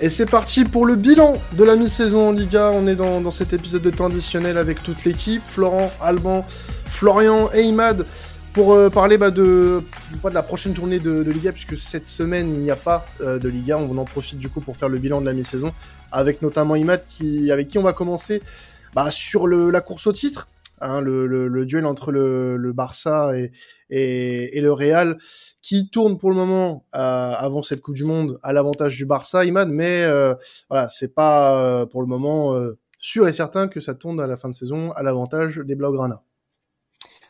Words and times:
Et 0.00 0.10
c'est 0.10 0.26
parti 0.26 0.64
pour 0.64 0.86
le 0.86 0.96
bilan 0.96 1.34
de 1.52 1.62
la 1.62 1.76
mi-saison 1.76 2.32
Liga. 2.32 2.72
On 2.72 2.88
est 2.88 2.96
dans, 2.96 3.30
cet 3.30 3.52
épisode 3.52 3.82
de 3.82 3.90
temps 3.90 4.06
additionnel 4.06 4.58
avec 4.58 4.82
toute 4.82 5.04
l'équipe. 5.04 5.42
Florent, 5.46 5.92
Alban, 6.00 6.44
Florian 6.84 7.48
et 7.54 7.62
Imad 7.62 8.04
pour 8.52 8.72
euh, 8.72 8.90
parler 8.90 9.18
bah, 9.18 9.30
de, 9.30 9.82
de 10.12 10.30
la 10.30 10.42
prochaine 10.42 10.74
journée 10.74 10.98
de, 10.98 11.22
Liga, 11.30 11.52
puisque 11.52 11.76
cette 11.76 12.08
semaine 12.08 12.52
il 12.52 12.60
n'y 12.60 12.72
a 12.72 12.76
pas 12.76 13.06
euh, 13.20 13.38
de 13.38 13.48
Liga. 13.48 13.78
On 13.78 13.96
en 13.96 14.04
profite 14.04 14.38
du 14.38 14.48
coup 14.48 14.60
pour 14.60 14.76
faire 14.76 14.88
le 14.88 14.98
bilan 14.98 15.20
de 15.20 15.26
la 15.26 15.32
mi-saison 15.32 15.72
avec 16.10 16.42
notamment 16.42 16.74
Imad 16.74 17.04
qui, 17.04 17.52
avec 17.52 17.68
qui 17.68 17.78
on 17.78 17.82
va 17.82 17.92
commencer 17.92 18.42
bah, 18.94 19.10
sur 19.12 19.46
la 19.46 19.80
course 19.80 20.08
au 20.08 20.12
titre. 20.12 20.48
Hein, 20.80 21.00
le, 21.00 21.64
duel 21.64 21.86
entre 21.86 22.10
le, 22.10 22.72
Barça 22.72 23.38
et, 23.38 23.52
et, 23.90 24.60
le 24.60 24.72
Real 24.72 25.18
qui 25.62 25.88
tourne 25.88 26.18
pour 26.18 26.30
le 26.30 26.36
moment 26.36 26.84
euh, 26.94 26.98
avant 26.98 27.62
cette 27.62 27.80
Coupe 27.80 27.94
du 27.94 28.04
Monde 28.04 28.38
à 28.42 28.52
l'avantage 28.52 28.96
du 28.96 29.06
Barça, 29.06 29.44
Imad, 29.44 29.68
mais 29.68 30.02
euh, 30.02 30.34
voilà, 30.68 30.88
c'est 30.90 31.14
pas 31.14 31.62
euh, 31.62 31.86
pour 31.86 32.02
le 32.02 32.06
moment 32.06 32.54
sûr 32.98 33.28
et 33.28 33.32
certain 33.32 33.68
que 33.68 33.80
ça 33.80 33.94
tourne 33.94 34.20
à 34.20 34.26
la 34.26 34.36
fin 34.36 34.48
de 34.48 34.54
saison 34.54 34.92
à 34.92 35.02
l'avantage 35.02 35.58
des 35.58 35.74
Blaugrana. 35.74 36.22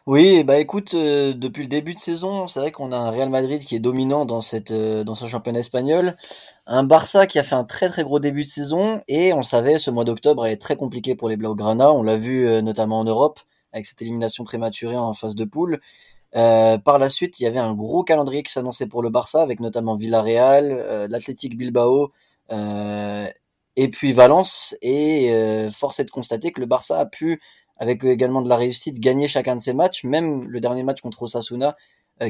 Oui, 0.06 0.44
bah 0.44 0.58
écoute, 0.58 0.94
depuis 0.94 1.62
le 1.62 1.68
début 1.68 1.94
de 1.94 1.98
saison, 1.98 2.46
c'est 2.46 2.60
vrai 2.60 2.72
qu'on 2.72 2.92
a 2.92 2.96
un 2.96 3.08
Real 3.10 3.30
Madrid 3.30 3.64
qui 3.64 3.74
est 3.74 3.78
dominant 3.78 4.26
dans 4.26 4.42
cette 4.42 4.70
dans 4.70 5.14
ce 5.14 5.26
championnat 5.26 5.60
espagnol, 5.60 6.14
un 6.66 6.84
Barça 6.84 7.26
qui 7.26 7.38
a 7.38 7.42
fait 7.42 7.54
un 7.54 7.64
très 7.64 7.88
très 7.88 8.02
gros 8.02 8.20
début 8.20 8.42
de 8.42 8.48
saison 8.48 9.00
et 9.08 9.32
on 9.32 9.40
savait 9.40 9.78
ce 9.78 9.90
mois 9.90 10.04
d'octobre 10.04 10.44
est 10.44 10.58
très 10.58 10.76
compliqué 10.76 11.14
pour 11.14 11.30
les 11.30 11.38
Blaugrana, 11.38 11.90
on 11.90 12.02
l'a 12.02 12.18
vu 12.18 12.46
notamment 12.62 13.00
en 13.00 13.04
Europe 13.04 13.40
avec 13.72 13.86
cette 13.86 14.02
élimination 14.02 14.44
prématurée 14.44 14.96
en 14.96 15.14
phase 15.14 15.34
de 15.34 15.44
poule. 15.44 15.80
Euh, 16.36 16.78
par 16.78 16.98
la 16.98 17.10
suite, 17.10 17.38
il 17.38 17.44
y 17.44 17.46
avait 17.46 17.58
un 17.58 17.74
gros 17.74 18.02
calendrier 18.02 18.42
qui 18.42 18.52
s'annonçait 18.52 18.86
pour 18.86 19.02
le 19.02 19.10
Barça, 19.10 19.42
avec 19.42 19.60
notamment 19.60 19.96
Villarreal, 19.96 20.70
euh, 20.72 21.06
l'Athletic 21.08 21.56
Bilbao, 21.56 22.12
euh, 22.52 23.26
et 23.76 23.88
puis 23.88 24.12
Valence. 24.12 24.76
Et 24.82 25.32
euh, 25.32 25.70
force 25.70 26.00
est 26.00 26.04
de 26.04 26.10
constater 26.10 26.50
que 26.52 26.60
le 26.60 26.66
Barça 26.66 26.98
a 26.98 27.06
pu, 27.06 27.40
avec 27.76 28.04
également 28.04 28.42
de 28.42 28.48
la 28.48 28.56
réussite, 28.56 29.00
gagner 29.00 29.28
chacun 29.28 29.56
de 29.56 29.60
ses 29.60 29.74
matchs, 29.74 30.04
même 30.04 30.48
le 30.48 30.60
dernier 30.60 30.82
match 30.82 31.00
contre 31.00 31.22
Osasuna, 31.22 31.76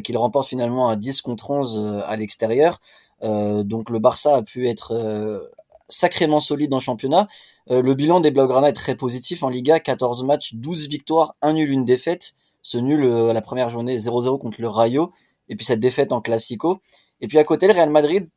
qu'il 0.03 0.17
remporte 0.17 0.49
finalement 0.49 0.89
à 0.89 0.97
10 0.97 1.21
contre 1.21 1.51
11 1.51 2.03
à 2.07 2.17
l'extérieur. 2.17 2.81
donc 3.21 3.91
le 3.91 3.99
Barça 3.99 4.37
a 4.37 4.43
pu 4.43 4.67
être 4.67 5.53
sacrément 5.89 6.41
solide 6.41 6.73
en 6.73 6.79
championnat. 6.79 7.29
le 7.69 7.93
bilan 7.95 8.21
des 8.21 8.31
Blaugrana 8.31 8.71
est 8.71 8.73
très 8.73 8.95
positif 8.95 9.43
en 9.43 9.51
Liga, 9.51 9.81
14 9.81 10.25
matchs, 10.25 10.55
12 10.55 10.89
victoires, 10.89 11.37
1 11.43 11.53
nul, 11.53 11.71
une 11.71 11.85
défaite 11.85 12.35
ce 12.65 12.79
nul 12.79 13.05
euh, 13.05 13.29
à 13.29 13.33
la 13.35 13.43
première 13.43 13.71
journée 13.71 13.97
0-0 13.97 14.41
contre 14.41 14.61
le 14.61 14.69
Rayo, 14.69 15.13
et 15.49 15.55
puis 15.55 15.65
cette 15.65 15.79
défaite 15.79 16.11
en 16.11 16.21
Classico. 16.21 16.81
Et 17.21 17.29
puis 17.29 17.39
à 17.39 17.45
côté, 17.45 17.69
le 17.69 17.75
Real 17.75 17.91
Madrid, 17.91 18.29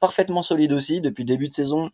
parfaitement 0.00 0.42
solide 0.42 0.72
aussi, 0.72 1.00
depuis 1.00 1.24
début 1.24 1.48
de 1.48 1.54
saison, 1.54 1.90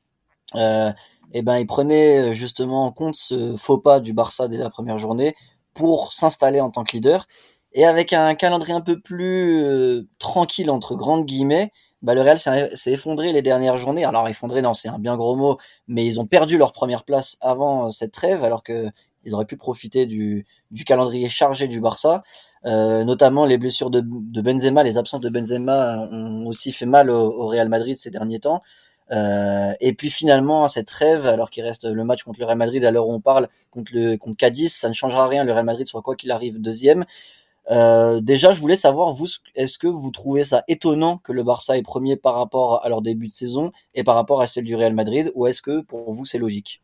euh, 0.56 0.90
et 1.32 1.38
eh 1.38 1.42
ben 1.42 1.58
il 1.58 1.66
prenait 1.66 2.32
justement 2.32 2.86
en 2.86 2.92
compte 2.92 3.16
ce 3.16 3.56
faux 3.56 3.78
pas 3.78 3.98
du 3.98 4.12
Barça 4.12 4.46
dès 4.46 4.58
la 4.58 4.70
première 4.70 4.96
journée 4.96 5.34
pour 5.74 6.12
s'installer 6.12 6.60
en 6.60 6.70
tant 6.70 6.84
que 6.84 6.92
leader. 6.92 7.26
Et 7.72 7.84
avec 7.84 8.12
un 8.12 8.34
calendrier 8.34 8.74
un 8.74 8.80
peu 8.80 9.00
plus 9.00 9.62
euh, 9.64 10.08
tranquille 10.18 10.70
entre 10.70 10.94
grandes 10.96 11.26
guillemets, 11.26 11.72
bah, 12.02 12.14
le 12.14 12.22
Real 12.22 12.38
s'est 12.38 12.92
effondré 12.92 13.32
les 13.32 13.42
dernières 13.42 13.76
journées. 13.76 14.04
Alors 14.04 14.28
effondré, 14.28 14.62
non, 14.62 14.74
c'est 14.74 14.88
un 14.88 14.98
bien 14.98 15.16
gros 15.16 15.36
mot, 15.36 15.58
mais 15.88 16.06
ils 16.06 16.20
ont 16.20 16.26
perdu 16.26 16.58
leur 16.58 16.72
première 16.72 17.04
place 17.04 17.36
avant 17.40 17.90
cette 17.90 18.12
trêve, 18.12 18.44
alors 18.44 18.62
que 18.62 18.90
ils 19.26 19.34
auraient 19.34 19.44
pu 19.44 19.56
profiter 19.56 20.06
du, 20.06 20.46
calendrier 20.86 21.28
chargé 21.28 21.68
du 21.68 21.80
Barça. 21.80 22.22
Euh, 22.64 23.04
notamment 23.04 23.44
les 23.44 23.58
blessures 23.58 23.90
de, 23.90 24.00
Benzema, 24.40 24.82
les 24.82 24.98
absences 24.98 25.20
de 25.20 25.28
Benzema 25.28 26.08
ont 26.10 26.46
aussi 26.46 26.72
fait 26.72 26.86
mal 26.86 27.10
au, 27.10 27.48
Real 27.48 27.68
Madrid 27.68 27.96
ces 27.96 28.10
derniers 28.10 28.40
temps. 28.40 28.62
Euh, 29.12 29.72
et 29.80 29.92
puis 29.92 30.10
finalement, 30.10 30.66
cette 30.68 30.90
rêve, 30.90 31.26
alors 31.26 31.50
qu'il 31.50 31.64
reste 31.64 31.84
le 31.84 32.04
match 32.04 32.22
contre 32.24 32.40
le 32.40 32.46
Real 32.46 32.58
Madrid 32.58 32.84
à 32.84 32.92
on 33.02 33.20
parle, 33.20 33.48
contre, 33.70 33.92
le, 33.94 34.16
Cadiz, 34.34 34.72
ça 34.72 34.88
ne 34.88 34.94
changera 34.94 35.28
rien. 35.28 35.44
Le 35.44 35.52
Real 35.52 35.64
Madrid 35.64 35.86
soit 35.86 36.02
quoi 36.02 36.16
qu'il 36.16 36.30
arrive 36.30 36.60
deuxième. 36.60 37.04
Euh, 37.70 38.20
déjà, 38.20 38.52
je 38.52 38.60
voulais 38.60 38.76
savoir, 38.76 39.12
est-ce 39.56 39.78
que 39.78 39.88
vous 39.88 40.10
trouvez 40.10 40.44
ça 40.44 40.62
étonnant 40.68 41.18
que 41.18 41.32
le 41.32 41.42
Barça 41.42 41.76
est 41.76 41.82
premier 41.82 42.16
par 42.16 42.34
rapport 42.36 42.84
à 42.84 42.88
leur 42.88 43.02
début 43.02 43.28
de 43.28 43.32
saison 43.34 43.72
et 43.94 44.04
par 44.04 44.14
rapport 44.14 44.40
à 44.40 44.46
celle 44.46 44.64
du 44.64 44.76
Real 44.76 44.94
Madrid, 44.94 45.32
ou 45.34 45.46
est-ce 45.46 45.62
que 45.62 45.80
pour 45.80 46.12
vous 46.12 46.24
c'est 46.24 46.38
logique? 46.38 46.82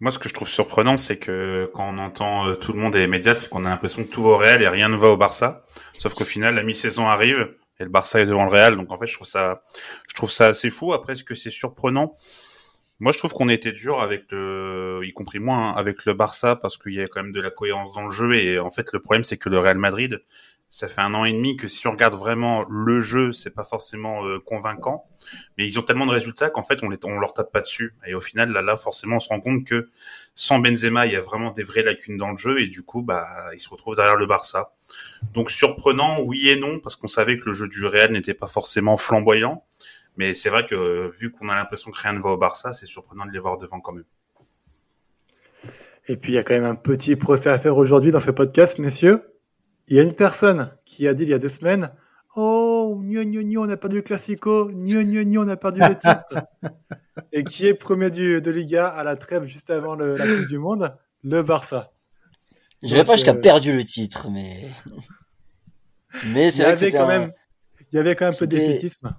Moi, 0.00 0.10
ce 0.10 0.18
que 0.18 0.28
je 0.28 0.34
trouve 0.34 0.48
surprenant, 0.48 0.96
c'est 0.96 1.18
que 1.18 1.70
quand 1.74 1.88
on 1.88 1.98
entend 1.98 2.48
euh, 2.48 2.54
tout 2.54 2.72
le 2.72 2.78
monde 2.78 2.96
et 2.96 3.00
les 3.00 3.06
médias, 3.06 3.34
c'est 3.34 3.48
qu'on 3.48 3.64
a 3.64 3.68
l'impression 3.68 4.04
que 4.04 4.10
tout 4.10 4.22
va 4.22 4.30
au 4.30 4.36
Real 4.36 4.62
et 4.62 4.68
rien 4.68 4.88
ne 4.88 4.96
va 4.96 5.08
au 5.08 5.16
Barça. 5.16 5.64
Sauf 5.98 6.14
qu'au 6.14 6.24
final, 6.24 6.54
la 6.54 6.62
mi-saison 6.62 7.06
arrive 7.06 7.54
et 7.78 7.84
le 7.84 7.90
Barça 7.90 8.20
est 8.20 8.26
devant 8.26 8.44
le 8.44 8.50
Real. 8.50 8.76
Donc 8.76 8.90
en 8.90 8.98
fait, 8.98 9.06
je 9.06 9.14
trouve 9.14 9.26
ça, 9.26 9.62
je 10.08 10.14
trouve 10.14 10.30
ça 10.30 10.46
assez 10.46 10.70
fou. 10.70 10.92
Après, 10.92 11.12
est-ce 11.12 11.24
que 11.24 11.34
c'est 11.34 11.50
surprenant? 11.50 12.12
Moi, 13.00 13.12
je 13.12 13.18
trouve 13.18 13.32
qu'on 13.32 13.48
était 13.48 13.72
dur 13.72 14.00
avec 14.00 14.30
le, 14.30 15.00
y 15.02 15.12
compris 15.12 15.40
moi, 15.40 15.56
hein, 15.56 15.74
avec 15.76 16.04
le 16.04 16.14
Barça 16.14 16.54
parce 16.54 16.78
qu'il 16.78 16.94
y 16.94 17.00
a 17.00 17.08
quand 17.08 17.22
même 17.22 17.32
de 17.32 17.40
la 17.40 17.50
cohérence 17.50 17.92
dans 17.92 18.04
le 18.04 18.10
jeu. 18.10 18.34
Et 18.34 18.58
en 18.60 18.70
fait, 18.70 18.92
le 18.92 19.00
problème, 19.00 19.24
c'est 19.24 19.36
que 19.36 19.48
le 19.48 19.58
Real 19.58 19.76
Madrid, 19.76 20.22
ça 20.72 20.88
fait 20.88 21.02
un 21.02 21.12
an 21.12 21.26
et 21.26 21.32
demi 21.34 21.58
que 21.58 21.68
si 21.68 21.86
on 21.86 21.90
regarde 21.90 22.14
vraiment 22.14 22.64
le 22.66 22.98
jeu, 22.98 23.30
c'est 23.30 23.50
pas 23.50 23.62
forcément 23.62 24.24
euh, 24.24 24.40
convaincant. 24.40 25.04
Mais 25.58 25.66
ils 25.66 25.78
ont 25.78 25.82
tellement 25.82 26.06
de 26.06 26.12
résultats 26.12 26.48
qu'en 26.48 26.62
fait, 26.62 26.82
on, 26.82 26.88
les, 26.88 26.96
on 27.04 27.18
leur 27.18 27.34
tape 27.34 27.52
pas 27.52 27.60
dessus. 27.60 27.94
Et 28.06 28.14
au 28.14 28.22
final, 28.22 28.50
là, 28.52 28.62
là, 28.62 28.78
forcément, 28.78 29.16
on 29.16 29.20
se 29.20 29.28
rend 29.28 29.40
compte 29.40 29.66
que 29.66 29.90
sans 30.34 30.60
Benzema, 30.60 31.04
il 31.04 31.12
y 31.12 31.16
a 31.16 31.20
vraiment 31.20 31.50
des 31.50 31.62
vraies 31.62 31.82
lacunes 31.82 32.16
dans 32.16 32.30
le 32.30 32.38
jeu. 32.38 32.58
Et 32.58 32.68
du 32.68 32.84
coup, 32.84 33.02
bah, 33.02 33.50
ils 33.52 33.60
se 33.60 33.68
retrouvent 33.68 33.96
derrière 33.96 34.16
le 34.16 34.24
Barça. 34.24 34.72
Donc 35.34 35.50
surprenant, 35.50 36.22
oui 36.22 36.48
et 36.48 36.56
non, 36.56 36.80
parce 36.80 36.96
qu'on 36.96 37.06
savait 37.06 37.38
que 37.38 37.44
le 37.44 37.52
jeu 37.52 37.68
du 37.68 37.84
Real 37.84 38.10
n'était 38.10 38.32
pas 38.32 38.46
forcément 38.46 38.96
flamboyant. 38.96 39.66
Mais 40.16 40.32
c'est 40.32 40.48
vrai 40.48 40.64
que 40.64 41.10
vu 41.20 41.32
qu'on 41.32 41.50
a 41.50 41.54
l'impression 41.54 41.90
que 41.90 41.98
rien 42.00 42.14
ne 42.14 42.18
va 42.18 42.30
au 42.30 42.38
Barça, 42.38 42.72
c'est 42.72 42.86
surprenant 42.86 43.26
de 43.26 43.30
les 43.30 43.40
voir 43.40 43.58
devant 43.58 43.80
quand 43.80 43.92
même. 43.92 44.04
Et 46.08 46.16
puis 46.16 46.32
il 46.32 46.36
y 46.36 46.38
a 46.38 46.44
quand 46.44 46.54
même 46.54 46.64
un 46.64 46.76
petit 46.76 47.14
procès 47.14 47.50
à 47.50 47.58
faire 47.58 47.76
aujourd'hui 47.76 48.10
dans 48.10 48.20
ce 48.20 48.30
podcast, 48.30 48.78
messieurs. 48.78 49.31
Il 49.92 49.96
y 49.96 50.00
a 50.00 50.04
une 50.04 50.14
personne 50.14 50.70
qui 50.86 51.06
a 51.06 51.12
dit 51.12 51.24
il 51.24 51.28
y 51.28 51.34
a 51.34 51.38
deux 51.38 51.50
semaines 51.50 51.90
Oh, 52.34 52.98
gno, 52.98 53.24
gno, 53.24 53.42
gno, 53.42 53.66
on 53.66 53.68
a 53.68 53.76
perdu 53.76 53.96
le 53.96 54.02
Classico, 54.02 54.70
on 54.72 55.48
a 55.48 55.56
perdu 55.58 55.80
le 55.80 55.94
titre. 55.94 56.46
et 57.32 57.44
qui 57.44 57.66
est 57.66 57.74
premier 57.74 58.08
du, 58.08 58.40
de 58.40 58.50
Liga 58.50 58.88
à 58.88 59.04
la 59.04 59.16
trêve 59.16 59.44
juste 59.44 59.68
avant 59.68 59.94
le, 59.94 60.16
la 60.16 60.24
Coupe 60.24 60.46
du 60.46 60.56
Monde 60.56 60.96
Le 61.22 61.42
Barça. 61.42 61.92
Je 62.82 62.94
vais 62.94 63.04
pas 63.04 63.16
jusqu'à 63.16 63.32
euh... 63.32 63.40
perdu 63.40 63.76
le 63.76 63.84
titre, 63.84 64.28
mais. 64.30 64.66
Mais 66.28 66.50
c'est 66.50 66.62
vrai 66.62 66.74
que 66.74 66.96
quand 66.96 67.06
même. 67.06 67.30
Il 67.92 67.96
y 67.96 67.98
avait 67.98 68.16
quand 68.16 68.24
même 68.24 68.34
un 68.34 68.38
peu 68.38 68.46
d'élitisme 68.46 69.14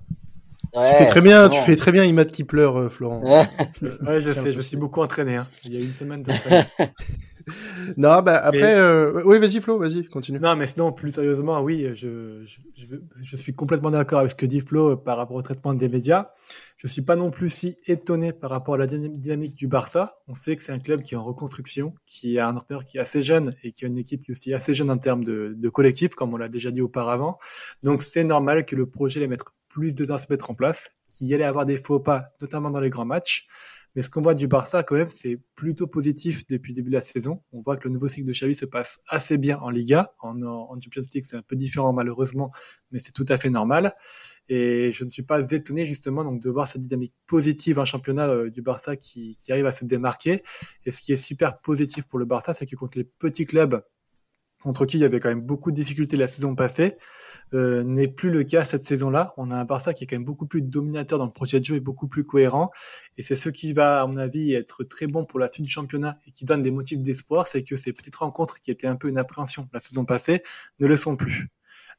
tu 0.74 0.98
fais 0.98 1.06
très 1.06 1.22
bien, 1.22 1.50
tu 1.50 1.60
fais 1.60 1.76
très 1.76 1.92
bien 1.92 2.04
Imad 2.04 2.32
qui 2.32 2.44
pleure, 2.44 2.78
euh, 2.78 2.90
Florent. 2.90 3.22
ouais, 3.22 4.22
je 4.22 4.34
sais, 4.34 4.52
je 4.52 4.58
me 4.58 4.62
suis 4.62 4.78
beaucoup 4.78 5.02
entraîné. 5.02 5.36
Hein. 5.36 5.48
Il 5.66 5.74
y 5.74 5.78
a 5.78 5.86
une 5.86 5.94
semaine. 5.94 6.24
non, 7.98 8.22
bah 8.22 8.38
après, 8.38 8.76
euh... 8.76 9.24
oui, 9.26 9.40
vas-y 9.40 9.62
Flo, 9.62 9.78
vas-y, 9.80 10.06
continue. 10.06 10.40
Non, 10.40 10.56
mais 10.56 10.68
sinon, 10.68 10.92
plus 10.92 11.12
sérieusement, 11.12 11.62
oui, 11.62 11.88
je, 11.94 12.44
je, 12.46 12.60
je, 12.76 12.96
je 13.24 13.36
suis 13.36 13.54
complètement 13.54 13.92
d'accord 13.92 14.20
avec 14.20 14.32
ce 14.32 14.36
que 14.36 14.46
dit 14.46 14.62
Flo 14.62 14.92
euh, 14.92 14.96
par 14.96 15.18
rapport 15.18 15.36
au 15.36 15.42
traitement 15.42 15.74
des 15.74 15.90
médias. 15.90 16.24
Je 16.78 16.88
suis 16.88 17.02
pas 17.02 17.16
non 17.16 17.32
plus 17.32 17.50
si 17.50 17.78
étonné 17.88 18.34
par 18.34 18.50
rapport 18.50 18.76
à 18.76 18.78
la 18.78 18.88
dynamique 18.88 19.56
du 19.56 19.68
Barça. 19.68 20.18
On 20.28 20.36
sait 20.36 20.56
que 20.56 20.62
c'est 20.62 20.74
un 20.74 20.80
club 20.80 21.02
qui 21.02 21.14
est 21.14 21.18
en 21.18 21.24
reconstruction, 21.24 21.88
qui 22.06 22.38
a 22.40 22.48
un 22.48 22.58
entraîneur 22.58 22.84
qui 22.84 22.98
est 22.98 23.00
assez 23.00 23.24
jeune 23.24 23.56
et 23.64 23.72
qui 23.72 23.86
a 23.86 23.88
une 23.88 23.98
équipe 23.98 24.22
qui 24.22 24.32
est 24.32 24.34
aussi 24.34 24.54
assez 24.54 24.74
jeune 24.74 24.90
en 24.90 24.98
termes 24.98 25.24
de, 25.24 25.56
de 25.58 25.70
collectif, 25.70 26.14
comme 26.16 26.34
on 26.34 26.38
l'a 26.38 26.50
déjà 26.50 26.72
dit 26.72 26.82
auparavant. 26.82 27.40
Donc 27.84 28.02
c'est 28.02 28.26
normal 28.26 28.66
que 28.66 28.76
le 28.76 28.86
projet 28.86 29.22
les 29.22 29.28
mette 29.28 29.44
plus 29.70 29.94
de 29.94 30.06
temps 30.06 30.16
à 30.16 30.18
se 30.18 30.28
mettre 30.30 30.52
en 30.52 30.56
place, 30.56 30.90
qu'il 31.14 31.28
y 31.28 31.34
allait 31.34 31.44
avoir 31.44 31.66
des 31.66 31.78
faux 31.78 32.00
pas, 32.00 32.26
notamment 32.42 32.70
dans 32.70 32.80
les 32.80 32.90
grands 32.90 33.06
matchs. 33.06 33.48
Mais 33.96 34.02
ce 34.02 34.10
qu'on 34.10 34.22
voit 34.22 34.34
du 34.34 34.48
Barça, 34.48 34.84
quand 34.84 34.96
même, 34.96 35.08
c'est 35.08 35.40
plutôt 35.56 35.88
positif 35.88 36.46
depuis 36.48 36.72
le 36.72 36.76
début 36.76 36.90
de 36.90 36.96
la 36.96 37.02
saison. 37.02 37.36
On 37.52 37.62
voit 37.62 37.78
que 37.78 37.88
le 37.88 37.94
nouveau 37.94 38.08
cycle 38.08 38.28
de 38.28 38.34
Xavi 38.34 38.56
se 38.56 38.66
passe 38.66 39.02
assez 39.08 39.38
bien 39.38 39.58
en 39.58 39.70
Liga. 39.70 40.14
En, 40.20 40.34
Champions 40.80 41.02
League, 41.14 41.24
c'est 41.24 41.36
un 41.36 41.42
peu 41.42 41.56
différent 41.56 41.94
malheureusement, 41.94 42.52
mais 42.92 43.00
c'est 43.00 43.12
tout 43.12 43.26
à 43.30 43.38
fait 43.38 43.50
normal. 43.50 43.94
Et 44.50 44.92
je 44.94 45.04
ne 45.04 45.10
suis 45.10 45.24
pas 45.24 45.52
étonné 45.52 45.86
justement 45.86 46.24
donc 46.24 46.42
de 46.42 46.50
voir 46.50 46.68
cette 46.68 46.82
dynamique 46.82 47.14
positive 47.28 47.80
en 47.80 47.86
championnat 47.86 48.28
euh, 48.28 48.50
du 48.50 48.62
Barça 48.62 48.96
qui, 48.96 49.38
qui 49.40 49.52
arrive 49.52 49.66
à 49.68 49.72
se 49.72 49.86
démarquer. 49.86 50.44
Et 50.86 50.92
ce 50.92 51.02
qui 51.02 51.14
est 51.14 51.18
super 51.18 51.60
positif 51.60 52.06
pour 52.06 52.20
le 52.20 52.26
Barça, 52.26 52.54
c'est 52.54 52.66
que 52.66 52.76
contre 52.76 52.98
les 52.98 53.06
petits 53.06 53.46
clubs 53.46 53.82
contre 54.64 54.86
qui 54.86 54.98
il 54.98 55.02
y 55.02 55.06
avait 55.06 55.20
quand 55.20 55.30
même 55.30 55.42
beaucoup 55.42 55.72
de 55.72 55.76
difficultés 55.76 56.18
la 56.18 56.28
saison 56.28 56.56
passée, 56.56 56.98
euh, 57.54 57.84
n'est 57.84 58.08
plus 58.08 58.32
le 58.32 58.44
cas 58.44 58.66
cette 58.66 58.84
saison-là. 58.84 59.34
On 59.38 59.52
a 59.52 59.58
un 59.58 59.66
Barça 59.66 59.94
qui 59.94 60.06
est 60.06 60.08
quand 60.08 60.16
même 60.16 60.26
beaucoup 60.26 60.48
plus 60.48 60.62
dominateur 60.62 61.20
dans 61.20 61.26
le 61.26 61.32
projet 61.32 61.60
de 61.60 61.66
jeu 61.66 61.76
et 61.76 61.80
beaucoup 61.80 62.08
plus 62.08 62.24
cohérent. 62.24 62.72
Et 63.18 63.24
c'est 63.24 63.36
ce 63.36 63.50
qui 63.50 63.74
va, 63.74 64.02
à 64.02 64.08
mon 64.08 64.18
avis, 64.18 64.54
être 64.54 64.84
très 64.84 65.06
bon 65.08 65.26
pour 65.26 65.40
la 65.40 65.52
suite 65.52 65.66
du 65.66 65.72
championnat 65.72 66.18
et 66.28 66.32
qui 66.32 66.46
donne 66.46 66.62
des 66.62 66.72
motifs 66.72 67.00
d'espoir, 67.00 67.48
c'est 67.48 67.64
que 67.64 67.76
ces 67.76 67.94
petites 67.94 68.16
rencontres 68.16 68.60
qui 68.62 68.72
étaient 68.72 68.88
un 68.88 68.96
peu 68.96 69.08
une 69.10 69.18
appréhension 69.18 69.68
la 69.74 69.80
saison 69.80 70.06
passée 70.06 70.42
ne 70.80 70.88
le 70.88 70.96
sont 70.96 71.16
plus. 71.16 71.48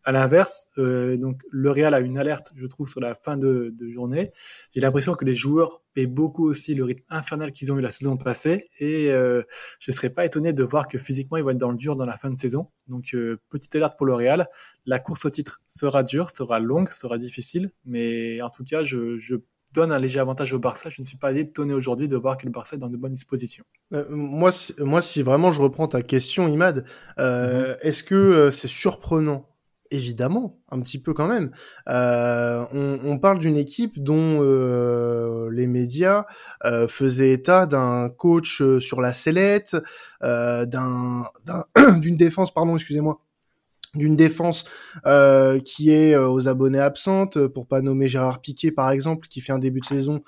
À 0.06 0.12
l'inverse, 0.12 0.66
euh, 0.76 1.16
donc 1.16 1.40
le 1.50 1.70
Real 1.70 1.94
a 1.94 2.00
une 2.00 2.18
alerte, 2.18 2.52
je 2.56 2.66
trouve, 2.66 2.88
sur 2.88 3.00
la 3.00 3.14
fin 3.14 3.36
de, 3.38 3.72
de 3.78 3.88
journée. 3.88 4.32
J'ai 4.72 4.80
l'impression 4.82 5.14
que 5.14 5.24
les 5.24 5.34
joueurs 5.34 5.82
paient 5.94 6.06
beaucoup 6.06 6.46
aussi 6.46 6.74
le 6.74 6.84
rythme 6.84 7.04
infernal 7.08 7.52
qu'ils 7.52 7.72
ont 7.72 7.78
eu 7.78 7.80
la 7.80 7.90
saison 7.90 8.16
passée, 8.18 8.68
et 8.80 9.10
euh, 9.10 9.42
je 9.80 9.90
ne 9.90 9.96
serais 9.96 10.10
pas 10.10 10.24
étonné 10.26 10.52
de 10.52 10.62
voir 10.62 10.88
que 10.88 10.98
physiquement 10.98 11.38
ils 11.38 11.44
vont 11.44 11.50
être 11.50 11.58
dans 11.58 11.70
le 11.70 11.78
dur 11.78 11.96
dans 11.96 12.04
la 12.04 12.18
fin 12.18 12.28
de 12.28 12.36
saison. 12.36 12.68
Donc 12.86 13.14
euh, 13.14 13.38
petite 13.48 13.74
alerte 13.76 13.96
pour 13.96 14.06
le 14.06 14.14
Real. 14.14 14.46
La 14.84 14.98
course 14.98 15.24
au 15.24 15.30
titre 15.30 15.62
sera 15.66 16.02
dure, 16.02 16.28
sera 16.30 16.60
longue, 16.60 16.90
sera 16.90 17.16
difficile, 17.16 17.70
mais 17.86 18.42
en 18.42 18.50
tout 18.50 18.64
cas, 18.64 18.84
je, 18.84 19.16
je 19.18 19.36
donne 19.72 19.90
un 19.90 19.98
léger 19.98 20.20
avantage 20.20 20.52
au 20.52 20.58
Barça. 20.58 20.88
Je 20.90 21.00
ne 21.02 21.06
suis 21.06 21.16
pas 21.18 21.32
étonné 21.34 21.74
aujourd'hui 21.74 22.08
de 22.08 22.16
voir 22.16 22.36
que 22.36 22.46
le 22.46 22.52
Barça 22.52 22.76
est 22.76 22.78
dans 22.78 22.88
de 22.88 22.96
bonnes 22.96 23.12
dispositions. 23.12 23.64
Euh, 23.94 24.04
moi, 24.10 24.52
si, 24.52 24.74
moi, 24.78 25.02
si 25.02 25.22
vraiment 25.22 25.50
je 25.52 25.60
reprends 25.60 25.88
ta 25.88 26.02
question, 26.02 26.46
Imad, 26.48 26.84
euh, 27.18 27.24
mm 27.24 27.72
-hmm. 27.72 27.78
est-ce 27.86 28.02
que 28.04 28.14
euh, 28.14 28.50
c'est 28.52 28.68
surprenant 28.68 29.53
Évidemment, 29.90 30.58
un 30.70 30.80
petit 30.80 30.98
peu 30.98 31.12
quand 31.12 31.28
même. 31.28 31.50
Euh, 31.88 32.64
on, 32.72 33.18
parle 33.18 33.38
d'une 33.38 33.58
équipe 33.58 34.02
dont 34.02 34.40
euh, 34.40 35.50
les 35.52 35.66
médias 35.66 36.24
euh, 36.64 36.88
faisaient 36.88 37.32
état 37.32 37.66
d'un 37.66 38.08
coach 38.08 38.62
sur 38.80 39.00
la 39.02 39.12
sellette, 39.12 39.76
d'un 40.22 41.24
d'une 41.98 42.16
défense, 42.16 42.52
pardon, 42.52 42.76
excusez-moi, 42.76 43.20
d'une 43.94 44.16
défense 44.16 44.64
qui 45.64 45.90
est 45.90 46.16
aux 46.16 46.48
abonnés 46.48 46.80
absentes, 46.80 47.46
pour 47.46 47.66
pas 47.66 47.82
nommer 47.82 48.08
Gérard 48.08 48.40
Piquet 48.40 48.72
par 48.72 48.90
exemple, 48.90 49.28
qui 49.28 49.42
fait 49.42 49.52
un 49.52 49.58
début 49.58 49.80
de 49.80 49.86
saison 49.86 50.22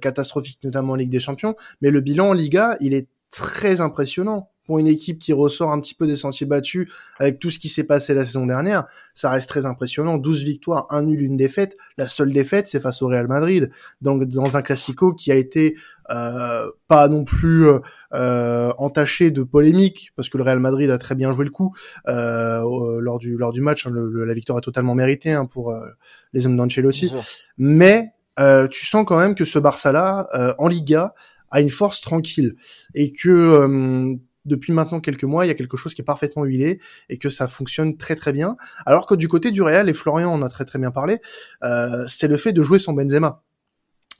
catastrophique, 0.00 0.60
notamment 0.64 0.94
en 0.94 0.96
Ligue 0.96 1.10
des 1.10 1.20
Champions. 1.20 1.56
Mais 1.82 1.90
le 1.90 2.00
bilan 2.00 2.30
en 2.30 2.32
Liga, 2.32 2.78
il 2.80 2.94
est 2.94 3.06
très 3.30 3.82
impressionnant 3.82 4.50
pour 4.64 4.78
une 4.78 4.86
équipe 4.86 5.18
qui 5.18 5.32
ressort 5.32 5.72
un 5.72 5.80
petit 5.80 5.94
peu 5.94 6.06
des 6.06 6.16
sentiers 6.16 6.46
battus 6.46 6.90
avec 7.18 7.38
tout 7.38 7.50
ce 7.50 7.58
qui 7.58 7.68
s'est 7.68 7.84
passé 7.84 8.14
la 8.14 8.24
saison 8.24 8.46
dernière, 8.46 8.86
ça 9.14 9.30
reste 9.30 9.48
très 9.48 9.66
impressionnant. 9.66 10.16
12 10.16 10.44
victoires, 10.44 10.86
un 10.90 11.02
nul, 11.02 11.22
une 11.22 11.36
défaite. 11.36 11.76
La 11.98 12.08
seule 12.08 12.32
défaite, 12.32 12.66
c'est 12.66 12.80
face 12.80 13.02
au 13.02 13.08
Real 13.08 13.28
Madrid, 13.28 13.70
dans, 14.00 14.16
dans 14.16 14.56
un 14.56 14.62
classico 14.62 15.12
qui 15.12 15.30
a 15.30 15.34
été 15.36 15.76
euh, 16.10 16.70
pas 16.88 17.08
non 17.08 17.24
plus 17.24 17.66
euh, 18.12 18.70
entaché 18.78 19.30
de 19.30 19.42
polémique, 19.42 20.12
parce 20.16 20.28
que 20.28 20.36
le 20.38 20.44
Real 20.44 20.60
Madrid 20.60 20.90
a 20.90 20.98
très 20.98 21.14
bien 21.14 21.32
joué 21.32 21.44
le 21.44 21.50
coup 21.50 21.74
euh, 22.08 23.00
lors 23.00 23.18
du 23.18 23.36
lors 23.36 23.52
du 23.52 23.60
match. 23.60 23.86
Le, 23.86 24.08
le, 24.08 24.24
la 24.24 24.34
victoire 24.34 24.58
est 24.58 24.62
totalement 24.62 24.94
méritée 24.94 25.32
hein, 25.32 25.46
pour 25.46 25.72
euh, 25.72 25.86
les 26.32 26.46
hommes 26.46 26.56
d'Ancelotti. 26.56 27.12
Mais 27.58 28.12
euh, 28.38 28.68
tu 28.68 28.84
sens 28.86 29.04
quand 29.06 29.18
même 29.18 29.34
que 29.34 29.44
ce 29.44 29.58
Barça-là, 29.58 30.28
euh, 30.34 30.54
en 30.58 30.68
Liga, 30.68 31.14
a 31.50 31.60
une 31.60 31.70
force 31.70 32.00
tranquille 32.00 32.56
et 32.94 33.12
que 33.12 34.16
depuis 34.44 34.72
maintenant 34.72 35.00
quelques 35.00 35.24
mois, 35.24 35.44
il 35.44 35.48
y 35.48 35.50
a 35.50 35.54
quelque 35.54 35.76
chose 35.76 35.94
qui 35.94 36.02
est 36.02 36.04
parfaitement 36.04 36.44
huilé 36.44 36.80
et 37.08 37.18
que 37.18 37.28
ça 37.28 37.48
fonctionne 37.48 37.96
très 37.96 38.16
très 38.16 38.32
bien. 38.32 38.56
Alors 38.86 39.06
que 39.06 39.14
du 39.14 39.28
côté 39.28 39.50
du 39.50 39.62
Real, 39.62 39.88
et 39.88 39.94
Florian 39.94 40.32
en 40.32 40.42
a 40.42 40.48
très 40.48 40.64
très 40.64 40.78
bien 40.78 40.90
parlé, 40.90 41.20
euh, 41.62 42.04
c'est 42.08 42.28
le 42.28 42.36
fait 42.36 42.52
de 42.52 42.62
jouer 42.62 42.78
son 42.78 42.92
Benzema. 42.92 43.42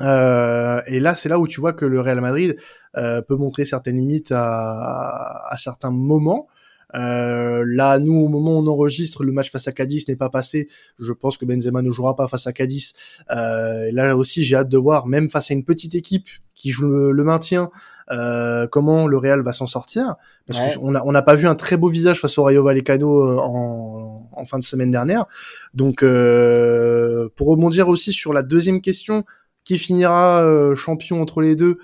Euh, 0.00 0.80
et 0.86 0.98
là, 0.98 1.14
c'est 1.14 1.28
là 1.28 1.38
où 1.38 1.46
tu 1.46 1.60
vois 1.60 1.72
que 1.72 1.84
le 1.84 2.00
Real 2.00 2.20
Madrid 2.20 2.56
euh, 2.96 3.22
peut 3.22 3.36
montrer 3.36 3.64
certaines 3.64 3.96
limites 3.96 4.32
à, 4.32 5.46
à 5.48 5.56
certains 5.56 5.90
moments. 5.90 6.48
Euh, 6.94 7.64
là, 7.66 7.98
nous, 7.98 8.14
au 8.14 8.28
moment 8.28 8.56
où 8.56 8.62
on 8.62 8.66
enregistre, 8.66 9.24
le 9.24 9.32
match 9.32 9.50
face 9.50 9.66
à 9.66 9.72
Cadiz 9.72 10.06
n'est 10.08 10.16
pas 10.16 10.30
passé. 10.30 10.68
Je 10.98 11.12
pense 11.12 11.36
que 11.36 11.44
Benzema 11.44 11.82
ne 11.82 11.90
jouera 11.90 12.14
pas 12.14 12.28
face 12.28 12.46
à 12.46 12.52
Cadiz. 12.52 12.92
Euh, 13.30 13.90
là 13.92 14.16
aussi, 14.16 14.44
j'ai 14.44 14.56
hâte 14.56 14.68
de 14.68 14.78
voir, 14.78 15.06
même 15.06 15.28
face 15.28 15.50
à 15.50 15.54
une 15.54 15.64
petite 15.64 15.94
équipe 15.94 16.28
qui 16.54 16.70
joue 16.70 16.88
le, 16.88 17.10
le 17.10 17.24
maintien, 17.24 17.70
euh, 18.12 18.68
comment 18.68 19.08
le 19.08 19.18
Real 19.18 19.42
va 19.42 19.52
s'en 19.52 19.66
sortir. 19.66 20.14
Parce 20.46 20.60
ouais. 20.60 20.74
qu'on 20.78 20.92
n'a 20.92 21.04
on 21.04 21.10
n'a 21.10 21.22
pas 21.22 21.34
vu 21.34 21.46
un 21.48 21.56
très 21.56 21.76
beau 21.76 21.88
visage 21.88 22.20
face 22.20 22.38
au 22.38 22.44
Rayo 22.44 22.62
Vallecano 22.62 23.26
euh, 23.26 23.38
en, 23.38 24.28
en 24.30 24.46
fin 24.46 24.58
de 24.58 24.64
semaine 24.64 24.90
dernière. 24.90 25.26
Donc, 25.72 26.02
euh, 26.02 27.28
pour 27.34 27.48
rebondir 27.48 27.88
aussi 27.88 28.12
sur 28.12 28.32
la 28.32 28.42
deuxième 28.42 28.80
question, 28.80 29.24
qui 29.64 29.78
finira 29.78 30.44
champion 30.76 31.22
entre 31.22 31.40
les 31.40 31.56
deux? 31.56 31.78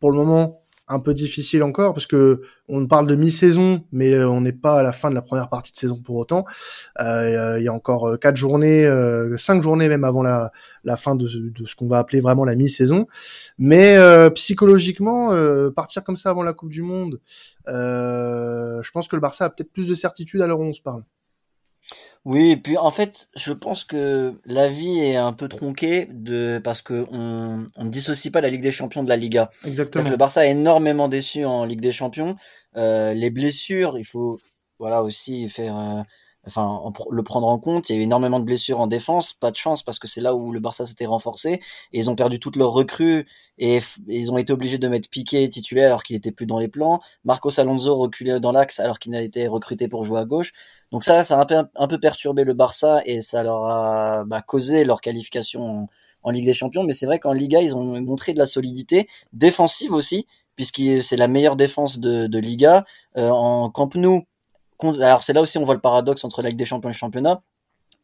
Pour 0.00 0.10
le 0.10 0.16
moment, 0.16 0.60
un 0.88 1.00
peu 1.00 1.14
difficile 1.14 1.62
encore 1.62 1.94
parce 1.94 2.06
que 2.06 2.42
on 2.68 2.86
parle 2.86 3.06
de 3.06 3.14
mi-saison, 3.14 3.84
mais 3.92 4.18
on 4.24 4.40
n'est 4.40 4.52
pas 4.52 4.80
à 4.80 4.82
la 4.82 4.92
fin 4.92 5.10
de 5.10 5.14
la 5.14 5.22
première 5.22 5.48
partie 5.48 5.72
de 5.72 5.76
saison 5.76 6.00
pour 6.00 6.16
autant. 6.16 6.44
Euh, 7.00 7.56
il 7.58 7.64
y 7.64 7.68
a 7.68 7.72
encore 7.72 8.18
quatre 8.20 8.36
journées, 8.36 8.84
euh, 8.84 9.36
cinq 9.36 9.62
journées 9.62 9.88
même 9.88 10.04
avant 10.04 10.22
la, 10.22 10.50
fin 10.96 11.14
de, 11.14 11.26
ce 11.26 11.74
qu'on 11.74 11.88
va 11.88 11.98
appeler 11.98 12.20
vraiment 12.20 12.44
la 12.44 12.54
mi-saison. 12.54 13.06
Mais 13.58 13.96
euh, 13.96 14.30
psychologiquement, 14.30 15.32
euh, 15.32 15.70
partir 15.70 16.04
comme 16.04 16.16
ça 16.16 16.30
avant 16.30 16.42
la 16.42 16.52
Coupe 16.52 16.70
du 16.70 16.82
Monde, 16.82 17.20
euh, 17.68 18.82
je 18.82 18.90
pense 18.90 19.08
que 19.08 19.16
le 19.16 19.20
Barça 19.20 19.46
a 19.46 19.50
peut-être 19.50 19.72
plus 19.72 19.88
de 19.88 19.94
certitude 19.94 20.40
à 20.40 20.46
l'heure 20.46 20.60
où 20.60 20.64
on 20.64 20.72
se 20.72 20.82
parle. 20.82 21.02
Oui, 22.24 22.50
et 22.50 22.56
puis 22.56 22.76
en 22.76 22.90
fait, 22.90 23.28
je 23.36 23.52
pense 23.52 23.84
que 23.84 24.40
la 24.46 24.68
vie 24.68 24.98
est 24.98 25.14
un 25.14 25.32
peu 25.32 25.48
tronquée 25.48 26.08
de 26.10 26.60
parce 26.62 26.82
que 26.82 27.06
on, 27.12 27.66
on 27.76 27.84
ne 27.84 27.90
dissocie 27.90 28.32
pas 28.32 28.40
la 28.40 28.50
Ligue 28.50 28.62
des 28.62 28.72
Champions 28.72 29.04
de 29.04 29.08
la 29.08 29.16
Liga. 29.16 29.50
Exactement. 29.64 30.10
Le 30.10 30.16
Barça 30.16 30.44
est 30.44 30.50
énormément 30.50 31.06
déçu 31.08 31.44
en 31.44 31.64
Ligue 31.64 31.80
des 31.80 31.92
Champions. 31.92 32.34
Euh, 32.76 33.14
les 33.14 33.30
blessures, 33.30 33.96
il 33.96 34.04
faut 34.04 34.38
voilà 34.80 35.04
aussi 35.04 35.48
faire 35.48 35.78
euh, 35.78 36.02
enfin 36.46 36.80
le 37.10 37.22
prendre 37.22 37.48
en 37.48 37.58
compte. 37.58 37.88
Il 37.88 37.96
y 37.96 37.98
a 37.98 38.00
eu 38.00 38.04
énormément 38.04 38.40
de 38.40 38.44
blessures 38.44 38.80
en 38.80 38.86
défense, 38.86 39.32
pas 39.32 39.50
de 39.50 39.56
chance 39.56 39.82
parce 39.82 39.98
que 39.98 40.08
c'est 40.08 40.20
là 40.20 40.34
où 40.34 40.52
le 40.52 40.60
Barça 40.60 40.86
s'était 40.86 41.06
renforcé 41.06 41.60
ils 41.92 42.10
ont 42.10 42.16
perdu 42.16 42.38
toutes 42.38 42.56
leurs 42.56 42.72
recrues 42.72 43.26
et, 43.58 43.80
ils 44.08 44.30
ont 44.32 44.38
été 44.38 44.52
obligés 44.52 44.78
de 44.78 44.88
mettre 44.88 45.08
Piqué 45.08 45.48
titulaire 45.48 45.86
alors 45.88 46.02
qu'il 46.02 46.16
était 46.16 46.32
plus 46.32 46.46
dans 46.46 46.58
les 46.58 46.68
plans. 46.68 47.00
Marcos 47.24 47.58
Alonso 47.58 47.96
reculé 47.96 48.38
dans 48.40 48.52
l'axe 48.52 48.80
alors 48.80 48.98
qu'il 48.98 49.14
a 49.14 49.22
été 49.22 49.46
recruté 49.48 49.88
pour 49.88 50.04
jouer 50.04 50.20
à 50.20 50.24
gauche. 50.24 50.52
Donc 50.92 51.04
ça, 51.04 51.24
ça 51.24 51.40
a 51.40 51.68
un 51.76 51.88
peu, 51.88 51.98
perturbé 51.98 52.44
le 52.44 52.54
Barça 52.54 53.00
et 53.06 53.20
ça 53.22 53.42
leur 53.42 53.64
a 53.66 54.24
bah, 54.24 54.42
causé 54.42 54.84
leur 54.84 55.00
qualification 55.00 55.88
en, 56.22 56.30
Ligue 56.30 56.46
des 56.46 56.54
Champions. 56.54 56.82
Mais 56.82 56.92
c'est 56.92 57.06
vrai 57.06 57.18
qu'en 57.18 57.32
Liga, 57.32 57.60
ils 57.62 57.76
ont 57.76 58.00
montré 58.00 58.32
de 58.34 58.38
la 58.38 58.46
solidité 58.46 59.08
défensive 59.32 59.92
aussi, 59.92 60.26
puisque 60.56 60.82
c'est 61.02 61.16
la 61.16 61.28
meilleure 61.28 61.56
défense 61.56 61.98
de, 61.98 62.26
de 62.26 62.38
Liga. 62.38 62.84
Euh, 63.16 63.30
en 63.30 63.70
Camp 63.70 63.94
Nou, 63.94 64.24
alors 64.82 65.22
c'est 65.22 65.32
là 65.32 65.42
aussi 65.42 65.58
on 65.58 65.64
voit 65.64 65.74
le 65.74 65.80
paradoxe 65.80 66.24
entre 66.24 66.42
la 66.42 66.50
Ligue 66.50 66.58
des 66.58 66.64
Champions 66.64 66.88
et 66.88 66.92
le 66.92 66.96
championnat. 66.96 67.42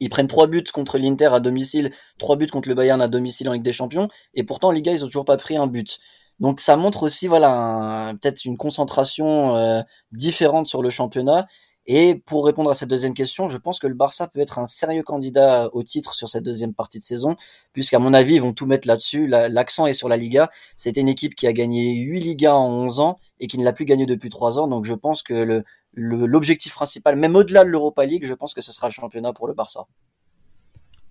Ils 0.01 0.09
prennent 0.09 0.27
trois 0.27 0.47
buts 0.49 0.65
contre 0.73 0.99
l'Inter 0.99 1.27
à 1.27 1.41
domicile, 1.41 1.93
trois 2.19 2.37
buts 2.37 2.49
contre 2.49 2.69
le 2.69 2.75
Bayern 2.75 3.01
à 3.01 3.09
domicile 3.09 3.49
en 3.49 3.53
Ligue 3.53 3.63
des 3.63 3.73
Champions, 3.73 4.09
et 4.35 4.43
pourtant 4.45 4.69
en 4.69 4.73
Liga 4.73 4.93
ils 4.93 5.05
ont 5.05 5.07
toujours 5.07 5.25
pas 5.25 5.37
pris 5.37 5.57
un 5.57 5.67
but. 5.67 5.99
Donc 6.41 6.61
ça 6.61 6.77
montre 6.77 7.05
aussi 7.05 7.29
voilà 7.29 8.15
peut-être 8.21 8.45
une 8.45 8.57
concentration 8.57 9.57
euh, 9.57 9.83
différente 10.13 10.67
sur 10.67 10.83
le 10.83 10.91
championnat 10.91 11.47
et 11.87 12.15
pour 12.15 12.47
répondre 12.47 12.71
à 12.71 12.75
cette 12.75 12.89
deuxième 12.89 13.15
question, 13.15 13.49
je 13.49 13.57
pense 13.57 13.81
que 13.81 13.89
le 13.89 13.95
Barça 13.95 14.29
peut 14.29 14.41
être 14.41 14.61
un 14.61 14.67
sérieux 14.67 15.03
candidat 15.03 15.69
au 15.73 15.83
titre 15.83 16.15
sur 16.15 16.29
cette 16.29 16.45
deuxième 16.45 16.75
partie 16.75 17.01
de 17.01 17.05
saison, 17.05 17.35
puisqu'à 17.73 17.99
mon 17.99 18.15
avis, 18.15 18.35
ils 18.35 18.41
vont 18.41 18.53
tout 18.53 18.67
mettre 18.67 18.87
là-dessus. 18.87 19.27
L'accent 19.27 19.87
est 19.87 19.93
sur 19.93 20.09
la 20.09 20.17
Liga. 20.17 20.49
C'était 20.77 21.01
une 21.01 21.09
équipe 21.09 21.35
qui 21.35 21.47
a 21.49 21.53
gagné 21.53 21.95
8 21.95 22.21
Ligas 22.21 22.55
en 22.55 22.71
11 22.85 23.01
ans 23.01 23.19
et 23.41 23.49
qui 23.49 23.59
ne 23.59 23.65
l'a 23.65 23.73
plus 23.73 23.85
gagné 23.85 24.07
depuis 24.07 24.29
3 24.29 24.61
ans. 24.61 24.69
Donc 24.69 24.85
je 24.85 24.95
pense 24.95 25.23
que 25.25 25.35
le 25.35 25.65
l'objectif 25.95 26.73
principal, 26.73 27.17
même 27.17 27.37
au-delà 27.37 27.65
de 27.65 27.71
l'Europa 27.71 28.05
League, 28.05 28.25
je 28.25 28.35
pense 28.35 28.55
que 28.55 28.61
ce 28.61 28.73
sera 28.73 28.89
le 28.89 28.93
championnat 28.93 29.33
pour 29.33 29.47
le 29.47 29.55
Barça. 29.55 29.87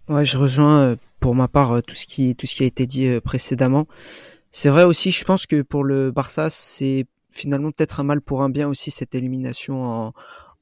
Ouais, 0.10 0.26
je 0.26 0.38
rejoins 0.38 0.82
euh, 0.82 0.96
pour 1.20 1.36
ma 1.36 1.48
part 1.48 1.72
euh, 1.72 1.82
tout 1.82 1.96
ce 1.96 2.06
qui 2.06 2.36
tout 2.36 2.48
ce 2.48 2.56
qui 2.56 2.64
a 2.64 2.66
été 2.66 2.86
dit 2.86 3.08
euh, 3.08 3.22
précédemment. 3.22 3.88
C'est 4.52 4.70
vrai 4.70 4.84
aussi, 4.84 5.12
je 5.12 5.24
pense 5.24 5.46
que 5.46 5.62
pour 5.62 5.84
le 5.86 6.12
Barça, 6.12 6.50
c'est 6.50 7.06
finalement 7.32 7.72
peut-être 7.72 8.02
un 8.02 8.04
mal 8.04 8.22
pour 8.22 8.42
un 8.42 8.50
bien 8.50 8.68
aussi 8.68 8.92
cette 8.92 9.16
élimination 9.16 9.86
en, 9.86 10.14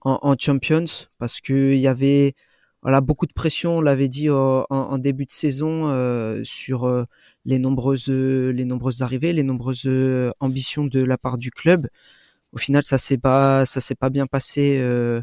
en, 0.02 0.36
Champions 0.40 0.86
parce 1.18 1.42
que 1.42 1.74
il 1.74 1.80
y 1.80 1.88
avait 1.88 2.36
voilà 2.84 3.02
beaucoup 3.02 3.26
de 3.26 3.34
pression, 3.34 3.78
on 3.78 3.82
l'avait 3.82 4.08
dit 4.08 4.30
en, 4.30 4.66
en, 4.70 4.98
début 5.00 5.26
de 5.26 5.32
saison 5.32 5.90
euh, 5.90 6.42
sur 6.44 6.88
les 7.46 7.58
nombreuses 7.58 8.10
les 8.10 8.66
nombreuses 8.66 9.02
arrivées, 9.02 9.34
les 9.34 9.44
nombreuses 9.44 9.90
ambitions 10.40 10.86
de 10.86 11.02
la 11.04 11.18
part 11.18 11.38
du 11.40 11.50
club. 11.50 11.88
Au 12.54 12.58
final, 12.58 12.84
ça 12.84 12.98
s'est 12.98 13.18
pas 13.18 13.66
ça 13.66 13.82
s'est 13.82 13.96
pas 13.96 14.10
bien 14.10 14.28
passé 14.28 14.78
euh, 14.80 15.22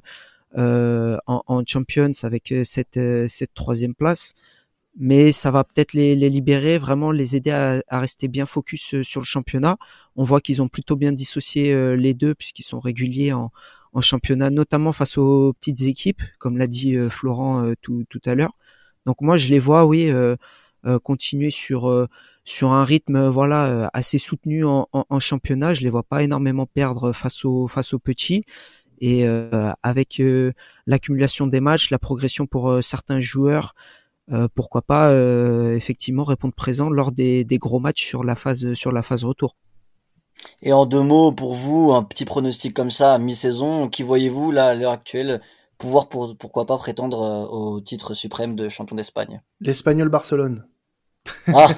euh, 0.59 1.19
en, 1.27 1.63
Champions 1.67 2.13
avec 2.23 2.55
cette 2.65 3.01
cette 3.29 3.55
troisième 3.55 3.95
place, 3.95 4.35
mais 4.99 5.33
ça 5.33 5.51
va 5.51 5.65
peut-être 5.65 5.93
les, 5.93 6.17
les, 6.17 6.31
libérer, 6.31 6.79
vraiment 6.79 7.11
les 7.13 7.37
aider 7.37 7.51
à, 7.51 7.83
à, 7.89 8.01
rester 8.01 8.29
bien 8.29 8.47
focus 8.47 9.03
sur 9.03 9.21
le 9.21 9.27
championnat. 9.27 9.77
On 10.17 10.25
voit 10.25 10.41
qu'ils 10.41 10.63
ont 10.63 10.69
plutôt 10.69 10.97
bien 10.97 11.13
dissocié 11.13 11.97
les 11.97 12.15
deux 12.15 12.35
puisqu'ils 12.35 12.63
sont 12.65 12.81
réguliers 12.81 13.33
en 13.33 13.51
en 13.97 14.03
championnat, 14.03 14.51
notamment 14.51 14.93
face 14.93 15.17
aux 15.17 15.55
petites 15.55 15.81
équipes, 15.83 16.21
comme 16.39 16.59
l'a 16.59 16.67
dit 16.67 16.97
euh, 16.97 17.09
Florent 17.09 17.65
euh, 17.65 17.73
tout, 17.81 18.05
tout, 18.11 18.21
à 18.27 18.35
l'heure. 18.35 18.53
Donc 19.07 19.23
moi, 19.23 19.39
je 19.39 19.49
les 19.49 19.59
vois, 19.59 19.87
oui, 19.87 20.11
euh, 20.11 20.37
continuer 21.03 21.51
sur 21.51 22.07
sur 22.47 22.73
un 22.73 22.85
rythme 22.85 23.29
voilà 23.29 23.91
assez 23.93 24.19
soutenu 24.19 24.65
en, 24.65 24.89
en, 24.93 25.05
en, 25.11 25.21
championnat. 25.21 25.75
Je 25.75 25.83
les 25.83 25.91
vois 25.91 26.05
pas 26.05 26.23
énormément 26.23 26.65
perdre 26.65 27.13
face 27.13 27.45
aux 27.45 27.69
face 27.69 27.93
aux 27.93 27.99
petits. 27.99 28.45
Et 28.99 29.27
avec 29.83 30.23
l'accumulation 30.87 31.47
des 31.47 31.61
matchs, 31.61 31.91
la 31.91 31.99
progression 31.99 32.47
pour 32.47 32.83
certains 32.83 33.21
joueurs, 33.21 33.75
pourquoi 34.55 34.81
pas 34.81 35.13
effectivement 35.75 36.25
répondre 36.25 36.55
présent 36.55 36.89
lors 36.89 37.13
des, 37.13 37.45
des, 37.45 37.59
gros 37.59 37.79
matchs 37.79 38.07
sur 38.07 38.25
la 38.25 38.35
phase 38.35 38.73
sur 38.73 38.93
la 38.93 39.03
phase 39.03 39.23
retour. 39.23 39.55
Et 40.63 40.73
en 40.73 40.87
deux 40.87 41.03
mots, 41.03 41.33
pour 41.33 41.55
vous, 41.55 41.93
un 41.93 42.03
petit 42.03 42.25
pronostic 42.25 42.73
comme 42.75 42.91
ça 42.91 43.15
à 43.15 43.19
mi-saison, 43.19 43.89
qui 43.89 44.03
voyez-vous 44.03 44.51
là 44.51 44.69
à 44.69 44.75
l'heure 44.75 44.93
actuelle 44.93 45.43
pouvoir 45.79 46.09
pour, 46.09 46.37
pourquoi 46.37 46.67
pas 46.67 46.79
prétendre 46.79 47.49
au 47.51 47.81
titre 47.81 48.15
suprême 48.15 48.57
de 48.57 48.69
champion 48.69 48.97
d'Espagne? 48.97 49.43
L'Espagnol 49.61 50.09
Barcelone. 50.09 50.67
Ah, 51.55 51.69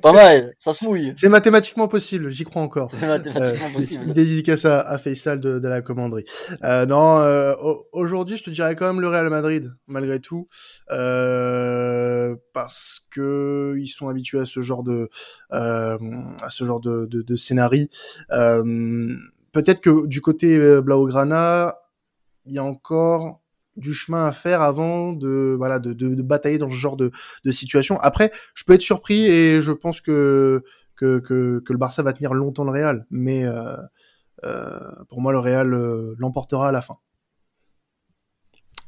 pas 0.00 0.12
mal, 0.12 0.54
ça 0.58 0.72
se 0.72 0.84
mouille. 0.84 1.12
C'est 1.16 1.28
mathématiquement 1.28 1.88
possible, 1.88 2.30
j'y 2.30 2.44
crois 2.44 2.62
encore. 2.62 2.88
C'est 2.88 3.00
mathématiquement 3.06 3.68
euh, 3.68 3.72
possible. 3.72 4.12
Dédicace 4.12 4.64
à, 4.64 4.80
à 4.80 4.98
Faisal 4.98 5.40
de, 5.40 5.58
de 5.58 5.68
la 5.68 5.82
commanderie. 5.82 6.24
Euh, 6.64 6.86
non, 6.86 7.18
euh, 7.18 7.54
aujourd'hui, 7.92 8.36
je 8.36 8.44
te 8.44 8.50
dirais 8.50 8.76
quand 8.76 8.86
même 8.86 9.00
le 9.00 9.08
Real 9.08 9.28
Madrid, 9.28 9.72
malgré 9.86 10.20
tout, 10.20 10.48
euh, 10.90 12.36
parce 12.54 13.00
que 13.10 13.76
ils 13.78 13.88
sont 13.88 14.08
habitués 14.08 14.40
à 14.40 14.46
ce 14.46 14.60
genre 14.60 14.82
de, 14.82 15.10
euh, 15.52 15.98
à 16.42 16.50
ce 16.50 16.64
genre 16.64 16.80
de, 16.80 17.06
de, 17.06 17.22
de 17.22 17.36
scénario. 17.36 17.86
Peut-être 19.52 19.82
que 19.82 20.06
du 20.06 20.22
côté 20.22 20.58
Blaugrana, 20.80 21.76
il 22.46 22.54
y 22.54 22.58
a 22.58 22.64
encore 22.64 23.41
du 23.76 23.94
chemin 23.94 24.26
à 24.26 24.32
faire 24.32 24.60
avant 24.62 25.12
de 25.12 25.54
voilà 25.56 25.78
de, 25.78 25.92
de, 25.92 26.14
de, 26.14 26.22
batailler 26.22 26.58
dans 26.58 26.68
ce 26.68 26.74
genre 26.74 26.96
de, 26.96 27.10
de 27.44 27.50
situation. 27.50 27.98
Après, 28.00 28.30
je 28.54 28.64
peux 28.64 28.74
être 28.74 28.82
surpris 28.82 29.26
et 29.26 29.60
je 29.60 29.72
pense 29.72 30.00
que 30.00 30.62
que, 30.96 31.18
que, 31.18 31.60
que 31.64 31.72
le 31.72 31.78
Barça 31.78 32.02
va 32.02 32.12
tenir 32.12 32.34
longtemps 32.34 32.64
le 32.64 32.70
Real, 32.70 33.06
mais 33.10 33.44
euh, 33.44 33.76
euh, 34.44 34.78
pour 35.08 35.20
moi 35.20 35.32
le 35.32 35.38
Real 35.38 35.74
euh, 35.74 36.14
l'emportera 36.18 36.68
à 36.68 36.72
la 36.72 36.82
fin. 36.82 36.98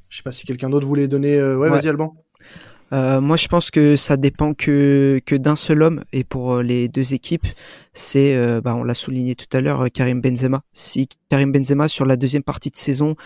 Je 0.08 0.18
sais 0.18 0.22
pas 0.22 0.32
si 0.32 0.46
quelqu'un 0.46 0.70
d'autre 0.70 0.86
voulait 0.86 1.08
donner. 1.08 1.42
Ouais, 1.42 1.68
vas-y 1.68 1.88
Alban. 1.88 2.14
Moi, 2.92 3.36
je 3.36 3.48
pense 3.48 3.72
que 3.72 3.96
ça 3.96 4.16
dépend 4.16 4.54
que, 4.54 5.20
que 5.26 5.34
d'un 5.34 5.56
seul 5.56 5.82
homme. 5.82 6.04
Et 6.12 6.22
pour 6.22 6.62
les 6.62 6.88
deux 6.88 7.14
équipes, 7.14 7.48
c'est, 7.92 8.60
bah, 8.60 8.76
on 8.76 8.84
l'a 8.84 8.94
souligné 8.94 9.34
tout 9.34 9.48
à 9.56 9.60
l'heure, 9.60 9.84
Karim 9.92 10.20
Benzema. 10.20 10.62
Si 10.72 11.08
Karim 11.30 11.50
Benzema 11.50 11.88
sur 11.88 12.04
la 12.04 12.14
deuxième 12.14 12.44
partie 12.44 12.70
de 12.70 12.76
saison 12.76 13.16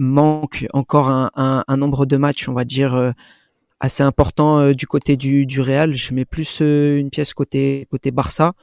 manque 0.00 0.66
encore 0.72 1.08
un, 1.10 1.30
un, 1.36 1.62
un, 1.68 1.76
nombre 1.76 2.06
de 2.06 2.16
matchs, 2.16 2.48
on 2.48 2.54
va 2.54 2.64
dire, 2.64 2.94
euh, 2.94 3.12
assez 3.80 4.02
important 4.02 4.60
euh, 4.60 4.74
du 4.74 4.86
côté 4.86 5.16
du, 5.16 5.46
du 5.46 5.60
Real. 5.60 5.92
Je 5.94 6.14
mets 6.14 6.24
plus 6.24 6.60
euh, 6.62 6.98
une 6.98 7.10
pièce 7.10 7.34
côté 7.34 7.86
côté 7.90 8.10
Barça 8.10 8.54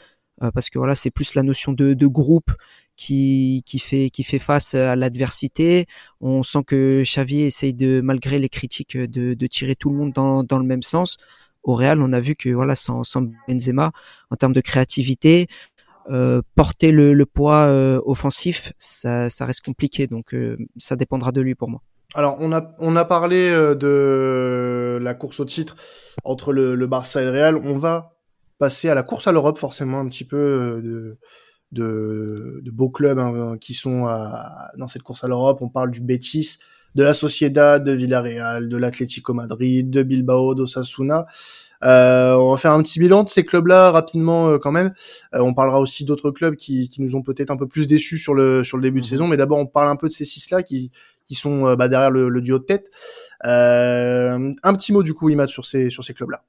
parce 0.54 0.70
que 0.70 0.78
voilà, 0.78 0.94
c'est 0.96 1.10
plus 1.10 1.34
la 1.34 1.42
notion 1.42 1.72
de, 1.74 1.96
de 1.96 2.08
groupe 2.08 2.52
qui, 2.96 3.64
qui 3.66 3.80
fait 3.80 4.12
qui 4.12 4.24
fait 4.24 4.40
face 4.40 4.76
à 4.76 4.96
l'adversité. 4.96 5.88
On 6.22 6.44
sent 6.44 6.60
que 6.68 7.04
Xavi 7.04 7.42
essaye 7.42 7.74
de 7.74 8.02
malgré 8.02 8.38
les 8.38 8.50
critiques 8.50 8.98
de, 8.98 9.34
de 9.34 9.48
tirer 9.48 9.76
tout 9.76 9.90
le 9.90 9.96
monde 9.98 10.14
dans, 10.14 10.44
dans 10.44 10.60
le 10.60 10.66
même 10.66 10.84
sens. 10.84 11.18
Au 11.64 11.74
Real, 11.76 12.02
on 12.02 12.14
a 12.14 12.20
vu 12.20 12.36
que 12.36 12.50
voilà 12.50 12.76
sans, 12.76 13.04
sans 13.04 13.24
Benzema 13.48 13.92
en 14.30 14.36
termes 14.36 14.54
de 14.54 14.62
créativité, 14.62 15.48
euh, 16.10 16.42
porter 16.56 16.92
le, 16.92 17.14
le 17.14 17.26
poids 17.26 17.66
euh, 17.66 18.00
offensif, 18.06 18.74
ça, 18.78 19.30
ça, 19.30 19.46
reste 19.46 19.66
compliqué. 19.66 20.08
Donc, 20.08 20.34
euh, 20.34 20.58
ça 20.78 20.96
dépendra 20.96 21.32
de 21.32 21.42
lui 21.42 21.56
pour 21.56 21.70
moi. 21.70 21.82
Alors, 22.14 22.38
on 22.40 22.54
a, 22.54 22.74
on 22.80 22.96
a 22.96 23.04
parlé 23.04 23.50
de 23.52 24.98
la 25.02 25.14
course 25.14 25.40
au 25.42 25.46
titre 25.46 25.76
entre 26.24 26.54
le, 26.54 26.76
le 26.76 26.88
Barça 26.88 27.22
et 27.22 27.26
le 27.26 27.32
Real. 27.32 27.58
On 27.58 27.78
va 27.78 28.14
passer 28.58 28.90
à 28.90 28.96
la 28.96 29.04
course 29.04 29.28
à 29.28 29.34
l'Europe, 29.34 29.58
forcément, 29.58 30.00
un 30.00 30.08
petit 30.08 30.24
peu 30.24 30.82
de, 30.82 31.18
de, 31.74 32.62
de 32.64 32.72
beaux 32.72 32.90
clubs 32.90 33.20
hein, 33.20 33.58
qui 33.60 33.74
sont 33.74 34.06
à, 34.06 34.70
dans 34.78 34.88
cette 34.88 35.04
course 35.04 35.26
à 35.26 35.28
l'Europe. 35.28 35.60
On 35.62 35.70
parle 35.70 35.92
du 35.92 36.00
Betis, 36.00 36.58
de 36.96 37.04
la 37.04 37.14
Sociedad, 37.14 37.84
de 37.84 37.92
Villarreal, 37.92 38.70
de 38.70 38.78
l'Atlético 38.78 39.34
Madrid, 39.34 39.90
de 39.90 40.04
Bilbao, 40.04 40.56
d'Osasuna. 40.56 41.28
Euh, 41.84 42.34
on 42.36 42.52
va 42.52 42.58
faire 42.58 42.72
un 42.72 42.82
petit 42.82 43.00
bilan 43.00 43.24
de 43.24 43.30
ces 43.30 43.46
clubs-là 43.46 43.92
rapidement 43.92 44.50
euh, 44.50 44.58
quand 44.58 44.72
même. 44.72 44.94
Euh, 45.34 45.40
on 45.40 45.54
parlera 45.54 45.80
aussi 45.80 46.06
d'autres 46.06 46.32
clubs 46.32 46.56
qui, 46.56 46.90
qui 46.90 47.02
nous 47.02 47.16
ont 47.16 47.22
peut-être 47.22 47.52
un 47.52 47.58
peu 47.58 47.68
plus 47.68 47.88
déçus 47.88 48.18
sur 48.18 48.34
le 48.34 48.64
sur 48.64 48.78
le 48.78 48.84
début 48.84 49.02
de 49.02 49.06
mhm. 49.06 49.10
saison, 49.10 49.28
mais 49.28 49.38
d'abord 49.38 49.60
on 49.60 49.68
parle 49.68 49.90
un 49.90 49.96
peu 49.96 50.08
de 50.08 50.14
ces 50.14 50.26
six-là 50.26 50.64
qui 50.64 50.92
qui 51.26 51.36
sont 51.36 51.76
bah, 51.76 51.90
derrière 51.90 52.10
le, 52.10 52.30
le, 52.30 52.42
duo 52.42 52.58
de 52.58 52.64
tête. 52.64 52.90
un 53.44 54.74
petit 54.74 54.94
mot 54.94 55.04
du 55.04 55.14
coup, 55.14 55.30
Imad, 55.30 55.50
sur 55.50 55.66
ces 55.66 55.90
sur 55.90 56.04
ces 56.04 56.14
clubs-là. 56.14 56.44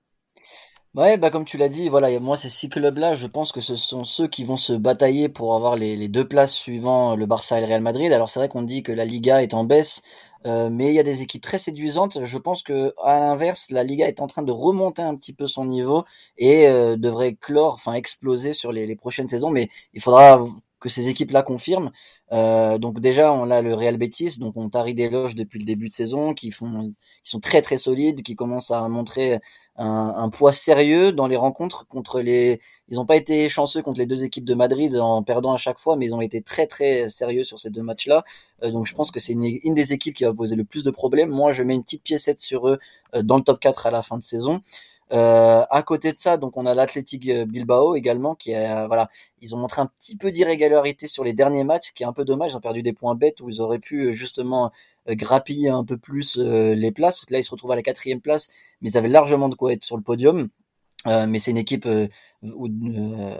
Ouais, 0.94 1.18
bah 1.18 1.30
comme 1.30 1.44
tu 1.44 1.58
l'as 1.58 1.68
dit, 1.68 1.88
voilà, 1.88 2.18
moi 2.18 2.37
ces 2.37 2.49
six 2.49 2.68
clubs-là, 2.70 3.14
je 3.14 3.26
pense 3.26 3.52
que 3.52 3.61
ce 3.61 3.76
sont 3.76 4.04
ceux 4.04 4.26
qui 4.26 4.42
vont 4.42 4.56
se 4.56 4.73
batailler 4.73 5.28
pour 5.28 5.54
avoir 5.54 5.76
les, 5.76 5.94
les 5.97 6.08
deux 6.08 6.26
places 6.26 6.54
suivant 6.54 7.14
le 7.14 7.26
Barça 7.26 7.58
et 7.58 7.61
le 7.61 7.66
Real 7.66 7.82
Madrid. 7.82 8.12
Alors 8.12 8.30
c'est 8.30 8.40
vrai 8.40 8.49
qu'on 8.49 8.62
dit 8.62 8.82
que 8.82 8.90
la 8.90 9.04
Liga 9.04 9.42
est 9.42 9.52
en 9.52 9.64
baisse, 9.64 10.02
euh, 10.47 10.71
mais 10.71 10.88
il 10.88 10.95
y 10.95 10.99
a 10.99 11.02
des 11.02 11.23
équipes 11.23 11.42
très 11.42 11.59
séduisantes. 11.59 12.25
Je 12.25 12.38
pense 12.38 12.62
que 12.62 12.95
à 13.02 13.18
l'inverse, 13.21 13.66
la 13.71 13.85
Liga 13.85 14.07
est 14.09 14.21
en 14.21 14.26
train 14.26 14.42
de 14.42 14.52
remonter 14.52 15.02
un 15.02 15.16
petit 15.16 15.33
peu 15.33 15.47
son 15.47 15.64
niveau 15.64 16.04
et 16.37 16.68
euh, 16.68 16.97
devrait 16.97 17.35
clore, 17.35 17.75
enfin 17.75 17.95
exploser 17.95 18.52
sur 18.52 18.73
les, 18.73 18.87
les, 18.87 18.97
prochaines 18.97 19.28
saisons. 19.28 19.50
Mais 19.50 19.68
il 19.95 20.00
faudra 20.02 20.40
que 20.80 20.88
ces 20.88 21.09
équipes-là 21.09 21.42
confirment. 21.42 21.90
Euh, 22.33 22.78
donc 22.78 23.00
déjà, 23.00 23.33
on 23.33 23.50
a 23.50 23.62
le 23.62 23.75
Real 23.75 23.97
Betis, 23.97 24.38
donc 24.38 24.57
on 24.57 24.68
tarit 24.71 24.95
des 24.95 25.11
loges 25.11 25.35
depuis 25.35 25.59
le 25.59 25.64
début 25.64 25.88
de 25.88 25.92
saison, 25.92 26.35
qui 26.35 26.50
font, 26.50 26.92
qui 27.25 27.30
sont 27.30 27.40
très 27.40 27.62
très 27.62 27.78
solides, 27.78 28.23
qui 28.23 28.37
commencent 28.37 28.71
à 28.71 28.88
montrer 28.88 29.38
un, 29.78 30.14
un, 30.16 30.28
poids 30.28 30.52
sérieux 30.52 31.12
dans 31.12 31.26
les 31.26 31.37
rencontres 31.37 31.87
contre 31.87 32.20
les. 32.20 32.61
Ils 32.88 32.97
n'ont 32.97 33.06
pas 33.06 33.16
été 33.16 33.49
chanceux 33.49 33.80
contre 33.80 34.00
les 34.00 34.06
deux 34.06 34.25
équipes 34.25 34.44
de 34.44 34.54
Madrid 34.54 34.97
en 34.97 35.23
perdant 35.23 35.52
à 35.52 35.56
chaque 35.56 35.78
fois, 35.78 35.97
mais 35.97 36.06
ils 36.06 36.14
ont 36.14 36.20
été 36.20 36.42
très 36.42 36.66
très 36.66 37.08
sérieux 37.08 37.44
sur 37.44 37.61
ces 37.61 37.70
deux 37.70 37.82
matchs-là. 37.82 38.25
Euh, 38.64 38.70
donc 38.70 38.87
je 38.87 38.94
pense 38.94 39.11
que 39.11 39.20
c'est 39.20 39.32
une, 39.32 39.44
une, 39.62 39.75
des 39.75 39.92
équipes 39.92 40.14
qui 40.14 40.25
va 40.25 40.35
poser 40.35 40.56
le 40.56 40.64
plus 40.64 40.82
de 40.82 40.90
problèmes. 40.90 41.30
Moi, 41.30 41.52
je 41.52 41.62
mets 41.62 41.75
une 41.75 41.82
petite 41.85 42.02
piécette 42.02 42.40
sur 42.40 42.68
eux 42.68 42.78
euh, 43.14 43.23
dans 43.23 43.37
le 43.37 43.42
top 43.42 43.61
4 43.61 43.87
à 43.87 43.90
la 43.90 44.02
fin 44.02 44.18
de 44.18 44.25
saison. 44.25 44.62
Euh, 45.12 45.65
à 45.71 45.83
côté 45.83 46.12
de 46.12 46.19
ça, 46.19 46.37
donc 46.37 46.57
on 46.57 46.67
a 46.67 46.75
l'Athletic 46.75 47.31
Bilbao 47.47 47.95
également 47.95 48.35
qui 48.35 48.50
est 48.50 48.87
voilà, 48.87 49.09
ils 49.41 49.55
ont 49.55 49.59
montré 49.59 49.81
un 49.81 49.87
petit 49.87 50.17
peu 50.17 50.31
d'irrégularité 50.31 51.07
sur 51.07 51.25
les 51.25 51.33
derniers 51.33 51.65
matchs, 51.65 51.93
qui 51.95 52.03
est 52.03 52.07
un 52.07 52.12
peu 52.12 52.25
dommage. 52.25 52.53
Ils 52.53 52.57
ont 52.57 52.61
perdu 52.61 52.83
des 52.83 52.93
points 52.93 53.15
bêtes 53.15 53.41
où 53.41 53.49
ils 53.49 53.61
auraient 53.61 53.79
pu 53.79 54.12
justement 54.12 54.71
grappiller 55.09 55.71
un 55.71 55.85
peu 55.85 55.97
plus 55.97 56.37
les 56.38 56.93
places. 56.93 57.25
Là, 57.31 57.38
ils 57.38 57.45
se 57.45 57.50
retrouvent 57.50 57.73
à 57.73 57.77
la 57.77 57.83
quatrième 57.83 58.21
place, 58.21 58.50
mais 58.83 58.91
ils 58.91 58.99
avaient 58.99 59.09
largement 59.09 59.49
de 59.49 59.55
quoi 59.55 59.73
être 59.73 59.85
sur 59.85 59.97
le 59.97 60.03
podium. 60.03 60.49
Euh, 61.07 61.26
mais 61.28 61.38
c'est 61.38 61.52
une 61.52 61.59
équipe 61.59 61.87
euh, 61.87 62.09
où, 62.43 62.67
euh, 62.67 63.35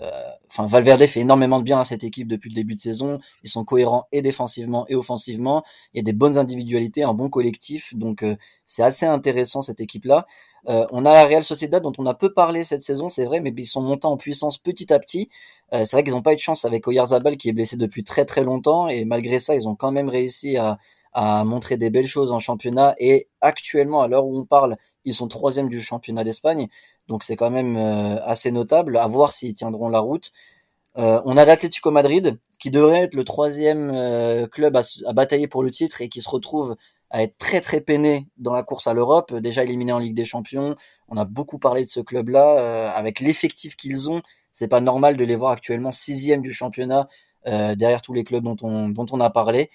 enfin 0.49 0.69
Valverde 0.69 1.05
fait 1.07 1.21
énormément 1.21 1.59
de 1.59 1.65
bien 1.65 1.81
à 1.81 1.85
cette 1.85 2.05
équipe 2.05 2.29
depuis 2.29 2.50
le 2.50 2.55
début 2.55 2.77
de 2.77 2.81
saison. 2.81 3.19
Ils 3.43 3.50
sont 3.50 3.65
cohérents 3.65 4.07
et 4.12 4.23
défensivement 4.23 4.87
et 4.88 4.95
offensivement. 4.95 5.65
Il 5.93 5.99
y 5.99 6.00
a 6.00 6.05
des 6.05 6.12
bonnes 6.12 6.38
individualités, 6.38 7.03
un 7.03 7.15
bon 7.15 7.29
collectif, 7.29 7.95
donc 7.97 8.25
c'est 8.65 8.83
assez 8.83 9.07
intéressant 9.07 9.61
cette 9.61 9.81
équipe-là. 9.81 10.27
on 10.67 11.05
a 11.05 11.12
la 11.12 11.25
Real 11.25 11.43
Sociedad 11.45 11.83
dont 11.83 11.93
on 11.99 12.07
a 12.07 12.15
peu 12.15 12.33
parlé 12.33 12.65
cette 12.65 12.83
saison, 12.83 13.09
c'est 13.09 13.25
vrai, 13.25 13.41
mais 13.41 13.53
ils 13.57 13.65
sont 13.67 13.83
montés 13.83 14.07
en 14.07 14.17
puissance 14.17 14.59
petit 14.59 14.93
à 14.93 14.99
petit. 14.99 15.29
c'est 15.73 15.93
vrai 15.93 16.05
qu'ils 16.05 16.15
n'ont 16.15 16.23
pas 16.23 16.33
eu 16.33 16.37
de 16.37 16.41
chance 16.41 16.65
avec 16.65 16.87
Oyarzabal 16.87 17.37
qui 17.37 17.49
est 17.49 17.53
blessé 17.53 17.77
depuis 17.77 18.05
très 18.05 18.25
très 18.25 18.45
longtemps 18.45 18.88
et 18.88 19.05
malgré 19.05 19.38
ça, 19.41 19.55
ils 19.55 19.69
ont 19.69 19.75
quand 19.75 19.93
même 19.93 20.09
réussi 20.09 20.57
à, 20.57 20.79
à 21.12 21.45
montrer 21.45 21.77
des 21.77 21.91
belles 21.91 22.07
choses 22.07 22.33
en 22.33 22.38
championnat 22.38 22.95
et 22.99 23.29
actuellement, 23.41 24.03
à 24.03 24.09
l'heure 24.09 24.27
où 24.27 24.38
on 24.38 24.45
parle, 24.45 24.77
ils 25.05 25.15
sont 25.15 25.29
troisième 25.29 25.69
du 25.69 25.81
championnat 25.81 26.25
d'Espagne. 26.25 26.69
Donc 27.09 27.25
c'est 27.25 27.37
quand 27.37 27.50
même 27.50 27.77
euh, 27.77 28.23
assez 28.25 28.53
notable. 28.53 28.97
À 28.99 29.07
voir 29.07 29.33
s'ils 29.33 29.55
tiendront 29.55 29.88
la 29.88 30.00
route. 30.00 30.31
Euh, 30.99 31.21
on 31.25 31.37
a 31.37 31.45
l'Atlético 31.45 31.91
Madrid 31.91 32.38
qui 32.59 32.71
devrait 32.71 33.00
être 33.00 33.15
le 33.15 33.25
troisième 33.25 33.93
euh, 33.95 34.47
club 34.47 34.77
à, 34.77 35.12
batailler 35.12 35.49
pour 35.49 35.62
le 35.62 35.71
titre 35.71 36.03
et 36.03 36.09
qui 36.09 36.21
se 36.21 36.29
retrouve 36.29 36.77
à 37.11 37.23
être 37.23 37.38
très 37.38 37.61
très 37.61 37.81
peiné 37.81 38.29
dans 38.37 38.53
la 38.53 38.62
course 38.62 38.87
à 38.87 38.95
l'Europe, 38.95 39.35
déjà 39.35 39.65
éliminé 39.65 39.93
en 39.93 39.99
Ligue 39.99 40.15
des 40.15 40.27
Champions. 40.27 40.77
On 41.09 41.17
a 41.17 41.25
beaucoup 41.25 41.59
parlé 41.59 41.85
de 41.85 41.88
ce 41.88 42.00
club-là 42.00 42.93
avec 42.93 43.21
l'effectif 43.21 43.77
qu'ils 43.77 44.11
ont. 44.11 44.21
C'est 44.53 44.69
pas 44.69 44.83
normal 44.83 45.17
de 45.17 45.25
les 45.25 45.37
voir 45.37 45.53
actuellement 45.53 45.93
sixième 45.93 46.43
du 46.43 46.53
championnat 46.53 47.09
derrière 47.47 48.03
tous 48.03 48.12
les 48.12 48.25
clubs 48.25 48.45
dont 48.45 48.57
on 48.62 48.91
dont 48.91 49.07
on 49.11 49.21
a 49.21 49.31
parlé. 49.31 49.71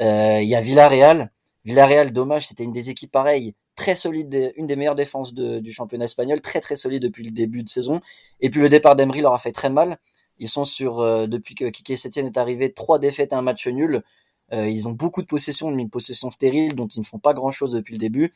Il 0.00 0.48
y 0.48 0.54
a 0.54 0.60
Villarreal. 0.62 1.30
Villarreal, 1.66 2.12
dommage, 2.12 2.48
c'était 2.48 2.64
une 2.64 2.72
des 2.72 2.88
équipes 2.88 3.12
pareilles 3.12 3.54
très 3.80 3.94
solide, 3.94 4.52
une 4.56 4.66
des 4.66 4.76
meilleures 4.76 4.94
défenses 4.94 5.32
du 5.32 5.72
championnat 5.72 6.04
espagnol, 6.04 6.42
très 6.42 6.60
très 6.60 6.76
solide 6.76 7.02
depuis 7.02 7.24
le 7.24 7.30
début 7.30 7.62
de 7.62 7.68
saison. 7.70 8.02
Et 8.40 8.50
puis 8.50 8.60
le 8.60 8.68
départ 8.68 8.94
d'Emery 8.94 9.22
leur 9.22 9.32
a 9.32 9.38
fait 9.38 9.52
très 9.52 9.70
mal. 9.70 9.98
Ils 10.38 10.50
sont 10.50 10.64
sur, 10.64 11.00
euh, 11.00 11.26
depuis 11.26 11.54
que 11.54 11.64
Kike 11.70 11.96
Setien 11.96 12.26
est 12.26 12.36
arrivé, 12.36 12.74
trois 12.74 12.98
défaites 12.98 13.32
et 13.32 13.34
un 13.34 13.40
match 13.40 13.66
nul. 13.68 14.02
Euh, 14.52 14.68
ils 14.68 14.86
ont 14.86 14.90
beaucoup 14.92 15.22
de 15.22 15.26
possessions, 15.26 15.70
une 15.70 15.88
possession 15.88 16.30
stérile, 16.30 16.74
dont 16.74 16.88
ils 16.88 17.00
ne 17.00 17.06
font 17.06 17.18
pas 17.18 17.32
grand 17.32 17.50
chose 17.50 17.72
depuis 17.72 17.92
le 17.92 17.98
début. 17.98 18.32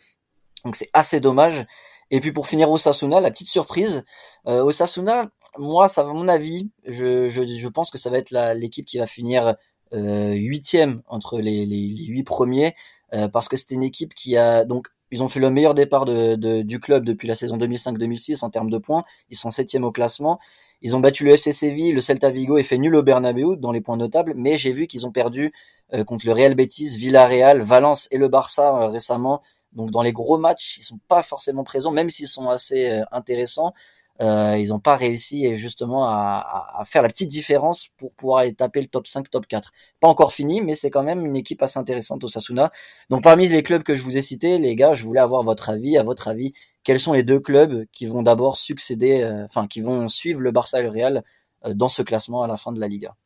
Donc 0.64 0.76
c'est 0.76 0.88
assez 0.94 1.20
dommage. 1.20 1.66
Et 2.10 2.20
puis 2.20 2.32
pour 2.32 2.46
finir 2.46 2.70
Osasuna, 2.70 3.20
la 3.20 3.30
petite 3.30 3.48
surprise. 3.48 4.02
Euh, 4.48 4.62
Osasuna, 4.62 5.30
moi, 5.58 5.90
ça 5.90 6.04
va 6.04 6.14
mon 6.14 6.26
avis, 6.26 6.70
je, 6.86 7.28
je, 7.28 7.46
je 7.46 7.68
pense 7.68 7.90
que 7.90 7.98
ça 7.98 8.08
va 8.08 8.16
être 8.16 8.30
l'équipe 8.54 8.86
qui 8.86 8.96
va 8.96 9.06
finir 9.06 9.56
huitième 9.92 11.02
entre 11.06 11.38
les, 11.38 11.64
les, 11.66 12.06
huit 12.06 12.24
premiers. 12.24 12.74
Euh, 13.14 13.28
parce 13.28 13.48
que 13.48 13.56
c'était 13.56 13.74
une 13.74 13.84
équipe 13.84 14.14
qui 14.14 14.36
a 14.36 14.64
donc 14.64 14.88
Ils 15.10 15.22
ont 15.22 15.28
fait 15.28 15.40
le 15.40 15.50
meilleur 15.50 15.74
départ 15.74 16.04
de, 16.04 16.34
de, 16.34 16.62
du 16.62 16.80
club 16.80 17.04
depuis 17.04 17.28
la 17.28 17.34
saison 17.34 17.56
2005-2006 17.56 18.44
en 18.44 18.50
termes 18.50 18.70
de 18.70 18.78
points. 18.78 19.04
Ils 19.30 19.36
sont 19.36 19.50
septième 19.50 19.84
au 19.84 19.92
classement. 19.92 20.38
Ils 20.82 20.96
ont 20.96 21.00
battu 21.00 21.24
le 21.24 21.32
FC 21.32 21.92
le 21.92 22.00
Celta 22.00 22.30
Vigo 22.30 22.58
et 22.58 22.62
fait 22.62 22.78
nul 22.78 22.94
au 22.94 23.02
Bernabeu 23.02 23.56
dans 23.56 23.72
les 23.72 23.80
points 23.80 23.96
notables. 23.96 24.34
Mais 24.36 24.58
j'ai 24.58 24.72
vu 24.72 24.86
qu'ils 24.86 25.06
ont 25.06 25.12
perdu 25.12 25.52
euh, 25.92 26.04
contre 26.04 26.26
le 26.26 26.32
Real 26.32 26.54
Betis, 26.54 26.98
Villarreal, 26.98 27.62
Valence 27.62 28.08
et 28.10 28.18
le 28.18 28.28
Barça 28.28 28.82
euh, 28.82 28.88
récemment. 28.88 29.42
Donc 29.72 29.90
dans 29.90 30.02
les 30.02 30.12
gros 30.12 30.38
matchs, 30.38 30.76
ils 30.78 30.82
sont 30.82 31.00
pas 31.08 31.22
forcément 31.22 31.64
présents, 31.64 31.90
même 31.90 32.10
s'ils 32.10 32.28
sont 32.28 32.48
assez 32.48 32.90
euh, 32.90 33.02
intéressants. 33.12 33.72
Euh, 34.22 34.56
ils 34.58 34.68
n'ont 34.68 34.78
pas 34.78 34.96
réussi 34.96 35.56
justement 35.56 36.06
à, 36.06 36.72
à, 36.78 36.84
faire 36.84 37.02
la 37.02 37.08
petite 37.08 37.28
différence 37.28 37.88
pour 37.96 38.12
pouvoir 38.14 38.44
taper 38.56 38.80
le 38.80 38.86
top 38.86 39.06
5, 39.06 39.28
top 39.28 39.46
4. 39.46 39.72
Pas 39.98 40.06
encore 40.06 40.32
fini, 40.32 40.60
mais 40.60 40.74
c'est 40.76 40.90
quand 40.90 41.02
même 41.02 41.26
une 41.26 41.34
équipe 41.34 41.62
assez 41.62 41.78
intéressante 41.78 42.22
au 42.22 42.28
Sasuna. 42.28 42.70
Donc 43.10 43.24
parmi 43.24 43.48
les 43.48 43.62
clubs 43.62 43.82
que 43.82 43.96
je 43.96 44.02
vous 44.02 44.16
ai 44.16 44.22
cités, 44.22 44.58
les 44.58 44.76
gars, 44.76 44.94
je 44.94 45.04
voulais 45.04 45.20
avoir 45.20 45.42
votre 45.42 45.68
avis. 45.68 45.98
À 45.98 46.04
votre 46.04 46.28
avis, 46.28 46.52
quels 46.84 47.00
sont 47.00 47.12
les 47.12 47.24
deux 47.24 47.40
clubs 47.40 47.86
qui 47.92 48.06
vont 48.06 48.22
d'abord 48.22 48.56
succéder, 48.56 49.22
euh, 49.22 49.44
enfin 49.46 49.66
qui 49.66 49.80
vont 49.80 50.06
suivre 50.06 50.40
le 50.40 50.52
Barça 50.52 50.80
et 50.80 50.84
le 50.84 50.90
Real 50.90 51.24
euh, 51.66 51.74
dans 51.74 51.88
ce 51.88 52.02
classement 52.02 52.44
à 52.44 52.46
la 52.46 52.56
fin 52.56 52.70
de 52.70 52.78
la 52.78 52.86
Liga? 52.86 53.16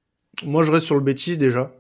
Moi, 0.45 0.65
je 0.65 0.71
reste 0.71 0.87
sur 0.87 0.95
le 0.95 1.03
Betis 1.03 1.37
déjà, 1.37 1.71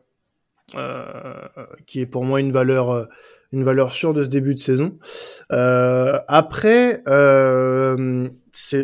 euh, 0.75 1.49
qui 1.87 2.01
est 2.01 2.07
pour 2.07 2.25
moi 2.25 2.41
une 2.41 2.53
valeur 2.53 3.09
une 3.53 3.65
valeur 3.65 3.93
sûre 3.93 4.15
de 4.15 4.23
ce 4.23 4.29
début 4.29 4.55
de 4.55 4.61
saison. 4.61 4.99
Euh, 5.53 6.19
après, 6.29 7.03
euh, 7.09 8.29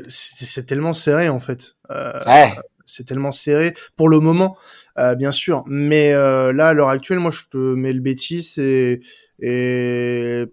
c'est 0.08 0.66
tellement 0.66 0.92
serré 0.92 1.28
en 1.28 1.40
fait. 1.40 1.76
Euh, 1.90 2.22
ouais. 2.26 2.56
C'est 2.86 3.04
tellement 3.04 3.32
serré 3.32 3.74
pour 3.96 4.08
le 4.08 4.20
moment, 4.20 4.56
euh, 4.98 5.14
bien 5.14 5.32
sûr. 5.32 5.64
Mais 5.66 6.12
euh, 6.12 6.52
là, 6.52 6.68
à 6.68 6.72
l'heure 6.74 6.90
actuelle, 6.90 7.18
moi, 7.18 7.30
je 7.30 7.44
te 7.50 7.56
mets 7.56 7.94
le 7.94 8.00
bêtis 8.00 8.54
et, 8.58 9.00
et 9.38 10.44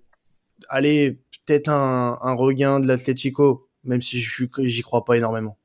allez, 0.69 1.19
peut-être 1.45 1.69
un, 1.69 2.17
un 2.21 2.33
regain 2.33 2.79
de 2.79 2.87
l'Atlético, 2.87 3.67
même 3.83 4.01
si 4.01 4.21
je 4.21 4.45
j'y 4.63 4.81
crois 4.81 5.03
pas 5.03 5.17
énormément. 5.17 5.57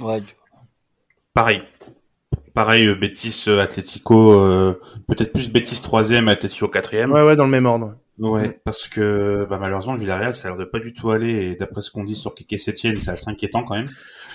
Ouais. 0.00 0.20
Pareil. 1.32 1.62
Pareil, 2.52 2.94
Betis, 2.94 3.50
Atlético, 3.50 4.32
euh, 4.32 4.80
peut-être 5.06 5.32
plus 5.32 5.52
Betis 5.52 5.82
troisième, 5.82 6.26
Atlético 6.28 6.68
quatrième. 6.68 7.12
Ouais, 7.12 7.22
ouais, 7.22 7.36
dans 7.36 7.44
le 7.44 7.50
même 7.50 7.66
ordre. 7.66 7.96
Ouais, 8.18 8.48
mm. 8.48 8.54
parce 8.64 8.88
que 8.88 9.46
bah, 9.48 9.58
malheureusement 9.58 9.92
le 9.92 10.00
Villarreal 10.00 10.34
ça 10.34 10.48
a 10.48 10.50
l'air 10.50 10.58
de 10.58 10.64
pas 10.64 10.78
du 10.78 10.94
tout 10.94 11.10
aller 11.10 11.50
et 11.50 11.54
d'après 11.54 11.82
ce 11.82 11.90
qu'on 11.90 12.04
dit 12.04 12.14
sur 12.14 12.34
Keke 12.34 12.58
Sétienne, 12.58 12.96
c'est 12.98 13.10
assez 13.10 13.28
inquiétant 13.28 13.62
quand 13.62 13.74
même. 13.74 13.88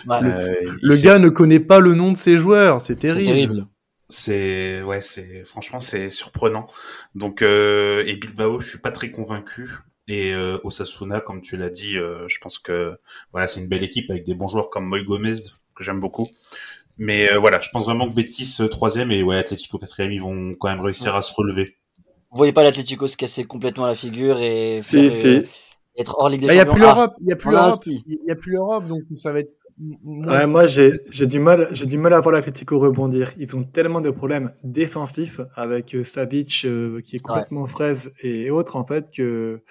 Euh, 0.09 0.53
le, 0.81 0.95
gars 0.97 1.19
ne 1.19 1.29
connaît 1.29 1.59
pas 1.59 1.79
le 1.79 1.93
nom 1.93 2.11
de 2.11 2.17
ses 2.17 2.37
joueurs, 2.37 2.81
c'est 2.81 2.95
terrible. 2.95 3.67
C'est 4.09 4.81
ouais, 4.83 5.01
c'est 5.01 5.43
franchement 5.45 5.79
c'est 5.79 6.09
surprenant. 6.09 6.67
Donc 7.15 7.41
euh, 7.41 8.03
et 8.05 8.17
Bilbao, 8.17 8.59
je 8.59 8.69
suis 8.69 8.79
pas 8.79 8.91
très 8.91 9.09
convaincu. 9.09 9.69
Et 10.07 10.33
euh, 10.33 10.57
Osasuna, 10.63 11.21
comme 11.21 11.41
tu 11.41 11.55
l'as 11.55 11.69
dit, 11.69 11.97
euh, 11.97 12.27
je 12.27 12.39
pense 12.39 12.59
que 12.59 12.97
voilà, 13.31 13.47
c'est 13.47 13.61
une 13.61 13.67
belle 13.67 13.83
équipe 13.83 14.09
avec 14.09 14.25
des 14.25 14.33
bons 14.33 14.47
joueurs 14.47 14.69
comme 14.69 14.85
Moy 14.85 15.05
Gomez 15.05 15.37
que 15.75 15.83
j'aime 15.83 15.99
beaucoup. 15.99 16.27
Mais 16.97 17.31
euh, 17.31 17.39
voilà, 17.39 17.61
je 17.61 17.69
pense 17.69 17.85
vraiment 17.85 18.09
que 18.09 18.13
Betis 18.13 18.57
troisième 18.69 19.11
et 19.11 19.23
ouais, 19.23 19.37
Atlético 19.37 19.77
quatrième, 19.77 20.11
ils 20.11 20.21
vont 20.21 20.51
quand 20.59 20.69
même 20.69 20.81
réussir 20.81 21.15
à 21.15 21.21
se 21.21 21.33
relever. 21.33 21.77
Vous 22.31 22.37
voyez 22.37 22.53
pas 22.53 22.63
l'Atlético 22.63 23.07
se 23.07 23.17
casser 23.17 23.43
complètement 23.45 23.85
la 23.85 23.95
figure 23.95 24.39
et 24.39 24.81
si, 24.83 25.09
faire, 25.09 25.11
si. 25.11 25.27
euh, 25.27 25.43
être 25.97 26.15
hors 26.19 26.29
Ligue 26.29 26.41
des 26.41 26.47
Bah, 26.47 26.53
a 26.59 26.65
Champions. 26.65 26.73
plus 26.73 26.81
l'Europe, 26.81 27.13
il 27.21 27.29
y 27.29 27.33
a 27.33 27.37
on 27.45 27.49
plus 27.49 27.51
a 27.51 27.53
l'Europe, 27.53 27.83
il 27.87 28.19
y 28.27 28.31
a 28.31 28.35
plus 28.35 28.51
l'Europe, 28.53 28.87
donc 28.87 29.03
ça 29.15 29.31
va 29.33 29.39
être. 29.41 29.53
Ouais, 30.03 30.45
moi 30.47 30.67
j'ai 30.67 30.91
j'ai 31.09 31.25
du 31.27 31.39
mal 31.39 31.67
j'ai 31.71 31.85
du 31.87 31.97
mal 31.97 32.13
à 32.13 32.19
voir 32.19 32.33
l'Atlético 32.33 32.77
rebondir. 32.79 33.31
Ils 33.37 33.55
ont 33.55 33.63
tellement 33.63 34.01
de 34.01 34.11
problèmes 34.11 34.53
défensifs 34.63 35.41
avec 35.55 35.95
euh, 35.95 36.03
Savic 36.03 36.63
euh, 36.65 37.01
qui 37.01 37.15
est 37.15 37.19
complètement 37.19 37.65
fraise 37.65 38.13
et 38.21 38.51
autres 38.51 38.75
en 38.75 38.85
fait 38.85 39.09
que 39.11 39.63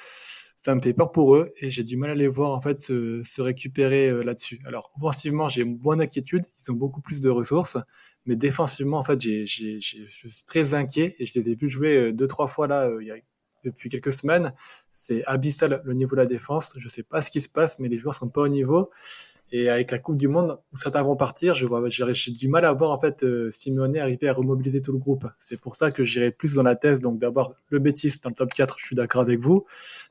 ça 0.56 0.74
me 0.74 0.80
fait 0.80 0.92
peur 0.94 1.12
pour 1.12 1.36
eux 1.36 1.52
et 1.60 1.70
j'ai 1.70 1.84
du 1.84 1.96
mal 1.96 2.10
à 2.10 2.14
les 2.14 2.28
voir 2.28 2.52
en 2.52 2.60
fait 2.60 2.82
se, 2.82 3.22
se 3.24 3.40
récupérer 3.42 4.08
euh, 4.10 4.22
là-dessus. 4.24 4.60
Alors 4.66 4.90
offensivement 5.00 5.48
j'ai 5.48 5.64
moins 5.64 5.96
d'inquiétude, 5.96 6.44
ils 6.58 6.72
ont 6.72 6.74
beaucoup 6.76 7.00
plus 7.00 7.20
de 7.20 7.30
ressources, 7.30 7.78
mais 8.26 8.36
défensivement 8.36 8.98
en 8.98 9.04
fait 9.04 9.20
j'ai 9.20 9.46
j'ai 9.46 9.80
je 9.80 10.06
suis 10.06 10.44
très 10.46 10.74
inquiet 10.74 11.16
et 11.18 11.26
je 11.26 11.38
les 11.38 11.50
ai 11.50 11.54
vus 11.54 11.68
jouer 11.68 11.96
euh, 11.96 12.12
deux 12.12 12.28
trois 12.28 12.48
fois 12.48 12.66
là 12.66 12.88
euh, 12.88 13.02
il 13.02 13.08
y 13.08 13.10
a 13.10 13.16
depuis 13.64 13.88
quelques 13.88 14.12
semaines. 14.12 14.52
C'est 14.90 15.24
abyssal 15.26 15.82
le 15.84 15.94
niveau 15.94 16.16
de 16.16 16.20
la 16.20 16.26
défense. 16.26 16.74
Je 16.76 16.88
sais 16.88 17.02
pas 17.02 17.22
ce 17.22 17.30
qui 17.30 17.40
se 17.40 17.48
passe, 17.48 17.78
mais 17.78 17.88
les 17.88 17.98
joueurs 17.98 18.14
sont 18.14 18.28
pas 18.28 18.42
au 18.42 18.48
niveau. 18.48 18.90
Et 19.52 19.68
avec 19.68 19.90
la 19.90 19.98
Coupe 19.98 20.16
du 20.16 20.28
Monde, 20.28 20.58
certains 20.74 21.02
vont 21.02 21.16
partir, 21.16 21.54
je 21.54 21.66
vois, 21.66 21.88
j'ai 21.88 22.14
j'ai 22.14 22.30
du 22.30 22.48
mal 22.48 22.64
à 22.64 22.72
voir 22.72 22.92
en 22.92 23.00
fait 23.00 23.24
euh, 23.24 23.50
Simeone 23.50 23.96
arriver 23.96 24.28
à 24.28 24.32
remobiliser 24.32 24.80
tout 24.80 24.92
le 24.92 24.98
groupe. 24.98 25.26
C'est 25.38 25.60
pour 25.60 25.74
ça 25.74 25.90
que 25.90 26.04
j'irai 26.04 26.30
plus 26.30 26.54
dans 26.54 26.62
la 26.62 26.76
thèse, 26.76 27.00
donc 27.00 27.18
d'avoir 27.18 27.54
le 27.68 27.80
Betis 27.80 28.20
dans 28.22 28.30
le 28.30 28.36
top 28.36 28.54
4, 28.54 28.76
je 28.78 28.86
suis 28.86 28.96
d'accord 28.96 29.22
avec 29.22 29.40
vous, 29.40 29.66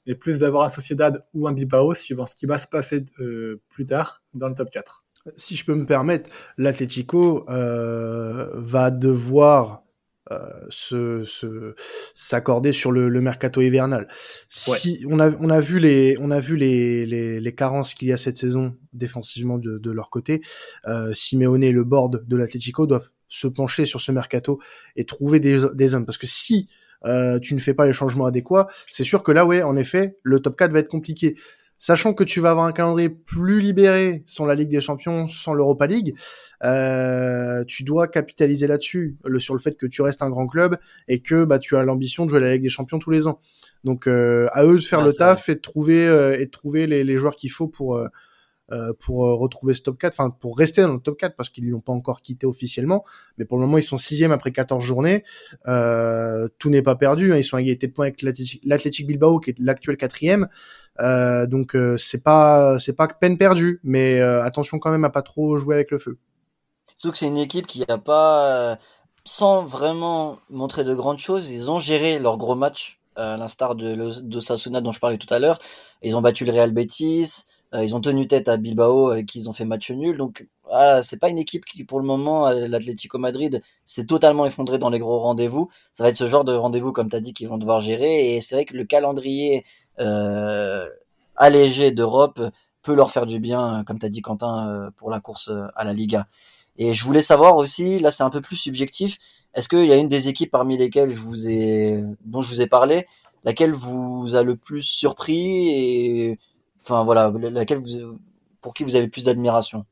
mais 0.05 0.15
plus 0.15 0.39
d'avoir 0.39 0.65
un 0.65 0.69
Sociedad 0.69 1.25
ou 1.33 1.47
un 1.47 1.53
Bilbao, 1.53 1.93
suivant 1.93 2.25
ce 2.25 2.36
qui 2.36 2.47
va 2.47 2.57
se 2.57 2.67
passer 2.67 3.05
euh, 3.19 3.62
plus 3.69 3.86
tard 3.86 4.21
dans 4.33 4.49
le 4.49 4.55
top 4.55 4.69
4. 4.69 5.05
Si 5.36 5.55
je 5.55 5.65
peux 5.65 5.75
me 5.75 5.86
permettre, 5.86 6.29
l'Atlético 6.58 7.45
euh, 7.49 8.49
va 8.55 8.89
devoir 8.89 9.84
euh, 10.32 10.38
se 10.69 11.23
se- 11.25 11.75
s'accorder 12.13 12.71
sur 12.71 12.91
le, 12.91 13.10
le 13.10 13.21
mercato 13.21 13.62
hivernal. 13.62 14.08
Si 14.47 15.03
on 15.10 15.19
a 15.19 15.29
on 15.39 15.49
a 15.49 15.60
vu 15.60 15.79
les 15.79 16.17
on 16.19 16.32
a 16.32 16.39
vu 16.39 16.55
les 16.55 17.05
les, 17.05 17.39
les 17.39 17.55
carences 17.55 17.93
qu'il 17.95 18.08
y 18.08 18.13
a 18.13 18.17
cette 18.17 18.38
saison 18.38 18.75
défensivement 18.93 19.58
de, 19.58 19.77
de 19.77 19.91
leur 19.91 20.10
côté, 20.10 20.41
euh, 20.88 21.13
Simeone 21.13 21.63
et 21.63 21.71
le 21.71 21.84
board 21.84 22.25
de 22.27 22.36
l'Atlético 22.38 22.86
doivent 22.88 23.10
se 23.27 23.47
pencher 23.47 23.86
sur 23.86 24.01
ce 24.01 24.12
mercato 24.12 24.60
et 24.95 25.05
trouver 25.05 25.39
des 25.39 25.60
des 25.73 25.93
hommes 25.95 26.05
parce 26.05 26.17
que 26.17 26.27
si 26.27 26.67
euh, 27.05 27.39
tu 27.39 27.55
ne 27.55 27.60
fais 27.60 27.73
pas 27.73 27.86
les 27.86 27.93
changements 27.93 28.25
adéquats, 28.25 28.67
c'est 28.89 29.03
sûr 29.03 29.23
que 29.23 29.32
là 29.32 29.45
ouais 29.45 29.63
en 29.63 29.75
effet 29.77 30.17
le 30.23 30.39
top 30.39 30.58
4 30.58 30.71
va 30.71 30.79
être 30.79 30.88
compliqué. 30.89 31.36
Sachant 31.81 32.13
que 32.13 32.25
tu 32.25 32.41
vas 32.41 32.51
avoir 32.51 32.65
un 32.65 32.73
calendrier 32.73 33.09
plus 33.09 33.61
libéré 33.61 34.23
sans 34.25 34.45
la 34.45 34.53
Ligue 34.53 34.69
des 34.69 34.81
Champions, 34.81 35.29
sans 35.29 35.53
l'Europa 35.53 35.87
League, 35.87 36.13
euh, 36.65 37.63
tu 37.65 37.83
dois 37.83 38.09
capitaliser 38.09 38.67
là-dessus, 38.67 39.15
le, 39.23 39.39
sur 39.39 39.53
le 39.53 39.61
fait 39.61 39.77
que 39.77 39.85
tu 39.85 40.01
restes 40.01 40.21
un 40.21 40.29
grand 40.29 40.45
club 40.45 40.77
et 41.07 41.21
que 41.21 41.45
bah, 41.45 41.57
tu 41.57 41.77
as 41.77 41.83
l'ambition 41.83 42.25
de 42.25 42.31
jouer 42.31 42.39
à 42.39 42.41
la 42.41 42.51
Ligue 42.51 42.63
des 42.63 42.69
Champions 42.69 42.99
tous 42.99 43.11
les 43.11 43.27
ans. 43.27 43.39
Donc 43.85 44.07
euh, 44.07 44.47
à 44.51 44.65
eux 44.65 44.75
de 44.75 44.81
faire 44.81 44.99
Ah, 44.99 45.05
le 45.05 45.13
taf 45.13 45.47
et 45.47 45.55
de 45.55 45.61
trouver 45.61 46.05
euh, 46.05 46.37
et 46.37 46.47
de 46.47 46.51
trouver 46.51 46.85
les, 46.85 47.05
les 47.05 47.15
joueurs 47.15 47.37
qu'il 47.37 47.49
faut 47.49 47.67
pour 47.67 48.05
euh, 48.71 48.93
pour 48.99 49.25
euh, 49.25 49.36
retrouver 49.36 49.73
ce 49.73 49.82
top 49.82 49.97
4, 49.97 50.13
enfin 50.13 50.29
pour 50.29 50.58
rester 50.58 50.82
dans 50.82 50.93
le 50.93 50.99
top 50.99 51.17
4 51.17 51.36
parce 51.36 51.49
qu'ils 51.49 51.69
l'ont 51.69 51.79
pas 51.79 51.93
encore 51.93 52.21
quitté 52.21 52.45
officiellement, 52.45 53.03
mais 53.38 53.45
pour 53.45 53.58
le 53.58 53.65
moment 53.65 53.77
ils 53.77 53.84
sont 53.84 53.97
sixième 53.97 54.32
après 54.32 54.51
14 54.51 54.84
journées. 54.84 55.23
Euh, 55.67 56.47
tout 56.60 56.69
n'est 56.69 56.82
pas 56.82 56.95
perdu, 56.95 57.34
hein, 57.34 57.38
ils 57.38 57.43
sont 57.43 57.58
à 57.58 57.62
égalité 57.62 57.88
de 57.88 57.93
points 57.93 58.08
avec 58.08 58.21
l'Athletic 58.21 59.08
Bilbao 59.08 59.39
qui 59.39 59.51
est 59.51 59.60
l'actuel 59.60 59.97
quatrième. 59.97 60.47
Donc 60.99 61.77
c'est 61.97 62.23
pas 62.23 62.77
c'est 62.79 62.93
pas 62.93 63.08
peine 63.08 63.38
perdue, 63.38 63.79
mais 63.84 64.19
attention 64.19 64.79
quand 64.79 64.91
même 64.91 65.05
à 65.05 65.10
pas 65.10 65.21
trop 65.21 65.58
jouer 65.58 65.75
avec 65.75 65.91
le 65.91 65.97
feu. 65.97 66.17
Surtout 66.97 67.12
que 67.13 67.17
c'est 67.17 67.27
une 67.27 67.38
équipe 67.38 67.67
qui 67.67 67.86
a 67.88 67.97
pas, 67.97 68.77
sans 69.23 69.63
vraiment 69.63 70.39
montrer 70.49 70.84
de 70.84 70.93
grandes 70.93 71.19
choses, 71.19 71.49
ils 71.49 71.71
ont 71.71 71.79
géré 71.79 72.19
leurs 72.19 72.38
gros 72.38 72.55
matchs, 72.55 72.99
euh, 73.19 73.34
à 73.34 73.38
l'instar 73.38 73.75
de, 73.75 74.21
de 74.21 74.39
Sasuna 74.39 74.82
dont 74.82 74.91
je 74.91 74.99
parlais 74.99 75.17
tout 75.17 75.32
à 75.34 75.39
l'heure. 75.39 75.60
Ils 76.01 76.15
ont 76.15 76.21
battu 76.21 76.45
le 76.45 76.51
Real 76.51 76.71
Betis, 76.71 77.45
ils 77.73 77.95
ont 77.95 78.01
tenu 78.01 78.27
tête 78.27 78.47
à 78.49 78.58
Bilbao 78.58 79.10
avec 79.10 79.27
qui 79.27 79.39
ils 79.39 79.49
ont 79.49 79.53
fait 79.53 79.65
match 79.65 79.91
nul. 79.91 80.17
Donc, 80.17 80.47
ah, 80.71 81.01
c'est 81.03 81.19
pas 81.19 81.29
une 81.29 81.38
équipe 81.38 81.65
qui, 81.65 81.84
pour 81.84 81.99
le 81.99 82.05
moment, 82.05 82.47
euh, 82.47 82.67
l'Atlético 82.67 83.17
Madrid, 83.17 83.62
s'est 83.86 84.05
totalement 84.05 84.45
effondré 84.45 84.77
dans 84.77 84.89
les 84.89 84.99
gros 84.99 85.19
rendez-vous. 85.19 85.69
Ça 85.93 86.03
va 86.03 86.10
être 86.10 86.15
ce 86.15 86.27
genre 86.27 86.43
de 86.43 86.53
rendez-vous, 86.53 86.91
comme 86.91 87.10
tu 87.10 87.15
as 87.15 87.19
dit, 87.19 87.34
qu'ils 87.34 87.47
vont 87.47 87.58
devoir 87.58 87.79
gérer. 87.79 88.36
Et 88.36 88.41
c'est 88.41 88.55
vrai 88.55 88.65
que 88.65 88.75
le 88.75 88.86
calendrier 88.86 89.65
euh, 89.99 90.88
allégé 91.36 91.91
d'Europe 91.91 92.41
peut 92.82 92.95
leur 92.95 93.12
faire 93.12 93.25
du 93.25 93.39
bien, 93.39 93.84
comme 93.86 93.99
tu 93.99 94.05
as 94.05 94.10
dit, 94.10 94.21
Quentin, 94.21 94.69
euh, 94.69 94.91
pour 94.95 95.10
la 95.10 95.19
course 95.19 95.49
euh, 95.49 95.67
à 95.75 95.84
la 95.84 95.93
Liga. 95.93 96.27
Et 96.77 96.93
je 96.93 97.03
voulais 97.03 97.21
savoir 97.21 97.58
aussi, 97.58 97.99
là 97.99 98.12
c'est 98.12 98.23
un 98.23 98.29
peu 98.29 98.41
plus 98.41 98.55
subjectif, 98.55 99.17
est-ce 99.53 99.67
qu'il 99.67 99.86
y 99.86 99.91
a 99.91 99.97
une 99.97 100.08
des 100.08 100.29
équipes 100.29 100.51
parmi 100.51 100.77
lesquelles 100.77 101.12
je 101.12 101.19
vous 101.19 101.49
ai, 101.49 102.01
dont 102.23 102.41
je 102.41 102.49
vous 102.49 102.62
ai 102.62 102.67
parlé, 102.67 103.05
laquelle 103.43 103.71
vous 103.71 104.36
a 104.36 104.43
le 104.43 104.55
plus 104.55 104.84
surpris 104.84 105.69
et, 105.69 106.39
enfin 106.83 107.03
voilà, 107.03 107.31
laquelle 107.51 107.79
vous, 107.79 108.19
pour 108.61 108.73
qui 108.73 108.83
vous 108.83 108.95
avez 108.95 109.07
plus 109.07 109.25
d'admiration? 109.25 109.85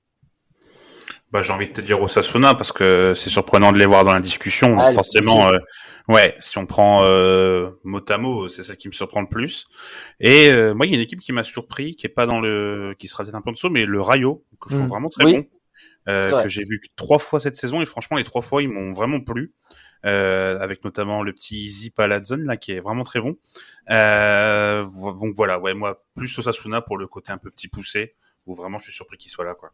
Bah, 1.31 1.41
j'ai 1.41 1.51
envie 1.51 1.67
de 1.67 1.73
te 1.73 1.81
dire 1.81 2.01
Osasuna 2.01 2.55
parce 2.55 2.71
que 2.71 3.13
c'est 3.15 3.29
surprenant 3.29 3.71
de 3.71 3.77
les 3.77 3.85
voir 3.85 4.05
dans 4.05 4.13
la 4.13 4.21
discussion. 4.21 4.77
Ah, 4.79 4.93
forcément, 4.93 5.49
euh, 5.49 5.57
ouais, 6.07 6.35
si 6.39 6.57
on 6.57 6.65
prend 6.65 7.03
euh, 7.03 7.71
mot 7.83 7.99
à 8.07 8.17
mot, 8.17 8.47
c'est 8.47 8.63
ça 8.63 8.77
qui 8.77 8.87
me 8.87 8.93
surprend 8.93 9.19
le 9.21 9.27
plus. 9.27 9.67
Et 10.21 10.49
euh, 10.49 10.73
moi, 10.73 10.85
il 10.85 10.91
y 10.91 10.93
a 10.93 10.95
une 10.95 11.03
équipe 11.03 11.19
qui 11.19 11.33
m'a 11.33 11.43
surpris, 11.43 11.95
qui 11.95 12.05
est 12.05 12.09
pas 12.09 12.25
dans 12.25 12.39
le, 12.39 12.95
qui 12.97 13.07
sera 13.07 13.23
peut-être 13.23 13.35
un 13.35 13.41
peu 13.41 13.49
en 13.49 13.53
dessous, 13.53 13.69
mais 13.69 13.85
le 13.85 14.01
Rayo 14.01 14.45
que 14.61 14.69
je 14.69 14.75
trouve 14.75 14.87
Mm. 14.87 14.89
vraiment 14.89 15.09
très 15.09 15.25
Oui. 15.25 15.33
bon, 15.33 15.45
euh, 16.07 16.29
vrai. 16.29 16.43
que 16.43 16.49
j'ai 16.49 16.63
vu 16.63 16.79
que 16.79 16.87
trois 16.95 17.19
fois 17.19 17.41
cette 17.41 17.57
saison 17.57 17.81
et 17.81 17.85
franchement 17.85 18.15
les 18.15 18.23
trois 18.23 18.41
fois 18.41 18.63
ils 18.63 18.69
m'ont 18.69 18.93
vraiment 18.93 19.19
plu. 19.19 19.53
Euh, 20.07 20.57
avec 20.59 20.85
notamment 20.85 21.21
le 21.21 21.33
petit 21.33 21.65
Easy 21.65 21.89
Palazon 21.89 22.37
là 22.37 22.55
qui 22.55 22.71
est 22.71 22.79
vraiment 22.79 23.03
très 23.03 23.19
bon. 23.19 23.35
Euh, 23.89 24.85
donc 24.85 25.35
voilà, 25.35 25.59
ouais 25.59 25.73
moi 25.73 26.05
plus 26.15 26.39
Osasuna 26.39 26.81
pour 26.81 26.97
le 26.97 27.07
côté 27.07 27.33
un 27.33 27.37
peu 27.37 27.49
petit 27.51 27.67
poussé 27.67 28.15
où 28.45 28.55
vraiment 28.55 28.77
je 28.77 28.85
suis 28.85 28.93
surpris 28.93 29.17
qu'il 29.17 29.29
soit 29.29 29.43
là 29.43 29.53
quoi. 29.53 29.71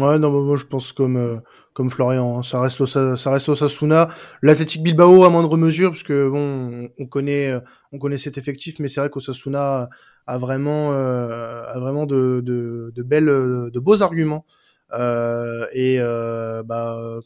Ouais, 0.00 0.18
non, 0.18 0.30
moi 0.30 0.56
je 0.56 0.64
pense 0.64 0.92
comme 0.92 1.16
euh, 1.16 1.36
comme 1.74 1.90
Florian, 1.90 2.38
hein. 2.38 2.42
ça 2.42 2.60
reste 2.60 2.86
ça 2.86 3.30
reste 3.30 3.48
Osasuna, 3.50 4.08
l'Athletic 4.40 4.82
Bilbao 4.82 5.24
à 5.24 5.30
moindre 5.30 5.56
mesure 5.58 5.90
parce 5.90 6.02
que 6.02 6.28
bon, 6.28 6.88
on 6.98 7.06
connaît 7.06 7.50
euh, 7.50 7.60
on 7.92 7.98
connaît 7.98 8.18
cet 8.18 8.38
effectif, 8.38 8.78
mais 8.78 8.88
c'est 8.88 9.00
vrai 9.00 9.10
qu'Osasuna 9.10 9.90
a 10.26 10.38
vraiment 10.38 10.92
euh, 10.92 11.62
a 11.66 11.78
vraiment 11.78 12.06
de, 12.06 12.40
de, 12.42 12.92
de 12.94 13.02
belles 13.02 13.26
de 13.26 13.78
beaux 13.78 14.02
arguments 14.02 14.46
euh, 14.92 15.66
et 15.72 15.98
euh, 16.00 16.62
bah 16.64 17.20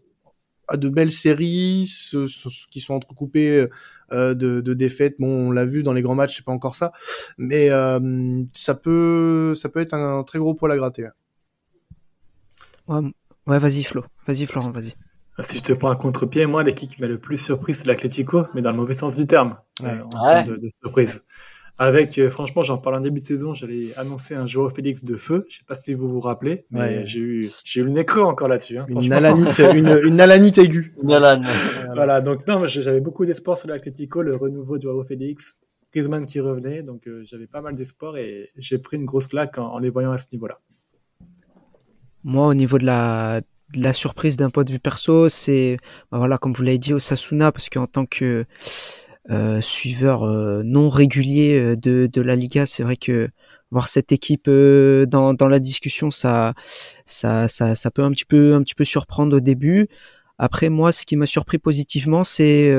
de 0.74 0.88
belles 0.88 1.12
séries 1.12 1.86
ce, 1.88 2.26
qui 2.70 2.80
sont 2.80 2.94
entrecoupées 2.94 3.68
euh, 4.12 4.34
de, 4.34 4.60
de, 4.60 4.74
défaites. 4.74 5.16
Bon, 5.18 5.48
on 5.48 5.52
l'a 5.52 5.64
vu 5.64 5.82
dans 5.82 5.92
les 5.92 6.02
grands 6.02 6.14
matchs, 6.14 6.36
c'est 6.36 6.44
pas 6.44 6.52
encore 6.52 6.76
ça, 6.76 6.92
mais 7.38 7.68
ça 8.54 8.74
peut 8.74 9.54
ça 9.56 9.68
peut 9.68 9.80
être 9.80 9.94
un, 9.94 10.22
très 10.22 10.38
gros 10.38 10.54
poil 10.54 10.72
à 10.72 10.76
gratter. 10.76 11.08
Ouais, 12.88 13.58
vas-y 13.58 13.84
Flo, 13.84 14.04
vas-y 14.26 14.46
Florent, 14.46 14.70
vas-y. 14.70 14.94
Ah, 15.40 15.42
si 15.42 15.58
je 15.58 15.62
te 15.62 15.72
prends 15.72 15.90
un 15.90 15.96
contre-pied, 15.96 16.44
moi 16.46 16.62
l'équipe 16.62 16.90
qui 16.90 17.00
m'a 17.00 17.06
le 17.06 17.18
plus 17.18 17.38
surpris 17.38 17.74
c'est 17.74 17.86
l'Atletico, 17.86 18.46
mais 18.54 18.62
dans 18.62 18.72
le 18.72 18.76
mauvais 18.76 18.94
sens 18.94 19.16
du 19.16 19.26
terme. 19.26 19.56
Ouais. 19.82 19.98
Euh, 20.22 20.56
de, 20.58 20.68
surprise. 20.82 21.24
Avec, 21.82 22.18
euh, 22.18 22.28
franchement, 22.28 22.62
j'en 22.62 22.76
parle 22.76 22.96
en 22.96 23.00
début 23.00 23.20
de 23.20 23.24
saison, 23.24 23.54
j'allais 23.54 23.94
annoncer 23.96 24.34
un 24.34 24.46
Joao 24.46 24.68
Félix 24.68 25.02
de 25.02 25.16
feu. 25.16 25.46
Je 25.48 25.56
sais 25.56 25.64
pas 25.66 25.74
si 25.74 25.94
vous 25.94 26.10
vous 26.10 26.20
rappelez, 26.20 26.62
mais 26.70 27.06
j'ai 27.06 27.20
eu, 27.20 27.48
j'ai 27.64 27.80
eu 27.80 27.84
le 27.84 27.90
nez 27.90 28.04
creux 28.04 28.20
encore 28.20 28.48
là-dessus. 28.48 28.76
Hein, 28.76 28.84
une, 28.90 29.10
alanite, 29.10 29.58
une, 29.74 29.98
une 30.04 30.20
alanite 30.20 30.58
aiguë. 30.58 30.94
Une 31.02 31.10
alane. 31.10 31.42
voilà, 31.94 32.20
donc 32.20 32.46
non, 32.46 32.66
j'avais 32.66 33.00
beaucoup 33.00 33.24
d'espoir 33.24 33.56
sur 33.56 33.70
l'Atletico, 33.70 34.20
le 34.20 34.36
renouveau 34.36 34.76
de 34.76 34.82
Joao 34.82 35.02
Félix, 35.04 35.56
Griezmann 35.90 36.26
qui 36.26 36.38
revenait, 36.40 36.82
donc 36.82 37.06
euh, 37.06 37.22
j'avais 37.24 37.46
pas 37.46 37.62
mal 37.62 37.74
d'espoir 37.74 38.18
et 38.18 38.50
j'ai 38.58 38.76
pris 38.76 38.98
une 38.98 39.06
grosse 39.06 39.28
claque 39.28 39.56
en 39.56 39.78
les 39.78 39.88
voyant 39.88 40.12
à 40.12 40.18
ce 40.18 40.26
niveau-là. 40.34 40.60
Moi, 42.24 42.46
au 42.46 42.52
niveau 42.52 42.76
de 42.76 42.84
la, 42.84 43.40
de 43.72 43.82
la 43.82 43.94
surprise 43.94 44.36
d'un 44.36 44.50
point 44.50 44.64
de 44.64 44.70
vue 44.70 44.80
perso, 44.80 45.30
c'est 45.30 45.78
bah 46.12 46.18
voilà, 46.18 46.36
comme 46.36 46.52
vous 46.52 46.62
l'avez 46.62 46.76
dit, 46.76 46.92
Osasuna, 46.92 47.52
parce 47.52 47.70
qu'en 47.70 47.86
tant 47.86 48.04
que 48.04 48.24
euh, 48.24 48.44
suiveur 49.60 50.24
euh, 50.24 50.62
non 50.64 50.88
régulier 50.88 51.58
euh, 51.58 51.76
de, 51.76 52.08
de 52.12 52.20
la 52.20 52.36
Liga, 52.36 52.66
c'est 52.66 52.82
vrai 52.82 52.96
que 52.96 53.28
voir 53.70 53.86
cette 53.88 54.12
équipe 54.12 54.48
euh, 54.48 55.06
dans, 55.06 55.34
dans 55.34 55.48
la 55.48 55.60
discussion, 55.60 56.10
ça, 56.10 56.54
ça, 57.04 57.48
ça, 57.48 57.74
ça 57.74 57.90
peut 57.90 58.02
un 58.02 58.10
petit 58.10 58.24
peu, 58.24 58.54
un 58.54 58.62
petit 58.62 58.74
peu 58.74 58.84
surprendre 58.84 59.36
au 59.36 59.40
début. 59.40 59.88
Après, 60.38 60.70
moi, 60.70 60.90
ce 60.92 61.04
qui 61.04 61.16
m'a 61.16 61.26
surpris 61.26 61.58
positivement, 61.58 62.24
c'est 62.24 62.74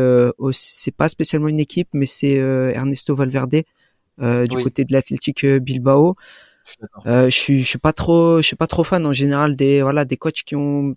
c'est 0.52 0.96
pas 0.96 1.10
spécialement 1.10 1.48
une 1.48 1.60
équipe, 1.60 1.90
mais 1.94 2.08
c'est 2.08 2.34
Ernesto 2.34 3.16
Valverde 3.16 3.62
du 4.20 4.64
côté 4.64 4.84
de 4.84 4.94
l'Athletic 4.94 5.46
Bilbao. 5.46 6.16
Euh, 7.06 7.26
je 7.26 7.36
suis, 7.36 7.62
je 7.62 7.68
suis 7.68 7.80
pas 7.80 7.94
trop, 7.94 8.38
je 8.42 8.48
suis 8.48 8.56
pas 8.56 8.68
trop 8.68 8.84
fan 8.84 9.06
en 9.06 9.14
général 9.14 9.56
des, 9.56 9.82
voilà, 9.82 10.06
des 10.06 10.18
coachs 10.18 10.44
qui 10.46 10.56
ont 10.56 10.96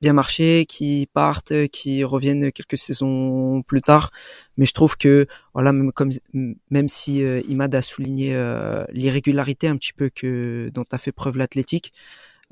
bien 0.00 0.12
marché, 0.12 0.66
qui 0.66 1.08
partent, 1.12 1.66
qui 1.68 2.04
reviennent 2.04 2.52
quelques 2.52 2.78
saisons 2.78 3.62
plus 3.62 3.80
tard. 3.80 4.10
Mais 4.56 4.64
je 4.66 4.72
trouve 4.72 4.96
que, 4.96 5.26
voilà, 5.54 5.72
même 5.72 5.92
comme, 5.92 6.10
même 6.70 6.88
si 6.88 7.24
euh, 7.24 7.40
Imad 7.48 7.74
a 7.74 7.82
souligné 7.82 8.34
euh, 8.34 8.84
l'irrégularité 8.92 9.68
un 9.68 9.76
petit 9.76 9.92
peu 9.92 10.10
que 10.10 10.70
dont 10.74 10.84
a 10.92 10.98
fait 10.98 11.12
preuve 11.12 11.38
l'Athlétique, 11.38 11.92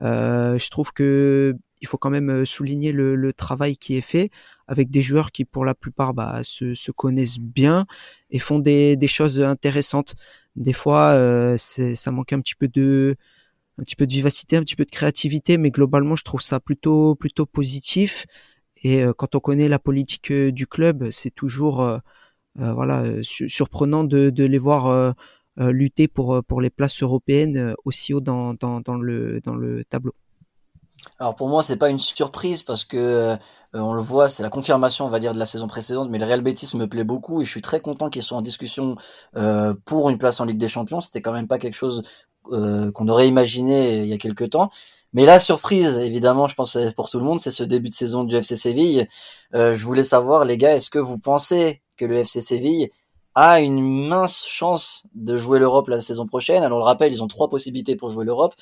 euh, 0.02 0.58
je 0.58 0.70
trouve 0.70 0.92
que 0.92 1.56
il 1.82 1.88
faut 1.88 1.98
quand 1.98 2.10
même 2.10 2.46
souligner 2.46 2.90
le, 2.90 3.16
le, 3.16 3.32
travail 3.34 3.76
qui 3.76 3.96
est 3.96 4.02
fait 4.02 4.30
avec 4.66 4.90
des 4.90 5.02
joueurs 5.02 5.30
qui, 5.30 5.44
pour 5.44 5.64
la 5.64 5.74
plupart, 5.74 6.14
bah, 6.14 6.40
se, 6.42 6.74
se 6.74 6.90
connaissent 6.90 7.38
bien 7.38 7.86
et 8.30 8.38
font 8.38 8.58
des, 8.58 8.96
des 8.96 9.06
choses 9.06 9.40
intéressantes. 9.42 10.14
Des 10.56 10.72
fois, 10.72 11.10
euh, 11.10 11.56
ça 11.58 12.10
manque 12.10 12.32
un 12.32 12.40
petit 12.40 12.54
peu 12.54 12.66
de, 12.66 13.16
un 13.78 13.82
petit 13.82 13.96
peu 13.96 14.06
de 14.06 14.12
vivacité, 14.12 14.56
un 14.56 14.62
petit 14.62 14.76
peu 14.76 14.84
de 14.84 14.90
créativité, 14.90 15.58
mais 15.58 15.70
globalement, 15.70 16.16
je 16.16 16.24
trouve 16.24 16.40
ça 16.40 16.60
plutôt, 16.60 17.14
plutôt 17.14 17.46
positif. 17.46 18.26
Et 18.82 19.02
euh, 19.02 19.12
quand 19.12 19.34
on 19.34 19.40
connaît 19.40 19.68
la 19.68 19.78
politique 19.78 20.30
euh, 20.30 20.52
du 20.52 20.66
club, 20.66 21.10
c'est 21.10 21.30
toujours, 21.30 21.82
euh, 21.82 21.98
voilà, 22.56 23.04
surprenant 23.22 24.04
de, 24.04 24.30
de, 24.30 24.44
les 24.44 24.58
voir 24.58 25.14
lutter 25.58 26.08
pour 26.08 26.42
pour 26.44 26.60
les 26.62 26.70
places 26.70 27.02
européennes 27.02 27.74
aussi 27.84 28.14
haut 28.14 28.20
dans, 28.22 28.54
dans, 28.54 28.80
dans 28.80 28.94
le 28.94 29.40
dans 29.42 29.54
le 29.54 29.84
tableau. 29.84 30.14
Alors 31.18 31.36
pour 31.36 31.48
moi, 31.48 31.62
c'est 31.62 31.76
pas 31.76 31.90
une 31.90 31.98
surprise 31.98 32.62
parce 32.62 32.84
que 32.84 32.96
euh, 32.96 33.36
on 33.80 33.94
le 33.94 34.02
voit, 34.02 34.28
c'est 34.28 34.42
la 34.42 34.48
confirmation, 34.48 35.06
on 35.06 35.08
va 35.08 35.18
dire, 35.18 35.34
de 35.34 35.38
la 35.38 35.46
saison 35.46 35.66
précédente. 35.66 36.08
Mais 36.10 36.18
le 36.18 36.24
Real 36.24 36.40
Betis 36.42 36.76
me 36.76 36.86
plaît 36.86 37.04
beaucoup 37.04 37.40
et 37.40 37.44
je 37.44 37.50
suis 37.50 37.62
très 37.62 37.80
content 37.80 38.10
qu'ils 38.10 38.22
soient 38.22 38.38
en 38.38 38.42
discussion 38.42 38.96
euh, 39.36 39.74
pour 39.84 40.10
une 40.10 40.18
place 40.18 40.40
en 40.40 40.44
Ligue 40.44 40.58
des 40.58 40.68
Champions. 40.68 41.00
C'était 41.00 41.20
quand 41.20 41.32
même 41.32 41.48
pas 41.48 41.58
quelque 41.58 41.74
chose 41.74 42.02
euh, 42.52 42.92
qu'on 42.92 43.08
aurait 43.08 43.28
imaginé 43.28 43.98
il 43.98 44.06
y 44.06 44.12
a 44.12 44.18
quelques 44.18 44.50
temps. 44.50 44.70
Mais 45.12 45.24
la 45.24 45.40
surprise, 45.40 45.98
évidemment, 45.98 46.46
je 46.46 46.54
pense 46.54 46.76
pour 46.94 47.08
tout 47.08 47.18
le 47.18 47.24
monde, 47.24 47.40
c'est 47.40 47.50
ce 47.50 47.64
début 47.64 47.88
de 47.88 47.94
saison 47.94 48.24
du 48.24 48.36
FC 48.36 48.56
Séville. 48.56 49.08
je 49.52 49.84
voulais 49.84 50.02
savoir, 50.02 50.44
les 50.44 50.58
gars, 50.58 50.74
est-ce 50.74 50.90
que 50.90 50.98
vous 50.98 51.18
pensez 51.18 51.80
que 51.96 52.04
le 52.04 52.16
FC 52.16 52.40
Séville 52.40 52.90
a 53.34 53.60
une 53.60 53.80
mince 54.08 54.44
chance 54.46 55.06
de 55.14 55.36
jouer 55.36 55.58
l'Europe 55.58 55.88
la 55.88 56.00
saison 56.00 56.26
prochaine? 56.26 56.62
Alors, 56.62 56.78
on 56.78 56.80
le 56.80 56.84
rappelle, 56.84 57.12
ils 57.12 57.22
ont 57.22 57.28
trois 57.28 57.48
possibilités 57.48 57.96
pour 57.96 58.10
jouer 58.10 58.26
l'Europe 58.26 58.54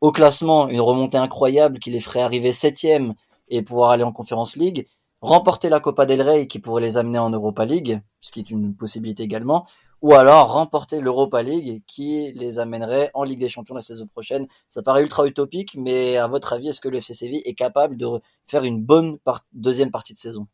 au 0.00 0.12
classement 0.12 0.68
une 0.68 0.80
remontée 0.80 1.18
incroyable 1.18 1.78
qui 1.78 1.90
les 1.90 2.00
ferait 2.00 2.20
arriver 2.20 2.52
septième 2.52 3.14
et 3.48 3.62
pouvoir 3.62 3.90
aller 3.90 4.04
en 4.04 4.12
Conference 4.12 4.56
League, 4.56 4.86
remporter 5.20 5.68
la 5.68 5.80
Copa 5.80 6.06
del 6.06 6.22
Rey 6.22 6.46
qui 6.46 6.58
pourrait 6.58 6.82
les 6.82 6.96
amener 6.96 7.18
en 7.18 7.30
Europa 7.30 7.64
League, 7.64 8.00
ce 8.20 8.30
qui 8.30 8.40
est 8.40 8.50
une 8.50 8.74
possibilité 8.74 9.22
également, 9.22 9.66
ou 10.02 10.14
alors 10.14 10.52
remporter 10.52 11.00
l'Europa 11.00 11.42
League 11.42 11.82
qui 11.86 12.32
les 12.34 12.58
amènerait 12.58 13.10
en 13.14 13.24
Ligue 13.24 13.40
des 13.40 13.48
Champions 13.48 13.74
la 13.74 13.80
saison 13.80 14.06
prochaine. 14.06 14.46
Ça 14.68 14.82
paraît 14.82 15.02
ultra 15.02 15.26
utopique, 15.26 15.76
mais 15.78 16.16
à 16.16 16.26
votre 16.26 16.52
avis, 16.52 16.68
est-ce 16.68 16.80
que 16.80 16.88
le 16.88 16.98
FC 16.98 17.14
Séville 17.14 17.42
est 17.44 17.54
capable 17.54 17.96
de 17.96 18.06
faire 18.46 18.64
une 18.64 18.82
bonne 18.82 19.18
deuxième 19.52 19.90
partie 19.90 20.14
de 20.14 20.18
saison? 20.18 20.46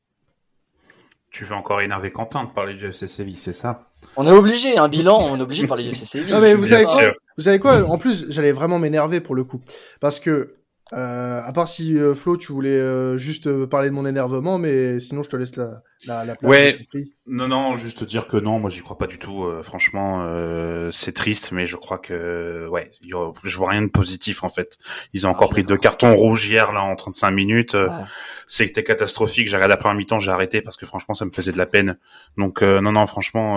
Tu 1.30 1.44
veux 1.44 1.56
encore 1.56 1.80
énerver 1.80 2.12
Quentin 2.12 2.44
de 2.44 2.50
parler 2.50 2.74
du 2.74 2.86
FC 2.86 3.08
Séville, 3.08 3.36
c'est 3.36 3.52
ça? 3.52 3.90
On 4.16 4.26
est 4.26 4.32
obligé, 4.32 4.78
un 4.78 4.88
bilan, 4.88 5.18
on 5.20 5.36
est 5.36 5.42
obligé 5.42 5.64
de 5.64 5.68
parler 5.68 5.82
du 5.82 5.90
FC 5.90 6.06
Séville. 6.06 6.32
Non 6.32 6.40
mais 6.40 6.54
vous 6.54 6.66
savez 6.66 6.84
quoi? 6.84 7.02
vous 7.36 7.42
savez 7.42 7.58
quoi? 7.58 7.82
En 7.88 7.98
plus, 7.98 8.30
j'allais 8.30 8.52
vraiment 8.52 8.78
m'énerver 8.78 9.20
pour 9.20 9.34
le 9.34 9.42
coup. 9.42 9.60
Parce 10.00 10.20
que, 10.20 10.54
euh, 10.92 11.40
à 11.42 11.50
part 11.52 11.66
si 11.66 11.96
euh, 11.96 12.14
Flo, 12.14 12.36
tu 12.36 12.52
voulais 12.52 12.78
euh, 12.78 13.16
juste 13.16 13.46
euh, 13.46 13.66
parler 13.66 13.88
de 13.88 13.94
mon 13.94 14.04
énervement, 14.04 14.58
mais 14.58 15.00
sinon, 15.00 15.22
je 15.22 15.30
te 15.30 15.36
laisse 15.36 15.56
la, 15.56 15.82
la, 16.06 16.26
la 16.26 16.36
place. 16.36 16.50
Ouais. 16.50 16.78
Non, 17.26 17.48
non, 17.48 17.74
juste 17.74 18.04
dire 18.04 18.26
que 18.26 18.36
non, 18.36 18.58
moi, 18.58 18.68
j'y 18.68 18.80
crois 18.80 18.98
pas 18.98 19.06
du 19.06 19.18
tout. 19.18 19.50
franchement, 19.62 20.28
c'est 20.92 21.12
triste, 21.12 21.52
mais 21.52 21.64
je 21.64 21.76
crois 21.76 21.96
que, 21.96 22.68
ouais, 22.68 22.90
je 23.00 23.56
vois 23.56 23.70
rien 23.70 23.80
de 23.80 23.88
positif 23.88 24.44
en 24.44 24.50
fait. 24.50 24.76
Ils 25.14 25.26
ont 25.26 25.30
encore 25.30 25.48
ah, 25.50 25.54
pris 25.54 25.64
deux 25.64 25.78
cartons 25.78 26.12
rouges 26.12 26.46
hier 26.48 26.72
là 26.72 26.82
en 26.82 26.96
35 26.96 27.30
minutes. 27.30 27.76
C'était 28.46 28.84
catastrophique. 28.84 29.48
J'ai 29.48 29.56
regardé 29.56 29.72
la 29.72 29.78
première 29.78 29.96
mi-temps, 29.96 30.18
j'ai 30.18 30.32
arrêté 30.32 30.60
parce 30.60 30.76
que 30.76 30.84
franchement, 30.84 31.14
ça 31.14 31.24
me 31.24 31.30
faisait 31.30 31.52
de 31.52 31.58
la 31.58 31.66
peine. 31.66 31.96
Donc, 32.36 32.60
non, 32.60 32.92
non, 32.92 33.06
franchement, 33.06 33.56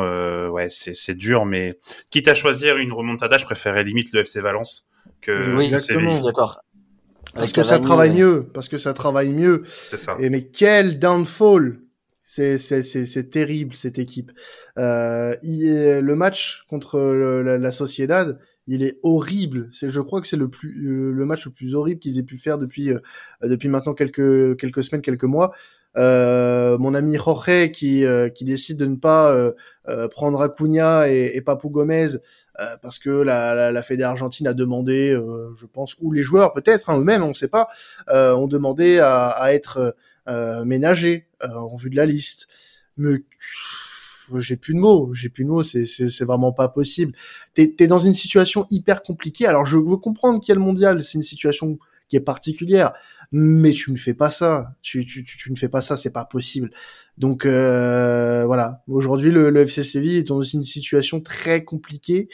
ouais, 0.50 0.68
c'est 0.70 1.16
dur, 1.16 1.46
mais 1.46 1.78
quitte 2.10 2.30
à 2.30 2.34
choisir 2.34 2.78
une 2.78 2.94
remontada, 2.94 3.38
je 3.38 3.44
préférerais 3.44 3.84
limite 3.84 4.14
le 4.14 4.22
FC 4.22 4.40
Valence 4.40 4.88
que 5.22 5.56
oui, 5.56 5.66
exactement, 5.66 6.20
d'accord. 6.22 6.62
Parce 7.38 7.52
que 7.52 7.64
ça 7.64 7.80
travaille 7.80 8.12
mieux, 8.12 8.48
parce 8.54 8.68
que 8.68 8.78
ça 8.78 8.94
travaille 8.94 9.34
mieux. 9.34 9.64
C'est 9.90 10.00
ça. 10.00 10.18
Et 10.20 10.30
mais 10.30 10.48
quel 10.48 11.00
downfall 11.00 11.80
c'est 12.24 12.58
c'est 12.58 12.84
c'est 12.84 13.30
terrible 13.30 13.76
cette 13.76 14.00
équipe. 14.00 14.32
Euh, 14.78 15.36
il, 15.44 16.00
le 16.00 16.16
match 16.16 16.66
contre 16.70 17.00
la, 17.00 17.58
la, 17.58 17.72
Sociedad, 17.72 18.40
il 18.68 18.84
est 18.84 19.00
horrible. 19.02 19.70
C'est 19.72 19.90
je 19.90 20.02
crois 20.02 20.20
que 20.20 20.28
c'est 20.28 20.38
le 20.38 20.50
plus 20.50 20.74
le 20.74 21.26
match 21.26 21.46
le 21.46 21.52
plus 21.52 21.74
horrible 21.74 22.00
qu'ils 22.00 22.20
aient 22.20 22.24
pu 22.24 22.38
faire 22.38 22.58
depuis 22.58 22.92
euh, 22.92 23.00
depuis 23.44 23.70
maintenant 23.70 23.94
quelques 23.94 24.58
quelques 24.58 24.84
semaines 24.84 25.02
quelques 25.02 25.24
mois. 25.24 25.54
Euh, 25.98 26.78
mon 26.78 26.94
ami 26.94 27.16
Jorge 27.16 27.72
qui 27.72 28.06
euh, 28.06 28.30
qui 28.30 28.46
décide 28.46 28.78
de 28.78 28.86
ne 28.86 28.98
pas 28.98 29.32
euh, 29.32 30.08
prendre 30.10 30.42
Acuna 30.42 31.10
et, 31.10 31.32
et 31.34 31.42
Papou 31.42 31.70
Gomez 31.70 32.10
euh, 32.60 32.78
parce 32.82 33.00
que 33.00 33.10
la, 33.10 33.54
la, 33.54 33.72
la 33.72 33.84
Fédé 33.84 34.04
argentine 34.04 34.48
a 34.48 34.54
demandé, 34.54 35.12
euh, 35.12 35.54
je 35.56 35.66
pense, 35.66 35.96
ou 36.02 36.12
les 36.12 36.24
joueurs 36.24 36.54
peut-être 36.54 36.90
hein, 36.90 36.98
eux-mêmes, 37.00 37.24
on 37.24 37.30
ne 37.30 37.34
sait 37.34 37.48
pas, 37.48 37.70
euh, 38.10 38.34
ont 38.36 38.48
demandé 38.48 39.00
à, 39.00 39.28
à 39.28 39.54
être 39.54 39.96
ménagés 40.66 41.28
en 41.42 41.78
vue 41.78 41.90
de 41.90 41.96
la 41.96 42.06
liste. 42.06 42.48
Mais 42.98 43.16
j'ai 44.36 44.58
plus 44.58 44.74
de 44.74 44.80
mots, 44.80 45.14
j'ai 45.14 45.30
plus 45.30 45.46
de 45.46 45.50
mots, 45.50 45.64
c'est 45.64 45.86
c'est 45.86 46.26
vraiment 46.26 46.52
pas 46.52 46.68
possible. 46.68 47.14
T'es 47.54 47.74
es 47.80 47.88
dans 47.88 47.98
une 47.98 48.14
situation 48.14 48.68
hyper 48.70 49.04
compliquée. 49.04 49.46
Alors 49.48 49.66
je 49.66 49.78
veux 49.78 49.96
comprendre 49.98 50.42
qu'il 50.42 50.50
y 50.50 50.52
a 50.52 50.56
le 50.56 50.62
mondial, 50.66 51.02
c'est 51.02 51.14
une 51.14 51.24
situation 51.24 51.80
qui 52.10 52.16
est 52.16 52.22
particulière, 52.22 52.94
mais 53.32 53.72
tu 53.72 53.92
ne 53.92 53.98
fais 53.98 54.14
pas 54.14 54.32
ça, 54.32 54.76
tu, 54.82 55.06
tu, 55.06 55.26
tu, 55.26 55.52
ne 55.52 55.58
fais 55.58 55.70
pas 55.70 55.82
ça, 55.82 55.98
c'est 55.98 56.12
pas 56.12 56.26
possible. 56.26 56.72
Donc 57.18 57.46
euh, 57.46 58.46
voilà, 58.46 58.84
aujourd'hui 58.88 59.32
le, 59.32 59.50
le, 59.50 59.62
FC 59.62 59.84
Séville 59.84 60.18
est 60.18 60.24
dans 60.24 60.42
une 60.42 60.64
situation 60.64 61.20
très 61.20 61.64
compliquée. 61.64 62.30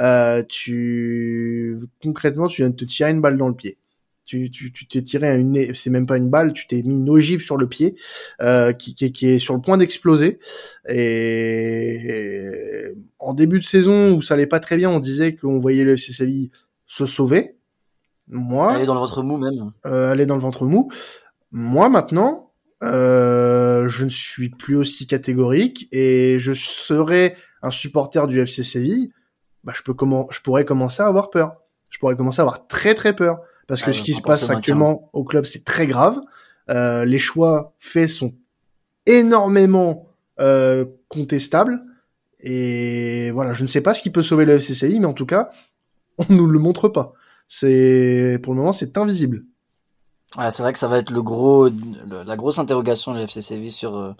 Euh, 0.00 0.42
tu 0.48 1.78
concrètement, 2.02 2.48
tu 2.48 2.62
viens 2.62 2.70
de 2.70 2.76
te 2.76 2.84
tirer 2.84 3.10
une 3.10 3.20
balle 3.20 3.38
dans 3.38 3.48
le 3.48 3.54
pied. 3.54 3.78
Tu, 4.24 4.50
tu, 4.50 4.72
tu 4.72 4.88
t'es 4.88 5.02
tiré 5.02 5.38
une, 5.38 5.72
c'est 5.74 5.90
même 5.90 6.06
pas 6.06 6.16
une 6.16 6.30
balle, 6.30 6.52
tu 6.52 6.66
t'es 6.66 6.82
mis 6.82 6.96
une 6.96 7.08
ogive 7.08 7.42
sur 7.42 7.56
le 7.56 7.68
pied, 7.68 7.94
euh, 8.42 8.72
qui, 8.72 8.94
qui, 8.94 9.12
qui, 9.12 9.28
est 9.28 9.38
sur 9.38 9.54
le 9.54 9.60
point 9.60 9.78
d'exploser. 9.78 10.40
Et, 10.88 12.88
en 13.20 13.34
début 13.34 13.60
de 13.60 13.64
saison 13.64 14.16
où 14.16 14.22
ça 14.22 14.34
allait 14.34 14.48
pas 14.48 14.58
très 14.58 14.76
bien, 14.76 14.90
on 14.90 14.98
disait 14.98 15.36
qu'on 15.36 15.60
voyait 15.60 15.84
le 15.84 15.92
FC 15.92 16.12
Séville 16.12 16.50
se 16.86 17.06
sauver 17.06 17.55
moi, 18.28 18.72
aller 18.72 18.86
dans 18.86 18.94
le 18.94 19.00
ventre 19.00 19.22
mou 19.22 19.36
même. 19.36 19.72
Euh, 19.86 20.12
aller 20.12 20.26
dans 20.26 20.34
le 20.34 20.40
ventre 20.40 20.66
mou. 20.66 20.90
Moi 21.52 21.88
maintenant, 21.88 22.52
euh, 22.82 23.88
je 23.88 24.04
ne 24.04 24.10
suis 24.10 24.50
plus 24.50 24.76
aussi 24.76 25.06
catégorique 25.06 25.88
et 25.92 26.38
je 26.38 26.52
serais 26.52 27.36
un 27.62 27.70
supporter 27.70 28.26
du 28.26 28.40
FC 28.40 28.64
Séville. 28.64 29.12
Bah, 29.64 29.72
je 29.74 29.82
peux 29.82 29.94
comment, 29.94 30.26
je 30.30 30.40
pourrais 30.40 30.64
commencer 30.64 31.02
à 31.02 31.06
avoir 31.06 31.30
peur. 31.30 31.56
Je 31.88 31.98
pourrais 31.98 32.16
commencer 32.16 32.40
à 32.40 32.42
avoir 32.42 32.66
très 32.66 32.94
très 32.94 33.14
peur 33.14 33.40
parce 33.66 33.82
que 33.82 33.90
Ah, 33.90 33.94
ce 33.94 34.02
qui 34.02 34.12
on 34.12 34.16
se 34.16 34.22
passe 34.22 34.50
actuellement 34.50 35.10
au 35.12 35.24
club, 35.24 35.44
c'est 35.44 35.64
très 35.64 35.86
grave. 35.86 36.20
Euh, 36.68 37.04
les 37.04 37.18
choix 37.18 37.74
faits 37.78 38.08
sont 38.08 38.34
énormément 39.06 40.08
euh, 40.40 40.84
contestables. 41.08 41.80
Et 42.40 43.30
voilà, 43.32 43.54
je 43.54 43.62
ne 43.62 43.68
sais 43.68 43.80
pas 43.80 43.94
ce 43.94 44.02
qui 44.02 44.10
peut 44.10 44.22
sauver 44.22 44.44
le 44.44 44.58
FCCI, 44.58 45.00
mais 45.00 45.06
en 45.06 45.14
tout 45.14 45.26
cas, 45.26 45.50
on 46.18 46.32
nous 46.32 46.46
le 46.46 46.58
montre 46.58 46.88
pas. 46.88 47.14
C'est 47.48 48.38
pour 48.42 48.52
le 48.54 48.60
moment, 48.60 48.72
c'est 48.72 48.96
invisible. 48.98 49.44
Ouais, 50.36 50.50
c'est 50.50 50.62
vrai 50.62 50.72
que 50.72 50.78
ça 50.78 50.88
va 50.88 50.98
être 50.98 51.10
le 51.10 51.22
gros, 51.22 51.68
la 52.26 52.36
grosse 52.36 52.58
interrogation 52.58 53.14
de 53.14 53.18
l'FC 53.20 53.40
Séville 53.40 53.70
sur 53.70 53.96
euh, 53.96 54.12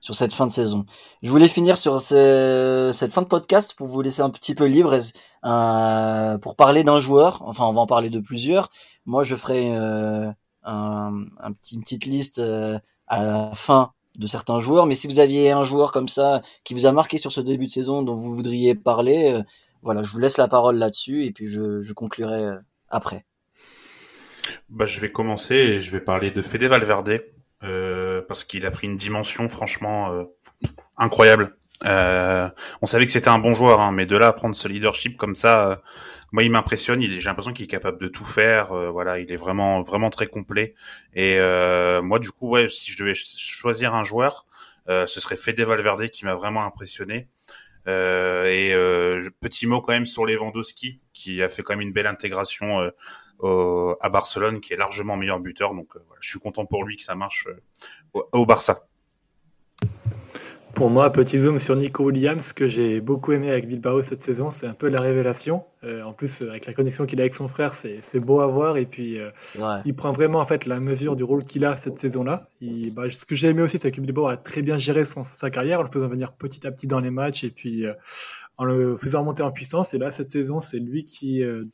sur 0.00 0.14
cette 0.14 0.32
fin 0.32 0.46
de 0.46 0.52
saison. 0.52 0.84
Je 1.22 1.30
voulais 1.30 1.48
finir 1.48 1.76
sur 1.78 2.00
ce- 2.00 2.92
cette 2.94 3.12
fin 3.12 3.22
de 3.22 3.26
podcast 3.26 3.74
pour 3.76 3.88
vous 3.88 4.02
laisser 4.02 4.20
un 4.22 4.30
petit 4.30 4.54
peu 4.54 4.66
libre 4.66 4.96
euh, 5.44 6.38
pour 6.38 6.54
parler 6.54 6.84
d'un 6.84 6.98
joueur. 7.00 7.42
Enfin, 7.46 7.64
on 7.64 7.72
va 7.72 7.80
en 7.80 7.86
parler 7.86 8.10
de 8.10 8.20
plusieurs. 8.20 8.70
Moi, 9.06 9.24
je 9.24 9.34
ferai 9.34 9.74
euh, 9.76 10.30
un, 10.64 11.24
un 11.40 11.52
petit, 11.52 11.76
une 11.76 11.82
petite 11.82 12.04
liste 12.04 12.38
euh, 12.38 12.78
à 13.08 13.24
la 13.24 13.50
fin 13.54 13.92
de 14.16 14.26
certains 14.26 14.60
joueurs. 14.60 14.86
Mais 14.86 14.94
si 14.94 15.08
vous 15.08 15.18
aviez 15.18 15.50
un 15.50 15.64
joueur 15.64 15.90
comme 15.92 16.08
ça 16.08 16.42
qui 16.64 16.74
vous 16.74 16.86
a 16.86 16.92
marqué 16.92 17.18
sur 17.18 17.32
ce 17.32 17.40
début 17.40 17.66
de 17.66 17.72
saison 17.72 18.02
dont 18.02 18.14
vous 18.14 18.34
voudriez 18.34 18.74
parler, 18.74 19.40
voilà, 19.82 20.02
je 20.02 20.10
vous 20.10 20.18
laisse 20.18 20.36
la 20.36 20.48
parole 20.48 20.76
là-dessus 20.76 21.24
et 21.24 21.32
puis 21.32 21.48
je, 21.48 21.92
conclurai 21.92 22.44
euh, 22.44 22.56
après. 22.88 23.24
Bah, 24.68 24.86
je 24.86 25.00
vais 25.00 25.10
commencer 25.10 25.54
et 25.54 25.80
je 25.80 25.90
vais 25.90 26.00
parler 26.00 26.30
de 26.30 26.42
Fede 26.42 26.64
Valverde 26.64 27.22
euh, 27.62 28.22
parce 28.26 28.44
qu'il 28.44 28.66
a 28.66 28.70
pris 28.70 28.86
une 28.86 28.96
dimension 28.96 29.48
franchement 29.48 30.12
euh, 30.12 30.24
incroyable. 30.96 31.56
On 31.84 32.86
savait 32.86 33.06
que 33.06 33.12
c'était 33.12 33.28
un 33.28 33.38
bon 33.38 33.54
joueur, 33.54 33.80
hein, 33.80 33.92
mais 33.92 34.06
de 34.06 34.16
là 34.16 34.28
à 34.28 34.32
prendre 34.32 34.56
ce 34.56 34.66
leadership 34.66 35.16
comme 35.16 35.34
ça, 35.34 35.82
moi 36.32 36.42
il 36.42 36.50
m'impressionne. 36.50 37.02
J'ai 37.02 37.20
l'impression 37.20 37.52
qu'il 37.52 37.64
est 37.64 37.68
capable 37.68 38.00
de 38.00 38.08
tout 38.08 38.24
faire. 38.24 38.74
voilà, 38.90 39.18
il 39.18 39.30
est 39.30 39.36
vraiment 39.36 39.82
vraiment 39.82 40.08
très 40.08 40.26
complet. 40.26 40.74
Et 41.14 41.38
moi 42.02 42.18
du 42.18 42.30
coup, 42.30 42.48
ouais, 42.48 42.68
si 42.70 42.90
je 42.90 42.98
devais 42.98 43.14
ch- 43.14 43.36
choisir 43.36 43.94
un 43.94 44.04
joueur, 44.04 44.46
ce 44.88 45.20
serait 45.20 45.36
Fede 45.36 45.60
Valverde 45.60 46.08
qui 46.08 46.24
m'a 46.24 46.34
vraiment 46.34 46.64
impressionné. 46.64 47.28
Euh, 47.88 48.46
et 48.46 48.74
euh, 48.74 49.28
petit 49.40 49.66
mot 49.66 49.80
quand 49.80 49.92
même 49.92 50.06
sur 50.06 50.26
Lewandowski 50.26 51.00
qui 51.12 51.42
a 51.42 51.48
fait 51.48 51.62
quand 51.62 51.74
même 51.74 51.86
une 51.86 51.92
belle 51.92 52.06
intégration 52.06 52.90
euh, 53.44 53.94
à 54.00 54.08
Barcelone, 54.08 54.60
qui 54.60 54.72
est 54.72 54.76
largement 54.76 55.16
meilleur 55.16 55.40
buteur. 55.40 55.74
Donc 55.74 55.96
euh, 55.96 56.02
voilà, 56.06 56.18
je 56.20 56.30
suis 56.30 56.40
content 56.40 56.66
pour 56.66 56.84
lui 56.84 56.96
que 56.96 57.02
ça 57.02 57.14
marche 57.14 57.48
au 58.12 58.46
Barça. 58.46 58.88
Pour 60.76 60.90
moi, 60.90 61.10
petit 61.10 61.38
zoom 61.38 61.58
sur 61.58 61.74
Nico 61.74 62.04
Williams, 62.04 62.52
que 62.52 62.68
j'ai 62.68 63.00
beaucoup 63.00 63.32
aimé 63.32 63.50
avec 63.50 63.66
Bilbao 63.66 64.02
cette 64.02 64.22
saison, 64.22 64.50
c'est 64.50 64.66
un 64.66 64.74
peu 64.74 64.90
la 64.90 65.00
révélation. 65.00 65.64
Euh, 65.84 66.02
en 66.02 66.12
plus, 66.12 66.42
euh, 66.42 66.50
avec 66.50 66.66
la 66.66 66.74
connexion 66.74 67.06
qu'il 67.06 67.18
a 67.18 67.22
avec 67.22 67.34
son 67.34 67.48
frère, 67.48 67.72
c'est 67.72 68.20
beau 68.20 68.40
à 68.40 68.46
voir. 68.46 68.76
Et 68.76 68.84
puis, 68.84 69.18
euh, 69.18 69.30
Ouais. 69.58 69.80
il 69.86 69.94
prend 69.96 70.12
vraiment 70.12 70.38
en 70.38 70.44
fait 70.44 70.66
la 70.66 70.78
mesure 70.78 71.16
du 71.16 71.24
rôle 71.24 71.44
qu'il 71.46 71.64
a 71.64 71.78
cette 71.78 71.98
saison-là. 71.98 72.42
Bah, 72.94 73.04
ce 73.10 73.24
que 73.24 73.34
j'ai 73.34 73.48
aimé 73.48 73.62
aussi, 73.62 73.78
c'est 73.78 73.90
que 73.90 74.02
Bilbao 74.02 74.26
a 74.26 74.36
très 74.36 74.60
bien 74.60 74.76
géré 74.76 75.06
son- 75.06 75.24
sa 75.24 75.48
carrière 75.48 75.80
en 75.80 75.82
le 75.82 75.88
faisant 75.90 76.08
venir 76.08 76.32
petit 76.34 76.66
à 76.66 76.70
petit 76.70 76.86
dans 76.86 77.00
les 77.00 77.10
matchs 77.10 77.42
et 77.44 77.50
puis 77.50 77.86
euh, 77.86 77.94
en 78.58 78.64
le 78.66 78.98
faisant 78.98 79.24
monter 79.24 79.42
en 79.42 79.52
puissance. 79.52 79.94
Et 79.94 79.98
là, 79.98 80.12
cette 80.12 80.30
saison, 80.30 80.60
c'est 80.60 80.78
lui 80.78 81.04
qui 81.04 81.42
euh, 81.42 81.64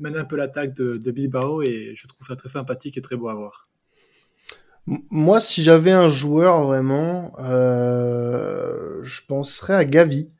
mène 0.00 0.16
un 0.16 0.24
peu 0.24 0.34
l'attaque 0.34 0.74
de, 0.74 0.96
de 0.96 1.10
Bilbao 1.12 1.62
et 1.62 1.92
je 1.94 2.08
trouve 2.08 2.26
ça 2.26 2.34
très 2.34 2.48
sympathique 2.48 2.98
et 2.98 3.02
très 3.02 3.14
beau 3.14 3.28
à 3.28 3.34
voir. 3.36 3.67
Moi, 5.10 5.40
si 5.40 5.62
j'avais 5.62 5.92
un 5.92 6.08
joueur 6.08 6.64
vraiment, 6.64 7.32
euh, 7.40 9.00
je 9.02 9.20
penserais 9.28 9.74
à 9.74 9.84
Gavi. 9.84 10.30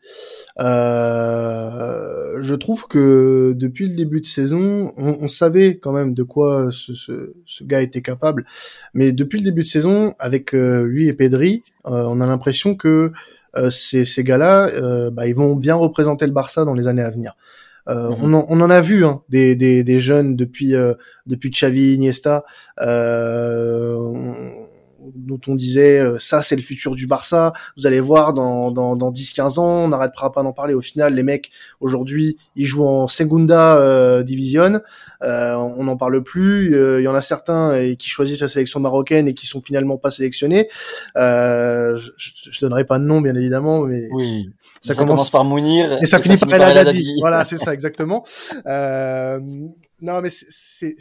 Euh, 0.61 2.39
je 2.41 2.55
trouve 2.55 2.87
que 2.89 3.53
depuis 3.55 3.89
le 3.89 3.95
début 3.95 4.21
de 4.23 4.27
saison, 4.27 4.95
on, 4.97 5.29
savait 5.29 5.77
quand 5.77 5.93
même 5.93 6.15
de 6.15 6.23
quoi 6.23 6.71
ce, 6.73 7.31
gars 7.63 7.83
était 7.83 8.01
capable, 8.01 8.47
mais 8.95 9.13
depuis 9.13 9.39
le 9.39 9.45
début 9.45 9.63
de 9.63 9.69
saison, 9.69 10.15
avec 10.19 10.55
euh, 10.55 10.83
lui 10.85 11.09
et 11.09 11.13
Pedri, 11.13 11.63
on 11.85 12.21
a 12.21 12.27
l'impression 12.27 12.75
que 12.75 13.13
ces, 13.71 14.25
gars-là, 14.25 15.11
bah, 15.11 15.27
ils 15.27 15.35
vont 15.35 15.57
bien 15.57 15.75
représenter 15.75 16.27
le 16.27 16.33
Barça 16.33 16.65
dans 16.65 16.75
les 16.75 16.87
années 16.87 17.03
à 17.03 17.11
venir. 17.11 17.35
Euh, 17.88 18.11
Mhm. 18.11 18.16
on, 18.22 18.35
en, 18.35 18.46
on 18.48 18.61
en 18.61 18.70
a 18.70 18.81
vu 18.81 19.05
hein, 19.05 19.22
des, 19.29 19.57
des, 19.57 19.83
des 19.85 20.01
jeunes 20.01 20.37
depuis 20.37 20.74
euh, 20.74 20.94
depuis 21.27 21.51
Xavi, 21.51 21.94
Iniesta, 21.94 22.44
euh, 22.81 24.51
dont 25.27 25.41
on 25.49 25.55
disait 25.55 25.99
euh, 25.99 26.19
ça 26.19 26.43
c'est 26.43 26.57
le 26.57 26.63
futur 26.63 26.95
du 26.95 27.07
Barça. 27.07 27.53
Vous 27.77 27.87
allez 27.87 28.01
voir 28.01 28.33
dans 28.33 28.71
dans, 28.71 28.97
dans 28.97 29.11
10-15 29.11 29.59
ans, 29.59 29.85
on 29.85 29.89
n'arrêtera 29.89 30.33
pas 30.33 30.43
d'en 30.43 30.53
parler. 30.53 30.75
Au 30.75 30.81
final, 30.81 31.15
les 31.15 31.23
mecs 31.23 31.51
aujourd'hui 31.81 32.37
ils 32.57 32.65
jouent 32.67 32.87
en 32.87 33.09
Segunda 33.09 33.77
euh, 33.79 34.23
Division, 34.23 34.81
euh, 35.23 35.55
on 35.55 35.85
n'en 35.85 35.97
parle 35.97 36.23
plus. 36.23 36.75
Euh, 36.75 37.01
Il 37.01 37.05
y 37.05 37.09
en 37.09 37.15
a 37.15 37.23
certains 37.23 37.73
euh, 37.73 37.95
qui 37.95 38.09
choisissent 38.09 38.41
la 38.41 38.49
sélection 38.49 38.81
marocaine 38.81 39.29
et 39.29 39.35
qui 39.35 39.47
sont 39.47 39.61
finalement 39.61 39.97
pas 39.99 40.11
sélectionnés. 40.11 40.69
Euh, 41.17 41.97
je, 41.97 42.11
je, 42.51 42.61
donnerai 42.61 42.85
pas 42.85 42.99
de 42.99 43.05
nom 43.05 43.21
bien 43.21 43.35
évidemment, 43.35 43.83
mais 43.83 44.09
Oui. 44.13 44.51
Ça 44.81 44.95
Ça, 44.95 45.03
commence- 45.05 45.31
par 45.31 45.45
Mounir 45.45 45.99
et 46.03 46.07
ça 46.07 46.21
finit 46.21 46.37
par 46.37 46.53
El 46.53 46.79
Haddadi. 46.79 47.17
Voilà, 47.21 47.45
c'est 47.45 47.59
ça 47.59 47.75
exactement. 47.75 48.25
Euh, 48.67 49.41
non, 50.01 50.21
mais 50.21 50.31
c'est 50.31 50.95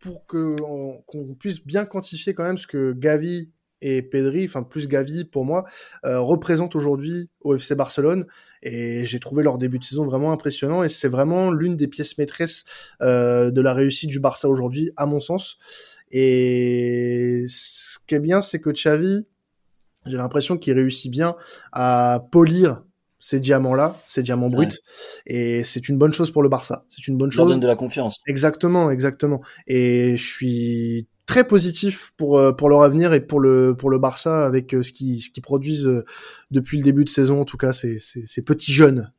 pour 0.00 0.26
qu'on 0.26 1.04
puisse 1.38 1.64
bien 1.64 1.84
quantifier 1.84 2.34
quand 2.34 2.44
même 2.44 2.58
ce 2.58 2.66
que 2.66 2.92
Gavi 2.92 3.50
et 3.82 4.02
Pedri, 4.02 4.44
enfin 4.44 4.62
plus 4.62 4.88
Gavi 4.88 5.24
pour 5.24 5.44
moi, 5.44 5.64
euh, 6.04 6.20
représentent 6.20 6.76
aujourd'hui 6.76 7.30
au 7.40 7.54
FC 7.54 7.74
Barcelone. 7.74 8.26
Et 8.62 9.06
j'ai 9.06 9.20
trouvé 9.20 9.42
leur 9.42 9.58
début 9.58 9.78
de 9.78 9.84
saison 9.84 10.04
vraiment 10.04 10.32
impressionnant. 10.32 10.82
Et 10.82 10.88
c'est 10.88 11.08
vraiment 11.08 11.50
l'une 11.50 11.76
des 11.76 11.88
pièces 11.88 12.18
maîtresses 12.18 12.64
euh, 13.02 13.50
de 13.50 13.60
la 13.60 13.72
réussite 13.72 14.10
du 14.10 14.20
Barça 14.20 14.48
aujourd'hui, 14.48 14.90
à 14.96 15.06
mon 15.06 15.20
sens. 15.20 15.58
Et 16.10 17.44
ce 17.48 17.98
qui 18.06 18.14
est 18.14 18.20
bien, 18.20 18.42
c'est 18.42 18.58
que 18.58 18.70
Xavi, 18.70 19.26
j'ai 20.06 20.16
l'impression 20.16 20.58
qu'il 20.58 20.74
réussit 20.74 21.10
bien 21.10 21.36
à 21.72 22.26
polir 22.32 22.82
ces 23.20 23.38
diamants-là, 23.38 23.96
ces 24.08 24.22
diamants 24.22 24.48
bruts. 24.48 24.66
Et 25.26 25.62
c'est 25.62 25.88
une 25.88 25.98
bonne 25.98 26.12
chose 26.12 26.30
pour 26.30 26.42
le 26.42 26.48
Barça. 26.48 26.84
C'est 26.88 27.06
une 27.06 27.16
bonne 27.16 27.30
chose. 27.30 27.48
donne 27.48 27.60
de 27.60 27.66
la 27.66 27.76
confiance. 27.76 28.18
Exactement, 28.26 28.90
exactement. 28.90 29.42
Et 29.66 30.16
je 30.16 30.24
suis 30.24 31.06
très 31.26 31.44
positif 31.46 32.12
pour 32.16 32.38
euh, 32.38 32.52
pour 32.52 32.68
leur 32.68 32.82
avenir 32.82 33.12
et 33.12 33.20
pour 33.20 33.38
le 33.38 33.76
pour 33.78 33.90
le 33.90 33.98
Barça 33.98 34.44
avec 34.44 34.74
euh, 34.74 34.82
ce 34.82 34.92
qu'ils 34.92 35.22
ce 35.22 35.30
qu'ils 35.30 35.42
produisent 35.42 35.86
euh, 35.86 36.04
depuis 36.50 36.78
le 36.78 36.82
début 36.82 37.04
de 37.04 37.10
saison. 37.10 37.40
En 37.40 37.44
tout 37.44 37.58
cas, 37.58 37.72
ces 37.72 37.98
ces 37.98 38.26
ces 38.26 38.42
petits 38.42 38.72
jeunes. 38.72 39.12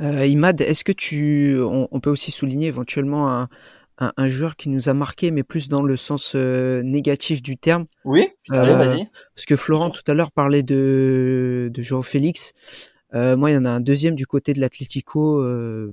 Euh, 0.00 0.26
Imad, 0.26 0.60
est-ce 0.60 0.84
que 0.84 0.92
tu, 0.92 1.58
on, 1.60 1.88
on 1.90 2.00
peut 2.00 2.10
aussi 2.10 2.30
souligner 2.30 2.68
éventuellement 2.68 3.32
un, 3.32 3.48
un, 3.98 4.12
un 4.16 4.28
joueur 4.28 4.56
qui 4.56 4.68
nous 4.68 4.88
a 4.88 4.94
marqué, 4.94 5.30
mais 5.30 5.42
plus 5.42 5.68
dans 5.68 5.82
le 5.82 5.96
sens 5.96 6.32
euh, 6.34 6.82
négatif 6.82 7.42
du 7.42 7.56
terme, 7.56 7.86
Oui, 8.04 8.28
allez, 8.50 8.70
Euh, 8.72 8.76
vas-y. 8.76 9.08
parce 9.34 9.44
que 9.46 9.56
Florent 9.56 9.90
tout 9.90 10.02
à 10.06 10.14
l'heure 10.14 10.30
parlait 10.32 10.62
de 10.62 11.70
de 11.72 11.82
Joao 11.82 12.02
Félix. 12.02 12.52
Euh, 13.14 13.36
moi, 13.36 13.50
il 13.50 13.54
y 13.54 13.56
en 13.56 13.64
a 13.64 13.70
un 13.70 13.80
deuxième 13.80 14.14
du 14.14 14.26
côté 14.26 14.52
de 14.52 14.60
l'Atlético, 14.60 15.40
euh, 15.42 15.92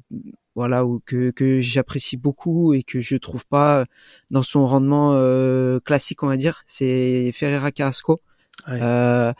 voilà, 0.54 0.86
où, 0.86 1.00
que 1.06 1.32
que 1.32 1.62
j'apprécie 1.62 2.18
beaucoup 2.18 2.74
et 2.74 2.84
que 2.84 3.00
je 3.02 3.16
trouve 3.16 3.46
pas 3.46 3.86
dans 4.32 4.44
son 4.44 4.68
rendement 4.68 5.12
euh, 5.14 5.80
classique, 5.80 6.24
on 6.24 6.28
va 6.28 6.36
dire. 6.38 6.64
C'est 6.66 7.32
Ferreira 7.34 7.72
Carrasco. 7.72 8.22
Ouais. 8.68 8.80
Euh, 8.82 9.34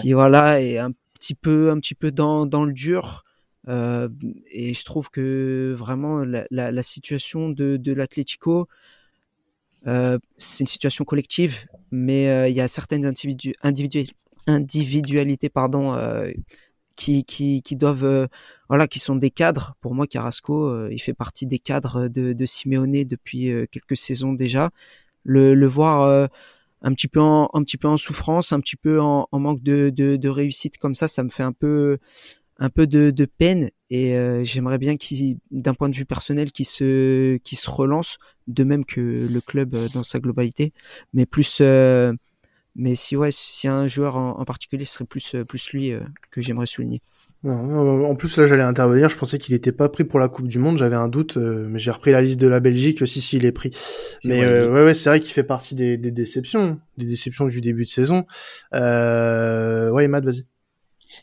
qui 0.00 0.12
voilà 0.12 0.60
est 0.60 0.76
un 0.78 0.92
petit 1.14 1.34
peu 1.34 1.70
un 1.70 1.78
petit 1.80 1.94
peu 1.94 2.10
dans 2.12 2.44
dans 2.46 2.64
le 2.64 2.72
dur 2.72 3.24
euh, 3.70 4.08
et 4.50 4.74
je 4.74 4.84
trouve 4.84 5.10
que 5.10 5.72
vraiment 5.76 6.24
la, 6.24 6.82
situation 6.82 7.50
de 7.50 7.76
de 7.76 7.92
l'Atlético 7.92 8.68
euh, 9.86 10.18
c'est 10.36 10.64
une 10.64 10.66
situation 10.66 11.04
collective 11.04 11.66
mais 11.92 12.28
euh, 12.28 12.48
il 12.48 12.56
y 12.56 12.60
a 12.60 12.66
certaines 12.66 13.06
individu 13.06 13.54
individu 13.62 14.06
individualités 14.48 15.50
pardon 15.50 15.96
qui 16.96 17.24
qui 17.24 17.62
qui 17.62 17.76
doivent 17.76 18.28
voilà 18.68 18.88
qui 18.88 18.98
sont 18.98 19.16
des 19.16 19.30
cadres. 19.30 19.76
Pour 19.80 19.94
moi 19.94 20.06
Carrasco 20.08 20.88
il 20.88 20.98
fait 20.98 21.14
partie 21.14 21.46
des 21.46 21.60
cadres 21.60 22.08
de 22.08 22.32
de 22.32 22.46
Simeone 22.46 23.04
depuis 23.04 23.52
quelques 23.70 23.96
saisons 23.96 24.32
déjà. 24.32 24.70
Le 25.24 25.66
voir 25.66 26.28
un 26.82 26.94
petit 26.94 27.08
peu 27.08 27.20
en, 27.20 27.96
souffrance, 27.98 28.52
un 28.52 28.60
petit 28.60 28.76
peu 28.76 29.00
en, 29.00 29.28
manque 29.32 29.62
de 29.62 30.28
réussite 30.28 30.78
comme 30.78 30.94
ça, 30.94 31.08
ça 31.08 31.22
me 31.22 31.28
fait 31.28 31.42
un 31.44 31.52
peu 31.52 31.98
un 32.60 32.68
peu 32.68 32.86
de, 32.86 33.10
de 33.10 33.24
peine 33.24 33.70
et 33.88 34.16
euh, 34.16 34.44
j'aimerais 34.44 34.78
bien 34.78 34.96
qu'il, 34.96 35.38
d'un 35.50 35.74
point 35.74 35.88
de 35.88 35.96
vue 35.96 36.04
personnel, 36.04 36.52
qu'il 36.52 36.66
se 36.66 37.38
qu'il 37.38 37.58
se 37.58 37.68
relance, 37.68 38.18
de 38.46 38.62
même 38.62 38.84
que 38.84 39.00
le 39.00 39.40
club 39.40 39.74
euh, 39.74 39.88
dans 39.94 40.04
sa 40.04 40.20
globalité, 40.20 40.72
mais 41.12 41.26
plus 41.26 41.58
euh, 41.62 42.12
mais 42.76 42.94
si 42.94 43.16
ouais, 43.16 43.30
si 43.32 43.66
un 43.66 43.88
joueur 43.88 44.16
en, 44.16 44.38
en 44.38 44.44
particulier 44.44 44.84
ce 44.84 44.94
serait 44.94 45.06
plus 45.06 45.34
euh, 45.34 45.44
plus 45.44 45.72
lui 45.72 45.92
euh, 45.92 46.00
que 46.30 46.40
j'aimerais 46.40 46.66
souligner. 46.66 47.00
en 47.44 48.14
plus, 48.16 48.36
là, 48.36 48.44
j'allais 48.44 48.62
intervenir. 48.62 49.08
Je 49.08 49.16
pensais 49.16 49.38
qu'il 49.38 49.54
n'était 49.54 49.72
pas 49.72 49.88
pris 49.88 50.04
pour 50.04 50.20
la 50.20 50.28
Coupe 50.28 50.46
du 50.46 50.58
Monde. 50.58 50.76
J'avais 50.76 50.96
un 50.96 51.08
doute, 51.08 51.38
euh, 51.38 51.66
mais 51.68 51.78
j'ai 51.78 51.90
repris 51.90 52.10
la 52.12 52.20
liste 52.20 52.38
de 52.38 52.46
la 52.46 52.60
Belgique. 52.60 53.06
Si, 53.06 53.22
si, 53.22 53.38
il 53.38 53.46
est 53.46 53.52
pris. 53.52 53.70
Mais 54.24 54.44
euh, 54.44 54.70
ouais, 54.70 54.84
ouais, 54.84 54.94
c'est 54.94 55.08
vrai 55.08 55.20
qu'il 55.20 55.32
fait 55.32 55.42
partie 55.42 55.74
des, 55.74 55.96
des, 55.96 56.10
déceptions, 56.10 56.78
des 56.98 57.06
déceptions 57.06 57.46
du 57.48 57.62
début 57.62 57.84
de 57.84 57.88
saison. 57.88 58.26
Euh... 58.74 59.90
Ouais, 59.90 60.06
Matt, 60.06 60.24
vas-y. 60.24 60.44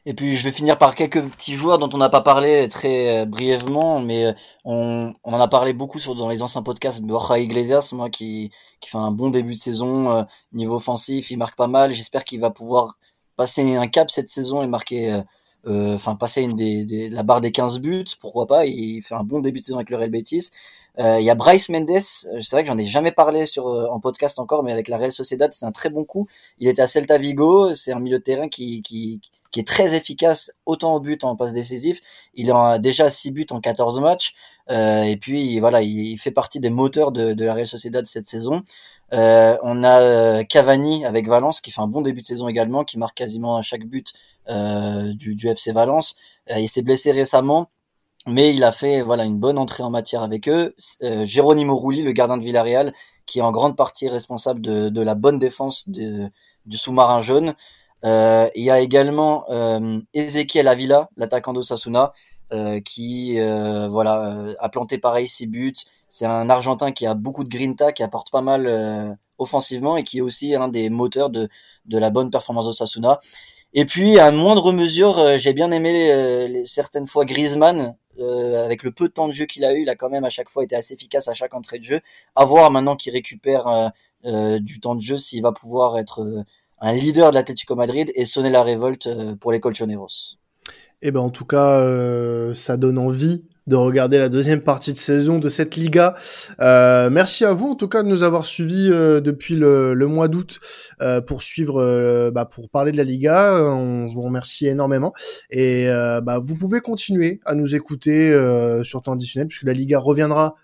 Et 0.05 0.13
puis 0.13 0.35
je 0.35 0.43
vais 0.43 0.51
finir 0.51 0.77
par 0.77 0.95
quelques 0.95 1.23
petits 1.23 1.53
joueurs 1.53 1.77
dont 1.79 1.89
on 1.93 1.97
n'a 1.97 2.09
pas 2.09 2.21
parlé 2.21 2.67
très 2.69 3.21
euh, 3.21 3.25
brièvement, 3.25 3.99
mais 3.99 4.33
on, 4.65 5.13
on, 5.23 5.33
en 5.33 5.39
a 5.39 5.47
parlé 5.47 5.73
beaucoup 5.73 5.99
sur, 5.99 6.15
dans 6.15 6.29
les 6.29 6.41
anciens 6.41 6.63
podcasts. 6.63 7.01
Borja 7.01 7.39
Iglesias, 7.39 7.89
moi, 7.93 8.09
qui, 8.09 8.51
qui 8.81 8.89
fait 8.89 8.97
un 8.97 9.11
bon 9.11 9.29
début 9.29 9.55
de 9.55 9.59
saison 9.59 10.25
niveau 10.53 10.75
offensif, 10.75 11.31
il 11.31 11.37
marque 11.37 11.57
pas 11.57 11.67
mal. 11.67 11.93
J'espère 11.93 12.23
qu'il 12.23 12.39
va 12.39 12.49
pouvoir 12.51 12.97
passer 13.35 13.75
un 13.75 13.87
cap 13.87 14.09
cette 14.11 14.29
saison 14.29 14.63
et 14.63 14.67
marquer 14.67 15.21
euh, 15.67 15.95
enfin 15.95 16.15
passer 16.15 16.43
une 16.43 16.55
des, 16.55 17.09
la 17.09 17.23
barre 17.23 17.41
des 17.41 17.51
15 17.51 17.79
buts, 17.79 18.05
pourquoi 18.21 18.47
pas, 18.47 18.65
il 18.65 19.01
fait 19.01 19.15
un 19.15 19.23
bon 19.23 19.39
début 19.41 19.59
de 19.59 19.65
saison 19.65 19.77
avec 19.77 19.89
le 19.89 19.97
Real 19.97 20.09
Betis. 20.09 20.51
Euh, 20.99 21.19
il 21.19 21.25
y 21.25 21.29
a 21.29 21.35
Bryce 21.35 21.69
Mendes, 21.69 21.89
euh, 21.91 21.99
c'est 21.99 22.51
vrai 22.51 22.63
que 22.63 22.69
j'en 22.69 22.77
ai 22.77 22.85
jamais 22.85 23.11
parlé 23.11 23.45
sur 23.45 23.67
en 23.67 23.99
podcast 23.99 24.39
encore, 24.39 24.63
mais 24.63 24.71
avec 24.71 24.87
la 24.87 24.97
Real 24.97 25.11
Sociedad, 25.11 25.51
c'est 25.53 25.65
un 25.65 25.71
très 25.71 25.89
bon 25.89 26.05
coup. 26.05 26.27
Il 26.59 26.67
était 26.69 26.81
à 26.81 26.87
Celta 26.87 27.17
Vigo, 27.17 27.73
c'est 27.73 27.91
un 27.91 27.99
milieu 27.99 28.19
de 28.19 28.23
terrain 28.23 28.47
qui, 28.47 28.81
qui 28.81 29.19
est 29.59 29.67
très 29.67 29.95
efficace 29.95 30.51
autant 30.65 30.95
au 30.95 30.99
but 30.99 31.23
en 31.23 31.35
passe 31.35 31.53
décisif. 31.53 32.01
Il 32.33 32.51
a 32.51 32.79
déjà 32.79 33.09
6 33.09 33.31
buts 33.31 33.47
en 33.51 33.59
14 33.59 33.99
matchs. 33.99 34.33
Euh, 34.69 35.03
et 35.03 35.17
puis 35.17 35.59
voilà, 35.59 35.81
il, 35.81 36.17
fait 36.17 36.31
partie 36.31 36.59
des 36.59 36.69
moteurs 36.69 37.11
de, 37.11 37.43
la 37.43 37.53
Real 37.53 37.67
Sociedad 37.67 38.05
cette 38.05 38.27
saison. 38.27 38.63
Euh, 39.13 39.57
on 39.63 39.83
a 39.83 40.43
Cavani 40.43 41.05
avec 41.05 41.27
Valence 41.27 41.61
qui 41.61 41.71
fait 41.71 41.81
un 41.81 41.87
bon 41.87 42.01
début 42.01 42.21
de 42.21 42.27
saison 42.27 42.47
également, 42.47 42.83
qui 42.83 42.97
marque 42.99 43.17
quasiment 43.17 43.55
à 43.55 43.61
chaque 43.61 43.85
but 43.85 44.13
euh, 44.49 45.13
du, 45.13 45.47
FC 45.47 45.71
Valence. 45.73 46.15
Euh, 46.51 46.59
il 46.59 46.69
s'est 46.69 46.81
blessé 46.81 47.11
récemment, 47.11 47.67
mais 48.27 48.53
il 48.53 48.63
a 48.63 48.71
fait 48.71 49.01
voilà 49.01 49.25
une 49.25 49.37
bonne 49.37 49.57
entrée 49.57 49.83
en 49.83 49.89
matière 49.89 50.23
avec 50.23 50.47
eux. 50.47 50.73
Euh, 51.03 51.25
Geronimo 51.25 51.91
le 51.91 52.11
gardien 52.13 52.37
de 52.37 52.43
Villarreal, 52.43 52.93
qui 53.25 53.39
est 53.39 53.41
en 53.41 53.51
grande 53.51 53.75
partie 53.75 54.07
responsable 54.07 54.61
de, 54.61 55.01
la 55.01 55.15
bonne 55.15 55.37
défense 55.37 55.89
du 55.89 56.77
sous-marin 56.77 57.19
jaune. 57.19 57.55
Euh, 58.05 58.49
il 58.55 58.63
y 58.63 58.71
a 58.71 58.79
également 58.79 59.45
euh, 59.49 59.99
Ezequiel 60.13 60.67
Avila, 60.67 61.09
l'attaquant 61.17 61.53
d'Osasuna, 61.53 62.13
euh, 62.53 62.79
qui 62.79 63.39
euh, 63.39 63.87
voilà 63.87 64.55
a 64.59 64.69
planté 64.69 64.97
pareil 64.97 65.27
six 65.27 65.47
buts. 65.47 65.73
C'est 66.09 66.25
un 66.25 66.49
Argentin 66.49 66.91
qui 66.91 67.05
a 67.05 67.13
beaucoup 67.15 67.43
de 67.43 67.49
grinta, 67.49 67.91
qui 67.91 68.03
apporte 68.03 68.31
pas 68.31 68.41
mal 68.41 69.17
offensivement 69.37 69.97
et 69.97 70.03
qui 70.03 70.19
est 70.19 70.21
aussi 70.21 70.55
un 70.55 70.67
des 70.67 70.89
moteurs 70.89 71.29
de, 71.29 71.49
de 71.85 71.97
la 71.97 72.09
bonne 72.09 72.31
performance 72.31 72.65
d'Osasuna. 72.65 73.19
Et 73.73 73.85
puis 73.85 74.17
à 74.19 74.31
moindre 74.31 74.71
mesure, 74.71 75.19
euh, 75.19 75.37
j'ai 75.37 75.53
bien 75.53 75.71
aimé 75.71 76.11
euh, 76.11 76.47
les, 76.47 76.65
certaines 76.65 77.05
fois 77.05 77.25
Griezmann 77.25 77.95
euh, 78.19 78.65
avec 78.65 78.83
le 78.83 78.91
peu 78.91 79.07
de 79.07 79.13
temps 79.13 79.27
de 79.27 79.33
jeu 79.33 79.45
qu'il 79.45 79.65
a 79.65 79.73
eu, 79.73 79.81
il 79.81 79.89
a 79.89 79.95
quand 79.95 80.09
même 80.09 80.23
à 80.23 80.29
chaque 80.29 80.49
fois 80.49 80.63
été 80.63 80.75
assez 80.75 80.93
efficace 80.93 81.27
à 81.27 81.33
chaque 81.33 81.53
entrée 81.53 81.77
de 81.77 81.83
jeu. 81.83 82.01
À 82.35 82.45
voir 82.45 82.71
maintenant 82.71 82.95
qu'il 82.95 83.13
récupère 83.13 83.91
du 84.23 84.79
temps 84.79 84.95
de 84.95 85.01
jeu 85.01 85.17
s'il 85.17 85.43
va 85.43 85.51
pouvoir 85.51 85.97
être 85.99 86.43
un 86.79 86.93
leader 86.93 87.31
de 87.31 87.35
l'Atlético 87.35 87.75
Madrid 87.75 88.11
et 88.15 88.25
sonner 88.25 88.49
la 88.49 88.63
révolte 88.63 89.09
pour 89.39 89.51
les 89.51 89.59
Colchoneros. 89.59 90.37
Eh 91.01 91.11
ben 91.11 91.19
en 91.19 91.29
tout 91.29 91.45
cas, 91.45 91.83
ça 92.53 92.77
donne 92.77 92.97
envie 92.97 93.43
de 93.67 93.75
regarder 93.75 94.17
la 94.17 94.29
deuxième 94.29 94.61
partie 94.61 94.93
de 94.93 94.97
saison 94.97 95.37
de 95.39 95.49
cette 95.49 95.75
Liga. 95.75 96.15
Euh, 96.61 97.09
merci 97.09 97.45
à 97.45 97.51
vous 97.51 97.67
en 97.67 97.75
tout 97.75 97.89
cas 97.89 98.01
de 98.01 98.07
nous 98.07 98.23
avoir 98.23 98.45
suivis 98.45 98.89
euh, 98.89 99.19
depuis 99.19 99.55
le, 99.55 99.93
le 99.93 100.07
mois 100.07 100.29
d'août 100.29 100.59
euh, 101.01 101.21
pour 101.21 101.41
suivre, 101.41 101.81
euh, 101.81 102.31
bah, 102.31 102.45
pour 102.45 102.69
parler 102.69 102.93
de 102.93 102.97
la 102.97 103.03
Liga. 103.03 103.61
On 103.61 104.07
vous 104.07 104.21
remercie 104.21 104.67
énormément 104.67 105.13
et 105.51 105.87
euh, 105.87 106.21
bah, 106.21 106.39
vous 106.41 106.55
pouvez 106.55 106.79
continuer 106.79 107.41
à 107.45 107.55
nous 107.55 107.75
écouter 107.75 108.07
sur 108.83 109.01
temps 109.01 109.13
additionnel 109.13 109.47
puisque 109.47 109.63
la 109.63 109.73
Liga 109.73 109.99
reviendra 109.99 110.55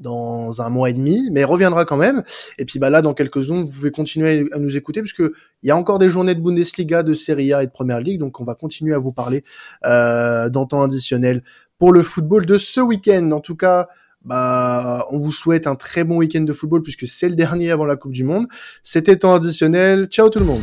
dans 0.00 0.60
un 0.60 0.68
mois 0.68 0.90
et 0.90 0.92
demi, 0.92 1.28
mais 1.30 1.44
reviendra 1.44 1.84
quand 1.84 1.96
même. 1.96 2.22
Et 2.58 2.64
puis 2.64 2.78
bah 2.78 2.90
là, 2.90 3.02
dans 3.02 3.14
quelques 3.14 3.42
secondes, 3.42 3.66
vous 3.66 3.72
pouvez 3.72 3.90
continuer 3.90 4.46
à 4.52 4.58
nous 4.58 4.76
écouter 4.76 5.00
puisque 5.00 5.22
il 5.62 5.68
y 5.68 5.70
a 5.70 5.76
encore 5.76 5.98
des 5.98 6.08
journées 6.08 6.34
de 6.34 6.40
Bundesliga, 6.40 7.02
de 7.02 7.14
Serie 7.14 7.52
A 7.52 7.62
et 7.62 7.66
de 7.66 7.72
Première 7.72 8.00
Ligue, 8.00 8.18
donc 8.18 8.40
on 8.40 8.44
va 8.44 8.54
continuer 8.54 8.94
à 8.94 8.98
vous 8.98 9.12
parler 9.12 9.44
euh, 9.84 10.48
dans 10.48 10.66
temps 10.66 10.82
additionnel 10.82 11.42
pour 11.78 11.92
le 11.92 12.02
football 12.02 12.46
de 12.46 12.58
ce 12.58 12.80
week-end. 12.80 13.30
En 13.32 13.40
tout 13.40 13.56
cas, 13.56 13.88
bah, 14.24 15.06
on 15.10 15.18
vous 15.18 15.30
souhaite 15.30 15.66
un 15.66 15.76
très 15.76 16.04
bon 16.04 16.18
week-end 16.18 16.42
de 16.42 16.52
football 16.52 16.82
puisque 16.82 17.06
c'est 17.06 17.28
le 17.28 17.36
dernier 17.36 17.70
avant 17.70 17.86
la 17.86 17.96
Coupe 17.96 18.12
du 18.12 18.24
Monde. 18.24 18.46
C'était 18.82 19.16
temps 19.16 19.34
additionnel. 19.34 20.06
Ciao 20.06 20.28
tout 20.28 20.40
le 20.40 20.44
monde. 20.44 20.62